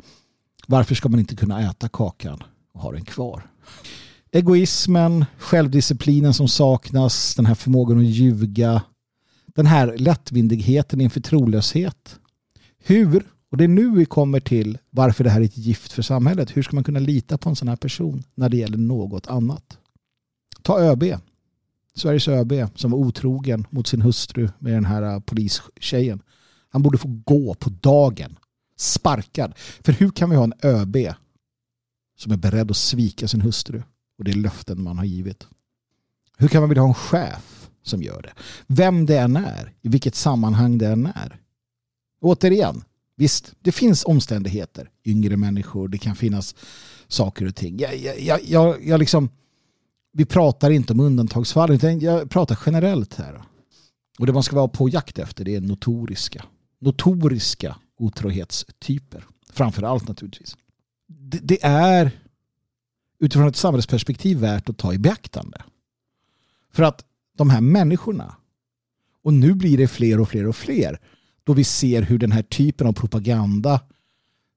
varför 0.67 0.95
ska 0.95 1.09
man 1.09 1.19
inte 1.19 1.35
kunna 1.35 1.61
äta 1.61 1.89
kakan 1.89 2.43
och 2.73 2.81
ha 2.81 2.91
den 2.91 3.05
kvar? 3.05 3.49
Egoismen, 4.31 5.25
självdisciplinen 5.37 6.33
som 6.33 6.47
saknas, 6.47 7.35
den 7.35 7.45
här 7.45 7.55
förmågan 7.55 7.97
att 7.99 8.05
ljuga, 8.05 8.81
den 9.45 9.65
här 9.65 9.97
lättvindigheten 9.97 11.01
inför 11.01 11.21
trolöshet. 11.21 12.19
Hur, 12.83 13.25
och 13.51 13.57
det 13.57 13.63
är 13.63 13.67
nu 13.67 13.91
vi 13.95 14.05
kommer 14.05 14.39
till 14.39 14.77
varför 14.89 15.23
det 15.23 15.29
här 15.29 15.41
är 15.41 15.45
ett 15.45 15.57
gift 15.57 15.91
för 15.91 16.01
samhället. 16.01 16.57
Hur 16.57 16.63
ska 16.63 16.75
man 16.75 16.83
kunna 16.83 16.99
lita 16.99 17.37
på 17.37 17.49
en 17.49 17.55
sån 17.55 17.67
här 17.67 17.75
person 17.75 18.23
när 18.35 18.49
det 18.49 18.57
gäller 18.57 18.77
något 18.77 19.27
annat? 19.27 19.77
Ta 20.61 20.79
ÖB. 20.79 21.03
Sveriges 21.95 22.27
ÖB 22.27 22.53
som 22.75 22.91
var 22.91 22.97
otrogen 22.97 23.67
mot 23.69 23.87
sin 23.87 24.01
hustru 24.01 24.49
med 24.59 24.73
den 24.73 24.85
här 24.85 25.01
eh, 25.01 25.19
polistjejen. 25.19 26.21
Han 26.69 26.83
borde 26.83 26.97
få 26.97 27.07
gå 27.07 27.53
på 27.53 27.69
dagen. 27.69 28.39
Sparkad. 28.77 29.53
För 29.57 29.91
hur 29.91 30.09
kan 30.09 30.29
vi 30.29 30.35
ha 30.35 30.43
en 30.43 30.53
ÖB 30.61 30.97
som 32.17 32.31
är 32.31 32.37
beredd 32.37 32.71
att 32.71 32.77
svika 32.77 33.27
sin 33.27 33.41
hustru 33.41 33.83
och 34.17 34.23
det 34.23 34.31
är 34.31 34.35
löften 34.35 34.83
man 34.83 34.97
har 34.97 35.05
givit? 35.05 35.47
Hur 36.37 36.47
kan 36.47 36.61
man 36.61 36.69
vilja 36.69 36.81
ha 36.81 36.89
en 36.89 36.93
chef 36.93 37.63
som 37.83 38.03
gör 38.03 38.21
det. 38.21 38.33
Vem 38.67 39.05
det 39.05 39.17
än 39.17 39.35
är, 39.35 39.73
i 39.81 39.89
vilket 39.89 40.15
sammanhang 40.15 40.77
det 40.77 40.87
än 40.87 41.05
är. 41.05 41.39
Återigen, 42.21 42.83
visst, 43.15 43.53
det 43.61 43.71
finns 43.71 44.05
omständigheter. 44.05 44.89
Yngre 45.05 45.37
människor, 45.37 45.87
det 45.87 45.97
kan 45.97 46.15
finnas 46.15 46.55
saker 47.07 47.45
och 47.47 47.55
ting. 47.55 47.79
Jag, 47.79 47.97
jag, 48.19 48.43
jag, 48.43 48.85
jag 48.85 48.99
liksom, 48.99 49.29
vi 50.13 50.25
pratar 50.25 50.71
inte 50.71 50.93
om 50.93 50.99
undantagsfall, 50.99 51.71
utan 51.71 51.99
jag 51.99 52.29
pratar 52.29 52.59
generellt 52.65 53.13
här. 53.13 53.41
Och 54.19 54.25
det 54.25 54.33
man 54.33 54.43
ska 54.43 54.55
vara 54.55 54.67
på 54.67 54.89
jakt 54.89 55.19
efter 55.19 55.45
det 55.45 55.55
är 55.55 55.61
notoriska. 55.61 56.45
Notoriska 56.79 57.75
otrohetstyper. 57.97 59.25
Framför 59.49 59.83
allt 59.83 60.07
naturligtvis. 60.07 60.57
Det, 61.07 61.39
det 61.43 61.63
är 61.63 62.11
utifrån 63.19 63.47
ett 63.47 63.55
samhällsperspektiv 63.55 64.37
värt 64.37 64.69
att 64.69 64.77
ta 64.77 64.93
i 64.93 64.97
beaktande. 64.97 65.61
För 66.71 66.83
att 66.83 67.05
de 67.37 67.49
här 67.49 67.61
människorna. 67.61 68.35
Och 69.23 69.33
nu 69.33 69.53
blir 69.53 69.77
det 69.77 69.87
fler 69.87 70.19
och 70.19 70.29
fler 70.29 70.47
och 70.47 70.55
fler 70.55 70.99
då 71.43 71.53
vi 71.53 71.63
ser 71.63 72.01
hur 72.01 72.17
den 72.17 72.31
här 72.31 72.43
typen 72.43 72.87
av 72.87 72.93
propaganda 72.93 73.81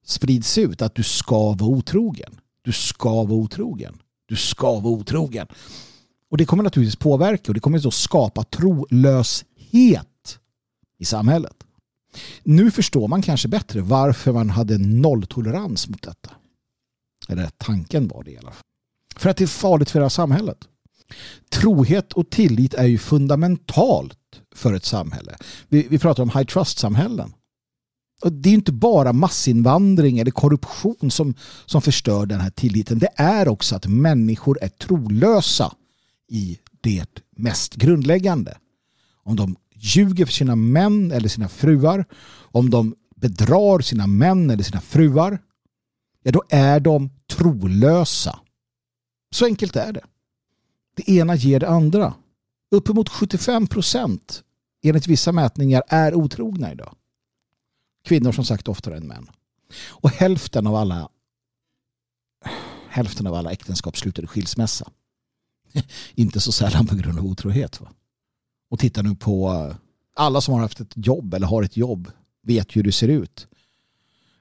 sprids 0.04 0.58
ut. 0.58 0.82
Att 0.82 0.94
du 0.94 1.02
ska 1.02 1.52
vara 1.52 1.70
otrogen. 1.70 2.40
Du 2.62 2.72
ska 2.72 3.10
vara 3.10 3.38
otrogen. 3.38 3.98
Du 4.26 4.36
ska 4.36 4.80
vara 4.80 4.94
otrogen. 4.94 5.46
Och 6.30 6.36
det 6.36 6.44
kommer 6.44 6.62
naturligtvis 6.62 6.96
påverka 6.96 7.50
och 7.50 7.54
det 7.54 7.60
kommer 7.60 7.86
att 7.86 7.94
skapa 7.94 8.44
trolöshet 8.44 10.38
i 10.98 11.04
samhället. 11.04 11.56
Nu 12.42 12.70
förstår 12.70 13.08
man 13.08 13.22
kanske 13.22 13.48
bättre 13.48 13.80
varför 13.80 14.32
man 14.32 14.50
hade 14.50 14.78
nolltolerans 14.78 15.88
mot 15.88 16.02
detta. 16.02 16.30
Eller 17.28 17.50
tanken 17.56 18.08
var 18.08 18.24
det 18.24 18.30
i 18.30 18.38
alla 18.38 18.50
fall. 18.50 18.62
För 19.16 19.30
att 19.30 19.36
det 19.36 19.44
är 19.44 19.48
farligt 19.48 19.90
för 19.90 19.98
det 19.98 20.04
här 20.04 20.08
samhället. 20.08 20.58
Trohet 21.50 22.12
och 22.12 22.30
tillit 22.30 22.74
är 22.74 22.86
ju 22.86 22.98
fundamentalt 22.98 24.18
för 24.54 24.72
ett 24.72 24.84
samhälle. 24.84 25.36
Vi, 25.68 25.86
vi 25.90 25.98
pratar 25.98 26.22
om 26.22 26.30
high 26.30 26.44
trust-samhällen. 26.44 27.32
Och 28.22 28.32
det 28.32 28.48
är 28.48 28.54
inte 28.54 28.72
bara 28.72 29.12
massinvandring 29.12 30.18
eller 30.18 30.30
korruption 30.30 31.10
som, 31.10 31.34
som 31.66 31.82
förstör 31.82 32.26
den 32.26 32.40
här 32.40 32.50
tilliten. 32.50 32.98
Det 32.98 33.10
är 33.16 33.48
också 33.48 33.76
att 33.76 33.86
människor 33.86 34.58
är 34.62 34.68
trolösa 34.68 35.72
i 36.28 36.58
det 36.80 37.22
mest 37.36 37.74
grundläggande. 37.74 38.58
Om 39.22 39.36
de 39.36 39.56
ljuger 39.74 40.26
för 40.26 40.32
sina 40.32 40.56
män 40.56 41.12
eller 41.12 41.28
sina 41.28 41.48
fruar, 41.48 42.04
om 42.38 42.70
de 42.70 42.94
bedrar 43.16 43.80
sina 43.80 44.06
män 44.06 44.50
eller 44.50 44.64
sina 44.64 44.80
fruar, 44.80 45.38
ja 46.22 46.32
då 46.32 46.42
är 46.48 46.80
de 46.80 47.10
trolösa. 47.30 48.38
Så 49.34 49.44
enkelt 49.44 49.76
är 49.76 49.92
det. 49.92 50.04
Det 50.96 51.10
ena 51.10 51.34
ger 51.34 51.60
det 51.60 51.68
andra. 51.68 52.14
Uppemot 52.70 53.08
75 53.08 53.66
procent 53.66 54.42
enligt 54.82 55.06
vissa 55.06 55.32
mätningar 55.32 55.82
är 55.88 56.14
otrogna 56.14 56.72
idag. 56.72 56.94
Kvinnor 58.06 58.32
som 58.32 58.44
sagt 58.44 58.68
oftare 58.68 58.96
än 58.96 59.06
män. 59.06 59.30
Och 59.88 60.10
hälften 60.10 60.66
av 60.66 60.74
alla 60.74 61.08
hälften 62.88 63.26
av 63.26 63.34
alla 63.34 63.52
äktenskap 63.52 63.96
slutar 63.96 64.22
i 64.22 64.26
skilsmässa. 64.26 64.90
Inte 66.14 66.40
så 66.40 66.52
sällan 66.52 66.86
på 66.86 66.94
grund 66.94 67.18
av 67.18 67.26
otrohet. 67.26 67.80
Va? 67.80 67.88
Och 68.70 68.78
titta 68.78 69.02
nu 69.02 69.14
på 69.14 69.74
alla 70.14 70.40
som 70.40 70.54
har 70.54 70.60
haft 70.60 70.80
ett 70.80 70.92
jobb 70.94 71.34
eller 71.34 71.46
har 71.46 71.62
ett 71.62 71.76
jobb 71.76 72.10
vet 72.42 72.76
hur 72.76 72.82
det 72.82 72.92
ser 72.92 73.08
ut. 73.08 73.46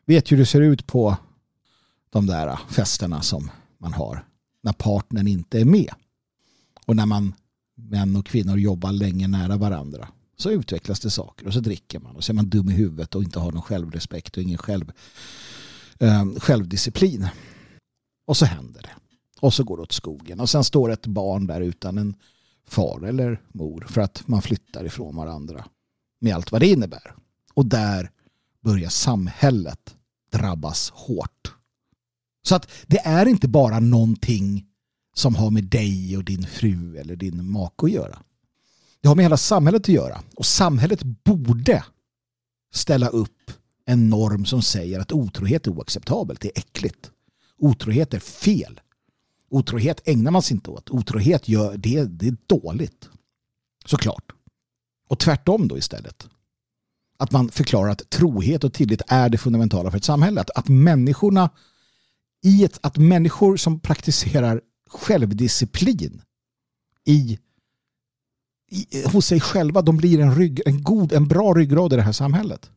Vet 0.05 0.31
hur 0.31 0.37
det 0.37 0.45
ser 0.45 0.61
ut 0.61 0.87
på 0.87 1.17
de 2.09 2.25
där 2.25 2.59
festerna 2.69 3.21
som 3.21 3.51
man 3.77 3.93
har 3.93 4.25
när 4.61 4.73
partnern 4.73 5.27
inte 5.27 5.59
är 5.59 5.65
med. 5.65 5.93
Och 6.85 6.95
när 6.95 7.05
man 7.05 7.33
män 7.75 8.15
och 8.15 8.25
kvinnor 8.25 8.57
jobbar 8.57 8.91
länge 8.91 9.27
nära 9.27 9.57
varandra 9.57 10.07
så 10.37 10.51
utvecklas 10.51 10.99
det 10.99 11.09
saker 11.09 11.47
och 11.47 11.53
så 11.53 11.59
dricker 11.59 11.99
man 11.99 12.15
och 12.15 12.23
så 12.23 12.31
är 12.31 12.33
man 12.33 12.49
dum 12.49 12.69
i 12.69 12.73
huvudet 12.73 13.15
och 13.15 13.23
inte 13.23 13.39
har 13.39 13.51
någon 13.51 13.61
självrespekt 13.61 14.37
och 14.37 14.43
ingen 14.43 14.57
själv, 14.57 14.91
eh, 15.99 16.25
självdisciplin. 16.37 17.27
Och 18.27 18.37
så 18.37 18.45
händer 18.45 18.81
det. 18.81 18.95
Och 19.39 19.53
så 19.53 19.63
går 19.63 19.77
det 19.77 19.83
åt 19.83 19.91
skogen 19.91 20.39
och 20.39 20.49
sen 20.49 20.63
står 20.63 20.91
ett 20.91 21.07
barn 21.07 21.47
där 21.47 21.61
utan 21.61 21.97
en 21.97 22.15
far 22.67 23.01
eller 23.05 23.41
mor 23.47 23.85
för 23.89 24.01
att 24.01 24.27
man 24.27 24.41
flyttar 24.41 24.85
ifrån 24.85 25.15
varandra 25.15 25.65
med 26.19 26.35
allt 26.35 26.51
vad 26.51 26.61
det 26.61 26.67
innebär. 26.67 27.15
Och 27.53 27.65
där 27.65 28.11
börjar 28.61 28.89
samhället 28.89 29.95
drabbas 30.31 30.89
hårt. 30.89 31.53
Så 32.43 32.55
att 32.55 32.71
det 32.87 32.99
är 32.99 33.25
inte 33.25 33.47
bara 33.47 33.79
någonting 33.79 34.65
som 35.15 35.35
har 35.35 35.51
med 35.51 35.63
dig 35.63 36.17
och 36.17 36.23
din 36.23 36.45
fru 36.45 36.97
eller 36.97 37.15
din 37.15 37.51
make 37.51 37.85
att 37.85 37.91
göra. 37.91 38.19
Det 39.05 39.09
har 39.09 39.15
med 39.15 39.25
hela 39.25 39.37
samhället 39.37 39.81
att 39.81 39.87
göra. 39.87 40.21
Och 40.35 40.45
samhället 40.45 41.03
borde 41.03 41.83
ställa 42.73 43.07
upp 43.07 43.51
en 43.85 44.09
norm 44.09 44.45
som 44.45 44.61
säger 44.61 44.99
att 44.99 45.11
otrohet 45.11 45.67
är 45.67 45.71
oacceptabelt, 45.71 46.41
det 46.41 46.47
är 46.47 46.59
äckligt. 46.59 47.11
Otrohet 47.57 48.13
är 48.13 48.19
fel. 48.19 48.81
Otrohet 49.49 50.01
ägnar 50.05 50.31
man 50.31 50.41
sig 50.41 50.55
inte 50.55 50.69
åt. 50.69 50.89
Otrohet 50.89 51.47
gör 51.47 51.77
det, 51.77 52.03
det 52.03 52.27
är 52.27 52.37
dåligt. 52.47 53.09
Såklart. 53.85 54.31
Och 55.09 55.19
tvärtom 55.19 55.67
då 55.67 55.77
istället. 55.77 56.27
Att 57.17 57.31
man 57.31 57.49
förklarar 57.49 57.89
att 57.89 58.09
trohet 58.09 58.63
och 58.63 58.73
tillit 58.73 59.01
är 59.07 59.29
det 59.29 59.37
fundamentala 59.37 59.91
för 59.91 59.97
ett 59.97 60.03
samhälle. 60.03 60.41
Att, 60.41 60.49
att 60.49 60.67
människorna 60.67 61.49
i 62.43 62.63
ett, 62.63 62.79
att 62.81 62.97
människor 62.97 63.57
som 63.57 63.79
praktiserar 63.79 64.61
självdisciplin 64.89 66.21
i, 67.05 67.13
i, 67.13 67.39
hos 69.13 69.25
sig 69.25 69.39
själva, 69.39 69.81
de 69.81 69.97
blir 69.97 70.19
en, 70.19 70.35
rygg, 70.35 70.61
en, 70.65 70.83
god, 70.83 71.13
en 71.13 71.27
bra 71.27 71.53
ryggrad 71.53 71.93
i 71.93 71.95
det 71.95 72.01
här 72.01 72.11
samhället. 72.11 72.69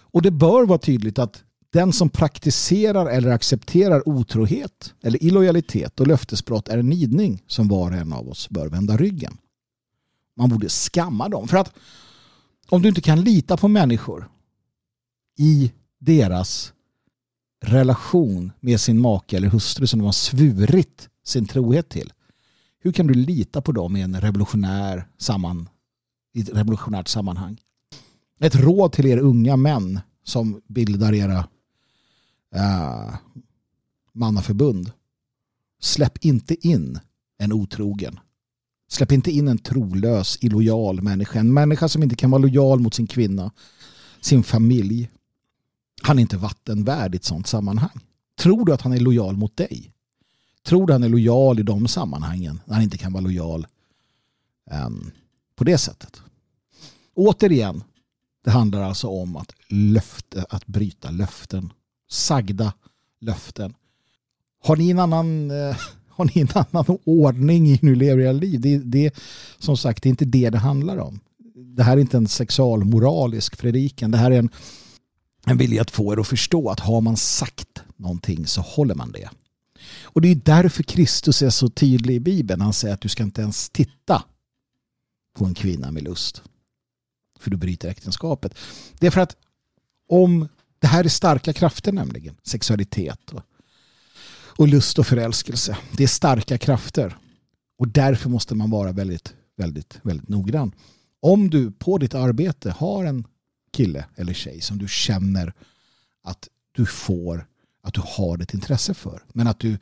Och 0.00 0.22
det 0.22 0.30
bör 0.30 0.66
vara 0.66 0.78
tydligt 0.78 1.18
att 1.18 1.42
den 1.70 1.92
som 1.92 2.08
praktiserar 2.08 3.06
eller 3.06 3.30
accepterar 3.30 4.08
otrohet 4.08 4.94
eller 5.02 5.22
illojalitet 5.24 6.00
och 6.00 6.06
löftesbrott 6.06 6.68
är 6.68 6.78
en 6.78 6.88
nidning 6.88 7.42
som 7.46 7.68
var 7.68 7.90
och 7.90 7.96
en 7.96 8.12
av 8.12 8.28
oss 8.28 8.48
bör 8.48 8.68
vända 8.68 8.96
ryggen. 8.96 9.38
Man 10.36 10.48
borde 10.48 10.68
skamma 10.68 11.28
dem. 11.28 11.48
För 11.48 11.56
att 11.56 11.74
om 12.68 12.82
du 12.82 12.88
inte 12.88 13.00
kan 13.00 13.20
lita 13.20 13.56
på 13.56 13.68
människor 13.68 14.28
i 15.38 15.72
deras 15.98 16.72
relation 17.64 18.52
med 18.60 18.80
sin 18.80 19.00
make 19.00 19.36
eller 19.36 19.48
hustru 19.48 19.86
som 19.86 19.98
de 19.98 20.04
har 20.04 20.12
svurit 20.12 21.08
sin 21.24 21.46
trohet 21.46 21.88
till. 21.88 22.12
Hur 22.86 22.92
kan 22.92 23.06
du 23.06 23.14
lita 23.14 23.60
på 23.60 23.72
dem 23.72 23.96
i 23.96 24.00
en 24.00 24.20
revolutionär 24.20 25.08
samman, 25.18 25.68
i 26.34 26.40
ett 26.40 26.48
revolutionärt 26.48 27.08
sammanhang? 27.08 27.60
Ett 28.40 28.54
råd 28.54 28.92
till 28.92 29.06
er 29.06 29.18
unga 29.18 29.56
män 29.56 30.00
som 30.24 30.60
bildar 30.66 31.12
era 31.14 31.38
uh, 32.56 33.16
mannaförbund. 34.12 34.92
Släpp 35.80 36.24
inte 36.24 36.68
in 36.68 36.98
en 37.38 37.52
otrogen. 37.52 38.20
Släpp 38.88 39.12
inte 39.12 39.30
in 39.30 39.48
en 39.48 39.58
trolös, 39.58 40.38
illojal 40.40 41.02
människa. 41.02 41.38
En 41.38 41.54
människa 41.54 41.88
som 41.88 42.02
inte 42.02 42.16
kan 42.16 42.30
vara 42.30 42.42
lojal 42.42 42.80
mot 42.80 42.94
sin 42.94 43.06
kvinna, 43.06 43.52
sin 44.20 44.42
familj. 44.42 45.10
Han 46.02 46.18
är 46.18 46.22
inte 46.22 46.36
vattenvärd 46.36 47.14
i 47.14 47.16
ett 47.16 47.24
sånt 47.24 47.46
sammanhang. 47.46 48.00
Tror 48.38 48.64
du 48.64 48.72
att 48.72 48.82
han 48.82 48.92
är 48.92 49.00
lojal 49.00 49.36
mot 49.36 49.56
dig? 49.56 49.92
Tror 50.66 50.86
du 50.86 50.92
han 50.92 51.02
är 51.02 51.08
lojal 51.08 51.58
i 51.58 51.62
de 51.62 51.88
sammanhangen 51.88 52.60
när 52.64 52.74
han 52.74 52.84
inte 52.84 52.98
kan 52.98 53.12
vara 53.12 53.20
lojal 53.20 53.66
um, 54.86 55.10
på 55.56 55.64
det 55.64 55.78
sättet? 55.78 56.20
Återigen, 57.14 57.84
det 58.44 58.50
handlar 58.50 58.82
alltså 58.82 59.08
om 59.08 59.36
att, 59.36 59.52
löfte, 59.68 60.46
att 60.50 60.66
bryta 60.66 61.10
löften. 61.10 61.72
Sagda 62.10 62.72
löften. 63.20 63.74
Har 64.64 64.76
ni 64.76 64.90
en 64.90 64.98
annan, 64.98 65.50
eh, 65.50 65.76
har 66.08 66.24
ni 66.24 66.40
en 66.40 66.48
annan 66.54 66.98
ordning 67.04 67.68
i 67.68 67.76
hur 67.76 67.88
ni 67.90 67.94
lever 67.94 68.22
era 68.22 68.32
liv? 68.32 68.60
Det, 68.60 68.78
det, 68.78 69.14
som 69.58 69.76
sagt, 69.76 70.02
det 70.02 70.08
är 70.08 70.10
inte 70.10 70.24
det 70.24 70.50
det 70.50 70.58
handlar 70.58 70.98
om. 70.98 71.20
Det 71.54 71.82
här 71.82 71.96
är 71.96 72.00
inte 72.00 72.16
en 72.16 72.28
sexualmoralisk 72.28 73.58
predikan. 73.58 74.10
Det 74.10 74.18
här 74.18 74.30
är 74.30 74.38
en, 74.38 74.50
en 75.46 75.58
vilja 75.58 75.82
att 75.82 75.90
få 75.90 76.12
er 76.12 76.20
att 76.20 76.28
förstå 76.28 76.70
att 76.70 76.80
har 76.80 77.00
man 77.00 77.16
sagt 77.16 77.82
någonting 77.96 78.46
så 78.46 78.60
håller 78.60 78.94
man 78.94 79.12
det. 79.12 79.28
Och 80.02 80.20
det 80.20 80.28
är 80.28 80.34
därför 80.34 80.82
Kristus 80.82 81.42
är 81.42 81.50
så 81.50 81.68
tydlig 81.68 82.14
i 82.14 82.20
Bibeln. 82.20 82.60
Han 82.60 82.72
säger 82.72 82.94
att 82.94 83.00
du 83.00 83.08
ska 83.08 83.22
inte 83.22 83.42
ens 83.42 83.70
titta 83.70 84.24
på 85.34 85.44
en 85.44 85.54
kvinna 85.54 85.92
med 85.92 86.02
lust. 86.02 86.42
För 87.38 87.50
du 87.50 87.56
bryter 87.56 87.88
äktenskapet. 87.88 88.54
Det 88.98 89.06
är 89.06 89.10
för 89.10 89.20
att 89.20 89.36
om 90.08 90.48
det 90.78 90.86
här 90.86 91.04
är 91.04 91.08
starka 91.08 91.52
krafter 91.52 91.92
nämligen. 91.92 92.36
Sexualitet 92.42 93.32
och, 93.32 93.42
och 94.58 94.68
lust 94.68 94.98
och 94.98 95.06
förälskelse. 95.06 95.76
Det 95.96 96.02
är 96.02 96.08
starka 96.08 96.58
krafter. 96.58 97.16
Och 97.78 97.88
därför 97.88 98.28
måste 98.28 98.54
man 98.54 98.70
vara 98.70 98.92
väldigt, 98.92 99.34
väldigt, 99.56 99.98
väldigt 100.02 100.28
noggrann. 100.28 100.72
Om 101.20 101.50
du 101.50 101.70
på 101.70 101.98
ditt 101.98 102.14
arbete 102.14 102.70
har 102.70 103.04
en 103.04 103.26
kille 103.72 104.04
eller 104.14 104.32
tjej 104.32 104.60
som 104.60 104.78
du 104.78 104.88
känner 104.88 105.52
att 106.22 106.48
du 106.72 106.86
får 106.86 107.46
att 107.86 107.94
du 107.94 108.02
har 108.04 108.42
ett 108.42 108.54
intresse 108.54 108.94
för. 108.94 109.22
Men 109.32 109.46
att 109.46 109.60
du 109.60 109.78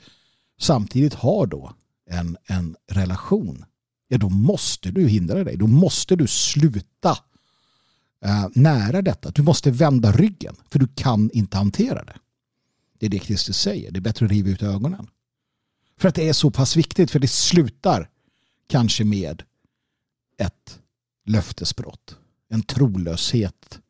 samtidigt 0.61 1.15
har 1.15 1.47
då 1.47 1.73
en, 2.11 2.37
en 2.47 2.77
relation. 2.91 3.65
Ja, 4.09 4.19
då 4.19 4.29
måste 4.29 4.91
du 4.91 5.09
hindra 5.09 5.45
dig. 5.45 5.57
Då 5.57 5.67
måste 5.67 6.17
du 6.17 6.27
sluta 6.27 7.19
eh, 8.25 8.47
nära 8.55 9.03
detta. 9.03 9.31
Du 9.31 9.43
måste 9.43 9.71
vända 9.71 10.13
ryggen. 10.13 10.57
För 10.71 10.79
du 10.79 10.89
kan 10.95 11.31
inte 11.31 11.57
hantera 11.57 12.05
det. 12.05 12.17
Det 12.99 13.07
är 13.07 13.11
det 13.11 13.19
Kristus 13.19 13.59
säger. 13.59 13.91
Det 13.91 13.99
är 13.99 14.01
bättre 14.01 14.27
att 14.27 14.33
riva 14.33 14.51
ut 14.51 14.63
ögonen. 14.63 15.07
För 15.99 16.09
att 16.09 16.15
det 16.15 16.29
är 16.29 16.33
så 16.33 16.51
pass 16.51 16.77
viktigt. 16.77 17.11
För 17.11 17.19
det 17.19 17.29
slutar 17.29 18.11
kanske 18.67 19.05
med 19.05 19.43
ett 20.39 20.79
löftesbrott. 21.27 22.17
En 22.49 22.63
trolöshet 22.63 23.81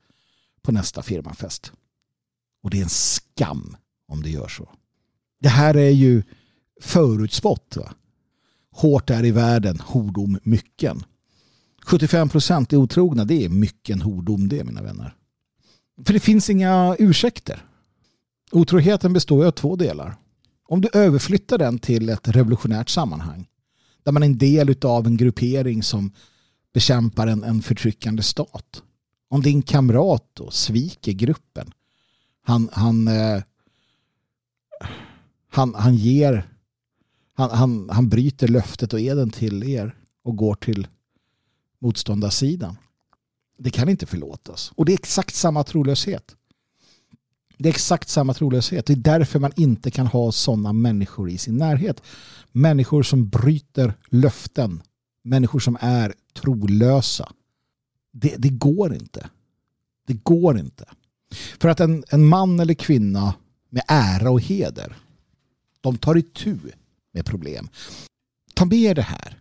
på 0.62 0.72
nästa 0.72 1.02
firmafest. 1.02 1.72
Och 2.62 2.70
det 2.70 2.78
är 2.78 2.82
en 2.82 2.88
skam 2.88 3.76
om 4.08 4.22
det 4.22 4.30
gör 4.30 4.48
så. 4.48 4.68
Det 5.40 5.48
här 5.48 5.76
är 5.76 5.90
ju 5.90 6.22
förutspått. 6.80 7.76
Va? 7.76 7.92
Hårt 8.70 9.10
är 9.10 9.24
i 9.24 9.30
världen, 9.30 9.80
hordom 9.80 10.38
mycken. 10.42 11.04
75 11.84 12.28
procent 12.28 12.72
är 12.72 12.76
otrogna, 12.76 13.24
det 13.24 13.44
är 13.44 13.48
mycken 13.48 14.00
hordom 14.00 14.48
det 14.48 14.64
mina 14.64 14.82
vänner. 14.82 15.14
För 16.06 16.12
det 16.12 16.20
finns 16.20 16.50
inga 16.50 16.96
ursäkter. 16.98 17.64
Otroheten 18.52 19.12
består 19.12 19.46
av 19.46 19.50
två 19.50 19.76
delar. 19.76 20.16
Om 20.68 20.80
du 20.80 20.88
överflyttar 20.92 21.58
den 21.58 21.78
till 21.78 22.08
ett 22.08 22.28
revolutionärt 22.28 22.88
sammanhang 22.88 23.46
där 24.02 24.12
man 24.12 24.22
är 24.22 24.26
en 24.26 24.38
del 24.38 24.76
av 24.82 25.06
en 25.06 25.16
gruppering 25.16 25.82
som 25.82 26.12
bekämpar 26.74 27.26
en, 27.26 27.44
en 27.44 27.62
förtryckande 27.62 28.22
stat. 28.22 28.82
Om 29.28 29.42
din 29.42 29.62
kamrat 29.62 30.30
då 30.32 30.50
sviker 30.50 31.12
gruppen. 31.12 31.72
Han, 32.42 32.68
han 32.72 33.08
eh, 33.08 33.42
han, 35.54 35.74
han 35.74 35.94
ger 35.94 36.48
han, 37.34 37.50
han, 37.50 37.88
han 37.90 38.08
bryter 38.08 38.48
löftet 38.48 38.92
och 38.92 39.00
eden 39.00 39.30
till 39.30 39.64
er 39.64 39.94
och 40.22 40.36
går 40.36 40.54
till 40.54 40.86
motståndarsidan. 41.80 42.76
Det 43.58 43.70
kan 43.70 43.88
inte 43.88 44.06
förlåtas. 44.06 44.72
Och 44.74 44.84
det 44.84 44.92
är 44.92 44.98
exakt 44.98 45.34
samma 45.34 45.64
trolöshet. 45.64 46.36
Det 47.58 47.68
är 47.68 47.72
exakt 47.72 48.08
samma 48.08 48.34
trolöshet. 48.34 48.86
Det 48.86 48.92
är 48.92 48.96
därför 48.96 49.38
man 49.38 49.52
inte 49.56 49.90
kan 49.90 50.06
ha 50.06 50.32
sådana 50.32 50.72
människor 50.72 51.30
i 51.30 51.38
sin 51.38 51.56
närhet. 51.56 52.02
Människor 52.52 53.02
som 53.02 53.28
bryter 53.28 53.94
löften. 54.08 54.82
Människor 55.22 55.58
som 55.58 55.76
är 55.80 56.14
trolösa. 56.34 57.32
Det, 58.12 58.34
det 58.38 58.48
går 58.48 58.94
inte. 58.94 59.28
Det 60.06 60.14
går 60.14 60.58
inte. 60.58 60.84
För 61.60 61.68
att 61.68 61.80
en, 61.80 62.04
en 62.08 62.26
man 62.26 62.60
eller 62.60 62.74
kvinna 62.74 63.34
med 63.70 63.82
ära 63.88 64.30
och 64.30 64.40
heder, 64.40 64.96
de 65.84 65.98
tar 65.98 66.18
itu 66.18 66.58
med 67.12 67.26
problem. 67.26 67.68
Ta 68.54 68.64
med 68.64 68.78
er 68.78 68.94
det 68.94 69.02
här. 69.02 69.38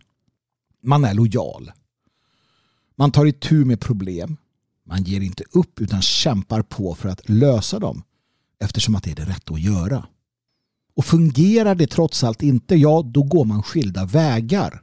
Man 0.82 1.04
är 1.04 1.14
lojal. 1.14 1.72
Man 2.96 3.12
tar 3.12 3.26
itu 3.26 3.64
med 3.64 3.80
problem. 3.80 4.36
Man 4.86 5.02
ger 5.04 5.20
inte 5.20 5.44
upp 5.52 5.80
utan 5.80 6.02
kämpar 6.02 6.62
på 6.62 6.94
för 6.94 7.08
att 7.08 7.28
lösa 7.28 7.78
dem 7.78 8.02
eftersom 8.60 8.94
att 8.94 9.04
det 9.04 9.10
är 9.10 9.14
det 9.14 9.24
rätta 9.24 9.54
att 9.54 9.60
göra. 9.60 10.06
Och 10.96 11.04
fungerar 11.04 11.74
det 11.74 11.86
trots 11.86 12.24
allt 12.24 12.42
inte, 12.42 12.74
ja 12.74 13.02
då 13.02 13.22
går 13.22 13.44
man 13.44 13.62
skilda 13.62 14.04
vägar. 14.04 14.82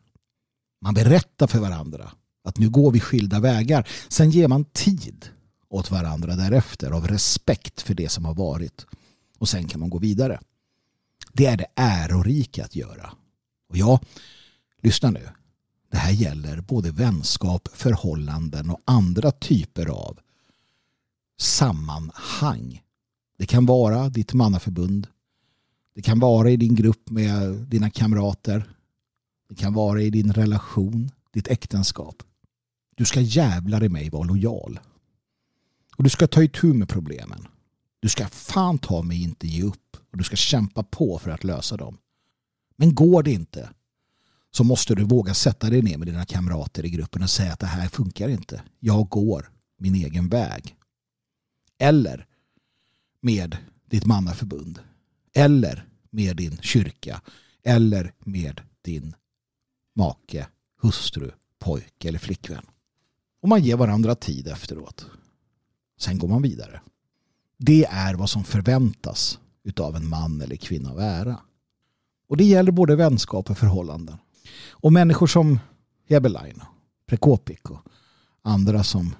Man 0.81 0.93
berättar 0.93 1.47
för 1.47 1.59
varandra 1.59 2.11
att 2.43 2.57
nu 2.57 2.69
går 2.69 2.91
vi 2.91 2.99
skilda 2.99 3.39
vägar. 3.39 3.87
Sen 4.09 4.31
ger 4.31 4.47
man 4.47 4.65
tid 4.65 5.29
åt 5.69 5.91
varandra 5.91 6.35
därefter 6.35 6.91
av 6.91 7.07
respekt 7.07 7.81
för 7.81 7.93
det 7.93 8.09
som 8.09 8.25
har 8.25 8.33
varit. 8.33 8.85
Och 9.37 9.49
sen 9.49 9.67
kan 9.67 9.79
man 9.79 9.89
gå 9.89 9.97
vidare. 9.97 10.39
Det 11.33 11.45
är 11.45 11.57
det 11.57 11.67
ärorika 11.75 12.65
att 12.65 12.75
göra. 12.75 13.13
Och 13.69 13.77
ja, 13.77 13.99
lyssna 14.81 15.09
nu. 15.11 15.29
Det 15.91 15.97
här 15.97 16.11
gäller 16.11 16.61
både 16.61 16.91
vänskap, 16.91 17.67
förhållanden 17.73 18.69
och 18.69 18.81
andra 18.85 19.31
typer 19.31 19.87
av 19.87 20.19
sammanhang. 21.39 22.81
Det 23.37 23.45
kan 23.45 23.65
vara 23.65 24.09
ditt 24.09 24.33
mannaförbund. 24.33 25.07
Det 25.95 26.01
kan 26.01 26.19
vara 26.19 26.49
i 26.49 26.57
din 26.57 26.75
grupp 26.75 27.09
med 27.09 27.53
dina 27.53 27.89
kamrater. 27.89 28.69
Det 29.49 29.55
kan 29.55 29.73
vara 29.73 30.01
i 30.01 30.09
din 30.09 30.33
relation, 30.33 31.11
ditt 31.33 31.47
äktenskap. 31.47 32.23
Du 32.95 33.05
ska 33.05 33.21
jävlar 33.21 33.83
i 33.83 33.89
mig 33.89 34.09
vara 34.09 34.23
lojal. 34.23 34.79
Och 35.97 36.03
du 36.03 36.09
ska 36.09 36.27
ta 36.27 36.43
itu 36.43 36.73
med 36.73 36.89
problemen. 36.89 37.47
Du 38.01 38.09
ska 38.09 38.27
fan 38.27 38.77
ta 38.77 39.01
mig 39.01 39.23
inte 39.23 39.47
ge 39.47 39.63
upp. 39.63 39.97
Och 40.11 40.17
du 40.17 40.23
ska 40.23 40.35
kämpa 40.35 40.83
på 40.83 41.19
för 41.19 41.31
att 41.31 41.43
lösa 41.43 41.77
dem. 41.77 41.97
Men 42.75 42.95
går 42.95 43.23
det 43.23 43.31
inte 43.31 43.69
så 44.51 44.63
måste 44.63 44.95
du 44.95 45.03
våga 45.03 45.33
sätta 45.33 45.69
dig 45.69 45.81
ner 45.81 45.97
med 45.97 46.07
dina 46.07 46.25
kamrater 46.25 46.85
i 46.85 46.89
gruppen 46.89 47.23
och 47.23 47.29
säga 47.29 47.53
att 47.53 47.59
det 47.59 47.65
här 47.65 47.87
funkar 47.87 48.29
inte. 48.29 48.63
Jag 48.79 49.09
går 49.09 49.51
min 49.77 49.95
egen 49.95 50.29
väg. 50.29 50.75
Eller 51.77 52.25
med 53.21 53.57
ditt 53.89 54.05
mannaförbund. 54.05 54.79
Eller 55.33 55.87
med 56.09 56.37
din 56.37 56.57
kyrka. 56.57 57.21
Eller 57.63 58.13
med 58.19 58.61
din 58.81 59.15
make, 59.95 60.47
hustru, 60.81 61.31
pojke 61.59 62.07
eller 62.07 62.19
flickvän. 62.19 62.65
Och 63.41 63.49
man 63.49 63.63
ger 63.63 63.75
varandra 63.75 64.15
tid 64.15 64.47
efteråt. 64.47 65.05
Sen 65.99 66.17
går 66.17 66.27
man 66.27 66.41
vidare. 66.41 66.81
Det 67.63 67.85
är 67.85 68.13
vad 68.13 68.29
som 68.29 68.43
förväntas 68.43 69.39
utav 69.63 69.95
en 69.95 70.07
man 70.07 70.41
eller 70.41 70.55
kvinna 70.55 70.91
av 70.91 70.99
ära. 70.99 71.39
Och 72.27 72.37
det 72.37 72.43
gäller 72.43 72.71
både 72.71 72.95
vänskap 72.95 73.49
och 73.49 73.57
förhållanden. 73.57 74.17
Och 74.69 74.93
människor 74.93 75.27
som 75.27 75.59
Hebelain, 76.09 76.61
Prekopik 77.07 77.69
och 77.69 77.79
andra 78.41 78.83
som 78.83 79.15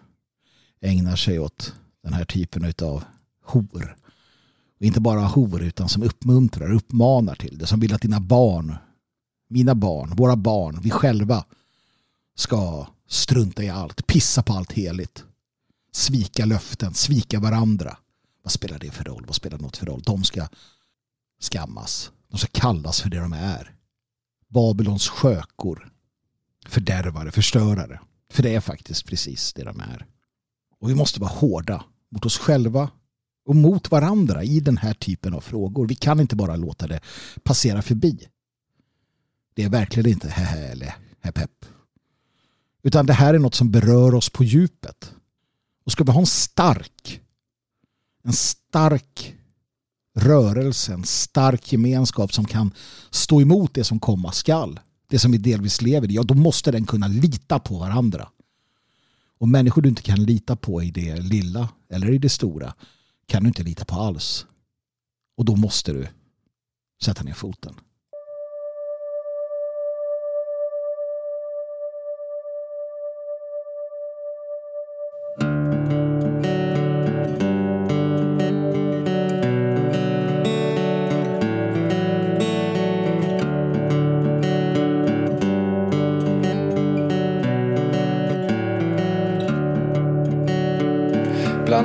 ägnar 0.82 1.16
sig 1.16 1.40
åt 1.40 1.74
den 2.04 2.14
här 2.14 2.26
typen 2.26 2.74
av 2.82 3.04
hor. 3.46 3.98
Och 4.80 4.86
inte 4.86 5.00
bara 5.00 5.22
hor 5.22 5.62
utan 5.62 5.90
som 5.90 6.04
uppmuntrar, 6.04 6.74
uppmanar 6.74 7.36
till 7.36 7.58
det. 7.58 7.68
Som 7.68 7.80
vill 7.80 7.94
att 7.94 8.02
dina 8.02 8.20
barn, 8.20 8.76
mina 9.48 9.76
barn, 9.76 10.16
våra 10.16 10.36
barn, 10.36 10.80
vi 10.84 10.90
själva 10.90 11.46
ska 12.36 12.88
strunta 13.08 13.64
i 13.64 13.70
allt, 13.70 14.08
pissa 14.08 14.44
på 14.44 14.54
allt 14.54 14.72
heligt. 14.72 15.24
Svika 15.92 16.46
löften, 16.46 16.94
svika 16.94 17.40
varandra. 17.40 17.98
Vad 18.42 18.52
spelar 18.52 18.80
det 18.80 18.92
för 18.92 19.04
roll? 19.04 19.26
Vad 19.26 19.36
spelar 19.36 19.58
något 19.58 19.78
för 19.78 19.86
roll? 19.86 20.02
De 20.02 20.24
ska 20.24 20.48
skammas. 21.40 22.12
De 22.28 22.38
ska 22.38 22.48
kallas 22.48 23.02
för 23.02 23.10
det 23.10 23.20
de 23.20 23.34
är. 23.34 23.76
Babylons 24.48 25.08
skökor. 25.08 25.92
Fördärvare, 26.68 27.32
förstörare. 27.32 28.00
För 28.32 28.44
det 28.44 28.56
är 28.56 28.62
faktiskt 28.62 29.06
precis 29.06 29.54
det 29.54 29.64
de 29.64 29.80
är. 29.80 30.06
Och 30.80 30.90
vi 30.90 30.96
måste 30.96 31.20
vara 31.20 31.32
hårda 31.32 31.84
mot 32.10 32.26
oss 32.26 32.38
själva 32.38 32.90
och 33.46 33.56
mot 33.56 33.92
varandra 33.92 34.44
i 34.44 34.60
den 34.60 34.78
här 34.78 34.94
typen 34.94 35.34
av 35.34 35.42
frågor. 35.42 35.88
Vi 35.88 35.96
kan 35.96 36.20
inte 36.20 36.36
bara 36.36 36.56
låta 36.56 36.88
det 36.88 37.00
passera 37.44 37.82
förbi. 37.82 38.28
Det 39.54 39.64
är 39.64 39.70
verkligen 39.70 40.12
inte 40.12 40.30
hehe 40.30 40.68
eller 40.68 40.96
hepp 41.22 41.66
Utan 42.84 43.06
det 43.06 43.14
här 43.14 43.34
är 43.34 43.40
något 43.40 43.56
som 43.56 43.72
berör 43.72 44.16
oss 44.16 44.30
på 44.30 44.44
djupet. 44.44 45.14
Och 45.86 45.92
ska 45.92 46.04
vi 46.04 46.12
ha 46.12 46.20
en 46.20 46.26
stark 46.26 47.22
en 48.24 48.34
stark 48.34 49.36
rörelse, 50.16 50.94
en 50.94 51.04
stark 51.04 51.72
gemenskap 51.72 52.34
som 52.34 52.46
kan 52.46 52.72
stå 53.10 53.42
emot 53.42 53.74
det 53.74 53.84
som 53.84 54.00
komma 54.00 54.32
skall. 54.32 54.80
Det 55.08 55.20
som 55.20 55.32
vi 55.32 55.38
delvis 55.38 55.82
lever 55.82 56.12
i. 56.12 56.14
Ja, 56.14 56.24
då 56.24 56.34
måste 56.34 56.72
den 56.72 56.86
kunna 56.86 57.08
lita 57.08 57.60
på 57.60 57.78
varandra. 57.78 58.30
Och 59.40 59.48
människor 59.48 59.82
du 59.82 59.90
inte 59.90 60.02
kan 60.02 60.24
lita 60.24 60.56
på 60.56 60.84
i 60.84 60.92
det 60.92 61.16
lilla 61.16 61.70
eller 61.90 62.12
i 62.12 62.18
det 62.18 62.30
stora 62.30 62.74
kan 63.26 63.44
du 63.44 63.48
inte 63.48 63.64
lita 63.64 63.86
på 63.86 63.96
alls. 63.96 64.46
Och 65.38 65.46
då 65.46 65.56
måste 65.56 65.94
du 65.94 66.08
sätta 67.04 67.24
ner 67.24 67.34
foten. 67.34 67.76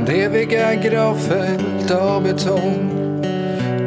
Eviga 0.09 0.75
gravfält 0.75 1.91
av 1.91 2.23
betong 2.23 2.91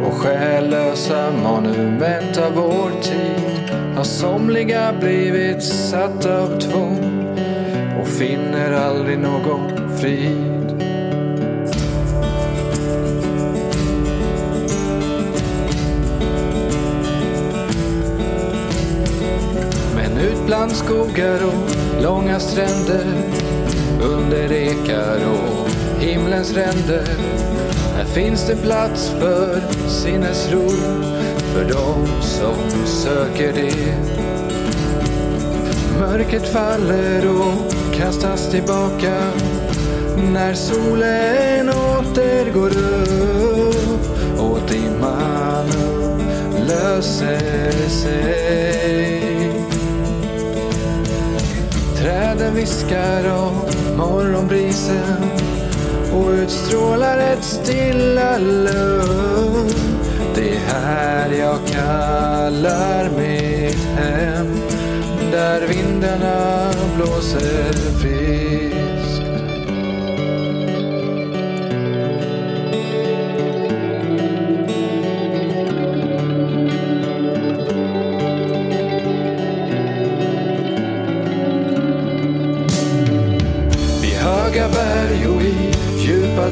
och 0.05 0.13
själlösa 0.13 1.31
monument 1.43 2.37
av 2.37 2.53
vår 2.53 3.01
tid 3.01 3.75
har 3.95 4.03
somliga 4.03 4.93
blivit 4.99 5.63
satta 5.63 6.41
av 6.41 6.59
tvång 6.59 7.35
och 8.01 8.07
finner 8.07 8.71
aldrig 8.71 9.19
någon 9.19 9.97
frid. 9.97 10.83
Men 19.95 20.17
ut 20.17 20.45
bland 20.45 20.71
skogar 20.71 21.45
och 21.45 22.03
långa 22.03 22.39
stränder 22.39 23.05
under 24.01 24.51
ekar 24.51 25.19
och 25.31 25.68
himlens 25.99 26.53
ränder. 26.53 27.07
Här 27.95 28.05
finns 28.05 28.47
det 28.47 28.55
plats 28.55 29.09
för 29.19 29.61
sinnesro 29.87 30.69
för 31.53 31.65
dem 31.73 32.07
som 32.21 32.85
söker 32.85 33.53
det. 33.53 33.95
Mörkret 35.99 36.47
faller 36.47 37.27
och 37.27 37.93
kastas 37.93 38.51
tillbaka 38.51 39.31
när 40.33 40.53
solen 40.53 41.69
åter 41.69 42.53
går 42.53 42.69
upp 42.69 44.39
och 44.39 44.59
dimman 44.69 45.65
löser 46.67 47.89
sig. 47.89 49.21
Träden 51.97 52.55
viskar 52.55 53.31
om 53.31 53.53
morgonbrisen 53.97 55.58
och 56.13 56.29
utstrålar 56.29 57.17
ett 57.17 57.43
stilla 57.43 58.37
lugn. 58.37 59.69
Det 60.35 60.55
är 60.55 60.79
här 60.85 61.29
jag 61.31 61.59
kallar 61.67 63.09
mitt 63.17 63.83
hem, 63.97 64.55
där 65.31 65.67
vindarna 65.67 66.71
blåser 66.95 67.73
fritt. 67.73 68.48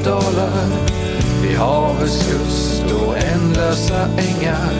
dalar 0.04 0.68
vid 1.42 1.58
havets 1.58 2.32
kust 2.32 2.84
och 3.06 3.18
ändlösa 3.18 4.06
ängar. 4.06 4.74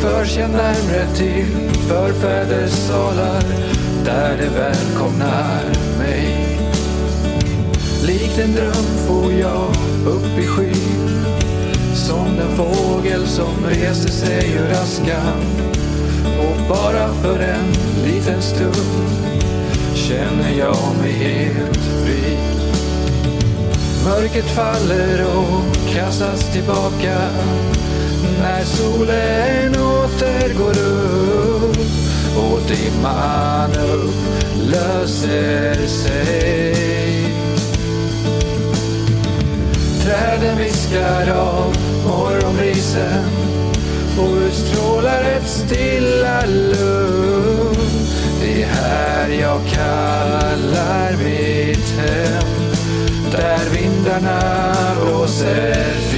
förs 0.00 0.36
jag 0.36 0.50
närmre 0.50 1.06
till 1.14 1.70
förfäders 1.88 2.72
salar 2.72 3.42
där 4.04 4.36
det 4.36 4.48
välkomnar 4.58 5.62
mig. 5.98 6.58
Likt 8.06 8.38
en 8.38 8.54
dröm 8.54 9.06
får 9.08 9.32
jag 9.32 9.68
upp 10.06 10.38
i 10.38 10.46
skyn 10.46 11.10
som 11.94 12.36
den 12.36 12.56
fågel 12.56 13.26
som 13.26 13.66
reser 13.68 14.10
sig 14.10 14.52
ur 14.52 14.72
askan. 14.72 15.42
Och 16.38 16.68
bara 16.68 17.08
för 17.12 17.38
en 17.38 17.72
liten 18.04 18.42
stund 18.42 19.10
känner 19.94 20.58
jag 20.58 20.76
mig 21.02 21.12
helt 21.12 21.76
fri. 21.76 22.49
Mörkret 24.04 24.50
faller 24.50 25.26
och 25.36 25.76
kastas 25.94 26.52
tillbaka 26.52 27.18
när 28.40 28.64
solen 28.64 29.74
åter 29.74 30.54
går 30.58 30.78
upp 30.78 31.76
och 32.36 32.60
dimman 32.68 33.70
upplöser 33.70 35.06
sig. 35.86 36.74
Träden 40.02 40.58
viskar 40.58 41.30
av 41.30 41.76
morgonbrisen 42.06 43.24
och 44.18 44.36
utstrålar 44.46 45.24
ett 45.24 45.48
stilla 45.48 46.46
lugn. 46.46 47.76
Det 48.40 48.62
är 48.62 48.66
här 48.66 49.28
jag 49.28 49.60
kallar 49.72 51.12
mitt 51.24 51.90
hem, 51.98 52.72
där 53.32 53.69
vindarna 54.20 54.94
blåser 55.00 56.09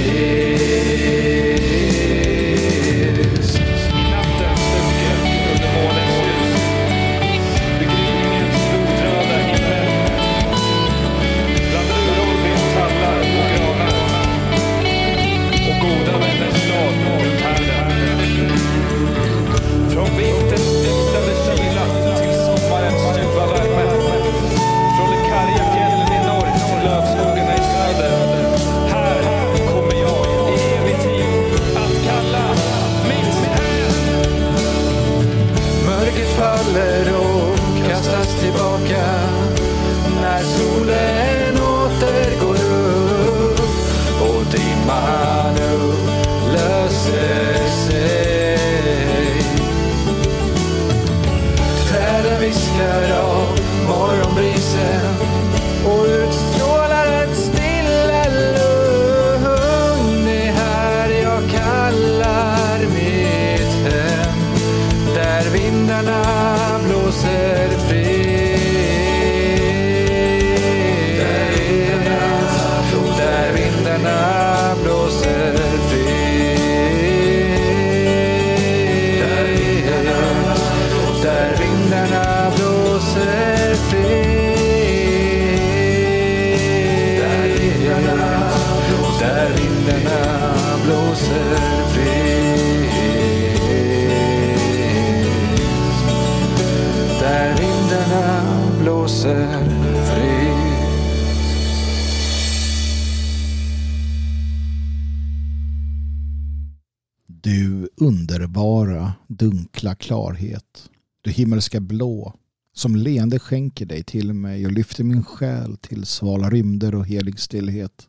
enkla 109.83 109.95
klarhet. 109.95 110.89
Du 111.21 111.31
himmelska 111.31 111.79
blå, 111.79 112.33
som 112.73 112.95
leende 112.95 113.39
skänker 113.39 113.85
dig 113.85 114.03
till 114.03 114.33
mig 114.33 114.65
och 114.65 114.71
lyfter 114.71 115.03
min 115.03 115.23
själ 115.23 115.77
till 115.77 116.05
svala 116.05 116.49
rymder 116.49 116.95
och 116.95 117.07
helig 117.07 117.39
stillhet. 117.39 118.07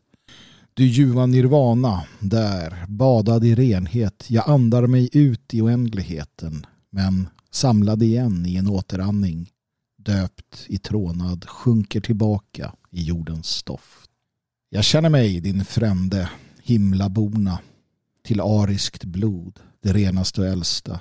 Du 0.73 0.85
ljuva 0.85 1.25
nirvana, 1.25 2.03
där, 2.19 2.85
badad 2.87 3.45
i 3.45 3.55
renhet, 3.55 4.25
jag 4.29 4.49
andar 4.49 4.87
mig 4.87 5.09
ut 5.13 5.53
i 5.53 5.61
oändligheten, 5.61 6.65
men 6.89 7.27
samlad 7.51 8.03
igen 8.03 8.45
i 8.45 8.55
en 8.55 8.67
återandning, 8.67 9.49
döpt 9.97 10.65
i 10.67 10.77
trånad, 10.77 11.45
sjunker 11.45 12.01
tillbaka 12.01 12.73
i 12.91 13.03
jordens 13.03 13.47
stoft. 13.47 14.09
Jag 14.69 14.83
känner 14.83 15.09
mig, 15.09 15.41
din 15.41 15.65
frände, 15.65 16.29
himlaborna, 16.63 17.59
till 18.23 18.41
ariskt 18.41 19.03
blod, 19.03 19.59
det 19.83 19.93
renaste 19.93 20.41
och 20.41 20.47
äldsta, 20.47 20.99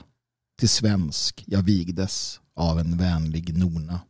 till 0.59 0.69
svensk 0.69 1.45
jag 1.47 1.63
vigdes 1.63 2.41
av 2.55 2.79
en 2.79 2.97
vänlig 2.97 3.59
nona. 3.59 4.01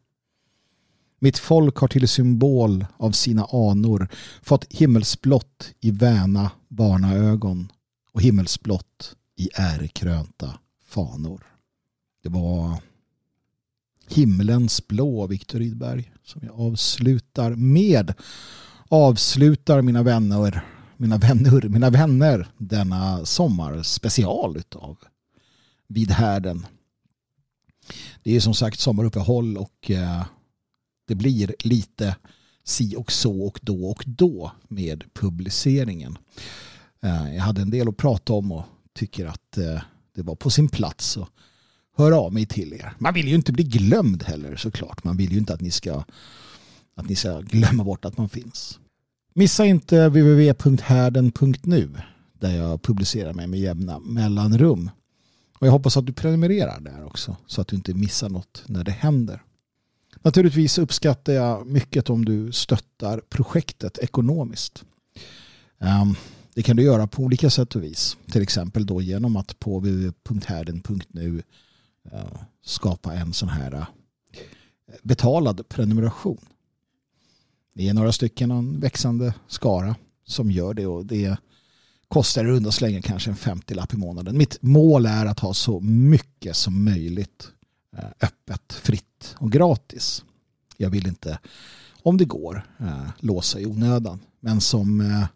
Mitt 1.19 1.39
folk 1.39 1.77
har 1.77 1.89
till 1.89 2.09
symbol 2.09 2.87
av 2.97 3.13
sina 3.13 3.45
anor 3.45 4.09
fått 4.43 4.73
himmelsblått 4.73 5.71
i 5.81 5.91
väna 5.91 6.51
barnaögon 6.69 7.73
och 8.13 8.23
himmelsblått 8.23 9.17
i 9.37 9.49
ärekrönta 9.55 10.59
fanor. 10.87 11.47
Det 12.23 12.29
var 12.29 12.79
Himlens 14.09 14.87
blå, 14.89 15.27
Viktor 15.27 15.59
Rydberg, 15.59 16.13
som 16.25 16.43
jag 16.45 16.61
avslutar 16.61 17.51
med. 17.51 18.15
Avslutar 18.89 19.83
mina 19.83 20.03
vänner, 20.03 20.65
mina 20.97 21.19
vänner, 21.19 21.69
mina 21.69 21.91
vänner 21.91 22.49
denna 22.59 23.25
sommarspecial 23.25 24.57
utav 24.57 24.99
vid 25.89 26.11
härden. 26.11 26.67
Det 28.23 28.37
är 28.37 28.41
som 28.41 28.55
sagt 28.55 28.81
sommaruppehåll 28.81 29.57
och 29.57 29.91
eh, 29.91 30.25
det 31.09 31.15
blir 31.15 31.55
lite 31.59 32.17
si 32.65 32.97
och 32.97 33.13
så 33.13 33.43
och 33.47 33.61
då 33.63 33.91
och 33.91 34.05
då 34.07 34.53
med 34.69 35.05
publiceringen. 35.15 36.19
Eh, 37.03 37.35
jag 37.35 37.43
hade 37.43 37.63
en 37.63 37.71
del 37.71 37.89
att 37.89 37.97
prata 37.97 38.33
om 38.33 38.53
och 38.53 38.65
tycker 38.93 39.27
att 39.27 39.59
eh, 39.59 39.83
det 40.15 40.23
var 40.23 40.35
på 40.35 40.51
sin 40.51 40.69
plats 40.69 41.17
att 41.17 41.29
höra 41.97 42.17
av 42.17 42.33
mig 42.33 42.47
till 42.47 42.73
er. 42.73 42.93
Man 42.99 43.15
vill 43.15 43.29
ju 43.29 43.35
inte 43.35 43.53
bli 43.53 43.65
glömd 43.65 44.23
heller 44.23 44.57
såklart. 44.57 45.05
Man 45.05 45.17
vill 45.17 45.33
ju 45.33 45.39
inte 45.39 45.55
att 45.55 45.61
ni 45.61 45.71
ska, 45.71 46.05
att 46.97 47.09
ni 47.09 47.17
ska 47.17 47.41
glömma 47.41 47.85
bort 47.85 48.05
att 48.05 48.19
man 48.19 48.29
finns. 48.29 48.79
Missa 49.35 49.65
inte 49.65 50.09
www.härden.nu 50.09 51.91
där 52.41 52.57
jag 52.57 52.83
publicerar 52.83 53.33
mig 53.33 53.47
med 53.47 53.61
jämna 53.61 53.99
mellanrum. 53.99 54.91
Och 55.65 55.69
jag 55.69 55.73
hoppas 55.73 55.97
att 55.97 56.07
du 56.07 56.13
prenumererar 56.13 56.81
där 56.81 57.05
också 57.05 57.37
så 57.47 57.61
att 57.61 57.69
du 57.69 57.77
inte 57.77 57.95
missar 57.95 58.29
något 58.29 58.63
när 58.67 58.85
det 58.85 58.93
händer. 58.93 59.43
Naturligtvis 60.23 60.79
uppskattar 60.79 61.33
jag 61.33 61.67
mycket 61.67 62.11
om 62.11 62.25
du 62.25 62.53
stöttar 62.53 63.21
projektet 63.29 63.99
ekonomiskt. 63.99 64.85
Ehm, 65.79 66.15
det 66.55 66.63
kan 66.63 66.77
du 66.77 66.83
göra 66.83 67.07
på 67.07 67.23
olika 67.23 67.51
sätt 67.51 67.77
och 67.77 67.83
vis. 67.83 68.17
Till 68.31 68.43
exempel 68.43 68.87
då 68.87 69.03
genom 69.03 69.37
att 69.37 69.59
på 69.59 69.79
www.härden.nu 69.79 71.43
eh, 72.13 72.39
skapa 72.65 73.15
en 73.15 73.33
sån 73.33 73.49
här 73.49 73.73
eh, 73.73 73.87
betalad 75.03 75.69
prenumeration. 75.69 76.45
Det 77.75 77.89
är 77.89 77.95
några 77.95 78.13
stycken, 78.13 78.51
en 78.51 78.81
växande 78.81 79.35
skara 79.49 79.97
som 80.27 80.51
gör 80.51 80.75
det 80.75 80.87
och 80.87 81.07
det 81.07 81.37
kostar 82.15 82.45
i 82.45 82.49
runda 82.49 82.73
slängar 82.73 83.01
kanske 83.01 83.31
en 83.31 83.37
50-lapp 83.37 83.95
i 83.95 83.97
månaden. 83.97 84.39
Mitt 84.39 84.63
mål 84.63 85.07
är 85.07 85.27
att 85.27 85.41
ha 85.41 85.55
så 85.55 85.81
mycket 85.81 86.57
som 86.57 86.85
möjligt 86.85 87.49
eh, 87.97 88.05
öppet, 88.21 88.73
fritt 88.73 89.35
och 89.39 89.53
gratis. 89.53 90.25
Jag 90.77 90.91
vill 90.91 91.07
inte, 91.07 91.39
om 92.03 92.17
det 92.17 92.25
går, 92.25 92.67
eh, 92.81 93.09
låsa 93.19 93.61
i 93.61 93.67
onödan. 93.67 94.21
Men 94.41 94.61
som 94.61 95.01
eh, 95.01 95.27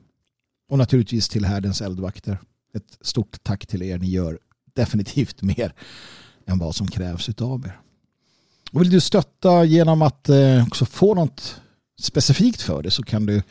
Och 0.69 0.79
naturligtvis 0.79 1.29
till 1.29 1.45
härdens 1.45 1.81
eldvakter. 1.81 2.39
Ett 2.75 2.99
stort 3.01 3.43
tack 3.43 3.67
till 3.67 3.83
er. 3.83 3.99
Ni 3.99 4.11
gör 4.11 4.39
definitivt 4.75 5.43
mer 5.57 5.75
än 6.47 6.59
vad 6.59 6.75
som 6.75 6.87
krävs 6.87 7.29
av 7.29 7.67
er. 7.67 7.81
Och 8.73 8.81
vill 8.81 8.91
du 8.91 9.01
stötta 9.01 9.65
genom 9.65 10.03
att 10.03 10.29
eh, 10.29 10.67
också 10.67 10.85
få 10.85 11.15
något 11.15 11.61
specifikt 12.01 12.63
för 12.63 12.83
det 12.83 12.91
så 12.91 13.03
kan 13.03 13.27
du 13.27 13.43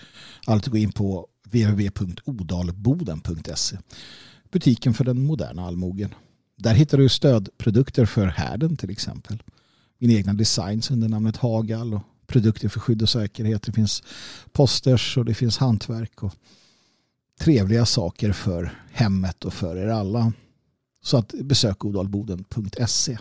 alltid 0.46 0.72
gå 0.72 0.78
in 0.78 0.92
på 0.92 1.28
www.odalboden.se 1.46 3.78
butiken 4.52 4.94
för 4.94 5.04
den 5.04 5.22
moderna 5.22 5.68
allmogen. 5.68 6.14
Där 6.58 6.74
hittar 6.74 6.98
du 6.98 7.10
stödprodukter 7.10 8.06
för 8.06 8.26
härden 8.26 8.78
till 8.78 8.90
exempel. 8.90 9.44
Min 9.98 10.12
egna 10.12 10.34
designs 10.34 10.92
under 10.92 11.10
namnet 11.10 11.38
Hagal 11.38 11.94
och 11.94 12.02
produkter 12.30 12.70
för 12.70 12.80
skydd 12.80 13.02
och 13.02 13.10
säkerhet. 13.10 13.64
Det 13.64 13.72
finns 13.72 14.04
posters 14.52 15.18
och 15.18 15.26
det 15.26 15.34
finns 15.34 15.58
hantverk 15.58 16.24
och 16.24 16.34
trevliga 17.40 17.86
saker 17.86 18.32
för 18.32 18.84
hemmet 18.92 19.46
och 19.46 19.54
för 19.54 19.76
er 19.76 19.88
alla. 19.88 20.34
Så 21.02 21.18
att 21.18 21.34
besök 21.44 21.86
odalboden.se. 21.86 23.18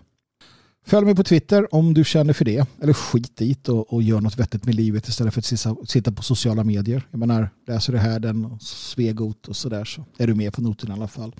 Följ 0.86 1.06
mig 1.06 1.14
på 1.14 1.24
Twitter 1.24 1.74
om 1.74 1.94
du 1.94 2.04
känner 2.04 2.32
för 2.32 2.44
det. 2.44 2.66
Eller 2.82 2.92
skit 2.92 3.36
dit 3.36 3.68
och, 3.68 3.92
och 3.92 4.02
gör 4.02 4.20
något 4.20 4.38
vettigt 4.38 4.64
med 4.64 4.74
livet 4.74 5.08
istället 5.08 5.34
för 5.34 5.40
att 5.40 5.44
sitta, 5.44 5.76
sitta 5.86 6.12
på 6.12 6.22
sociala 6.22 6.64
medier. 6.64 7.08
Jag 7.10 7.18
menar, 7.18 7.50
läser 7.66 7.92
du 7.92 7.98
här 7.98 8.20
den 8.20 8.44
och 8.44 8.62
Svegot 8.62 9.48
och 9.48 9.56
sådär 9.56 9.84
så 9.84 10.04
är 10.18 10.26
du 10.26 10.34
med 10.34 10.52
på 10.52 10.62
noten 10.62 10.90
i 10.90 10.92
alla 10.92 11.08
fall. 11.08 11.34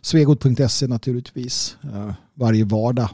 Svegot.se 0.00 0.86
naturligtvis. 0.86 1.76
Eh, 1.82 2.14
varje 2.34 2.64
vardag. 2.64 3.08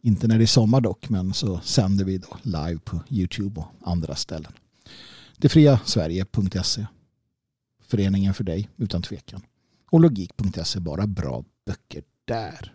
Inte 0.00 0.28
när 0.28 0.38
det 0.38 0.44
är 0.44 0.46
sommar 0.46 0.80
dock, 0.80 1.08
men 1.08 1.34
så 1.34 1.60
sänder 1.60 2.04
vi 2.04 2.18
då 2.18 2.36
live 2.42 2.78
på 2.78 3.00
YouTube 3.10 3.60
och 3.60 3.90
andra 3.90 4.14
ställen. 4.14 4.52
Detfriasverige.se 5.36 6.86
Föreningen 7.82 8.34
för 8.34 8.44
dig, 8.44 8.68
utan 8.76 9.02
tvekan. 9.02 9.42
Och 9.90 10.00
logik.se, 10.00 10.80
bara 10.80 11.06
bra 11.06 11.44
böcker 11.66 12.02
där. 12.24 12.74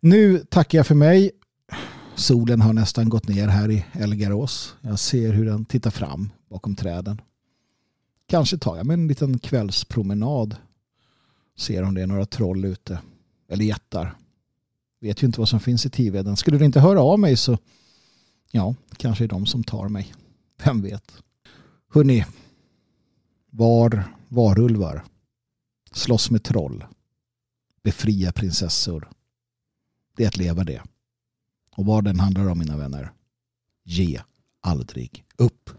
Nu 0.00 0.38
tackar 0.38 0.78
jag 0.78 0.86
för 0.86 0.94
mig. 0.94 1.30
Solen 2.14 2.60
har 2.60 2.72
nästan 2.72 3.08
gått 3.08 3.28
ner 3.28 3.48
här 3.48 3.70
i 3.70 3.84
Elgarås. 3.92 4.76
Jag 4.80 4.98
ser 4.98 5.32
hur 5.32 5.46
den 5.46 5.64
tittar 5.64 5.90
fram 5.90 6.30
bakom 6.48 6.76
träden. 6.76 7.20
Kanske 8.26 8.58
tar 8.58 8.76
jag 8.76 8.86
mig 8.86 8.94
en 8.94 9.08
liten 9.08 9.38
kvällspromenad. 9.38 10.56
Ser 11.58 11.82
om 11.82 11.94
det 11.94 12.02
är 12.02 12.06
några 12.06 12.26
troll 12.26 12.64
ute. 12.64 12.98
Eller 13.48 13.64
jättar. 13.64 14.16
Vet 15.00 15.22
ju 15.22 15.26
inte 15.26 15.40
vad 15.40 15.48
som 15.48 15.60
finns 15.60 15.86
i 15.86 15.90
Tiveden. 15.90 16.36
Skulle 16.36 16.58
du 16.58 16.64
inte 16.64 16.80
höra 16.80 17.02
av 17.02 17.18
mig 17.18 17.36
så 17.36 17.58
ja, 18.50 18.74
kanske 18.96 19.24
är 19.24 19.28
de 19.28 19.46
som 19.46 19.64
tar 19.64 19.88
mig. 19.88 20.14
Vem 20.64 20.82
vet. 20.82 21.22
Hörrni. 21.88 22.26
Var 23.50 24.04
varulvar. 24.28 25.04
Slåss 25.92 26.30
med 26.30 26.42
troll. 26.42 26.84
Befria 27.82 28.32
prinsessor 28.32 29.08
det 30.20 30.24
är 30.24 30.28
att 30.28 30.36
leva 30.36 30.64
det. 30.64 30.82
Och 31.70 31.86
vad 31.86 32.04
den 32.04 32.20
handlar 32.20 32.48
om 32.48 32.58
mina 32.58 32.76
vänner. 32.76 33.12
Ge 33.84 34.20
aldrig 34.60 35.24
upp. 35.36 35.70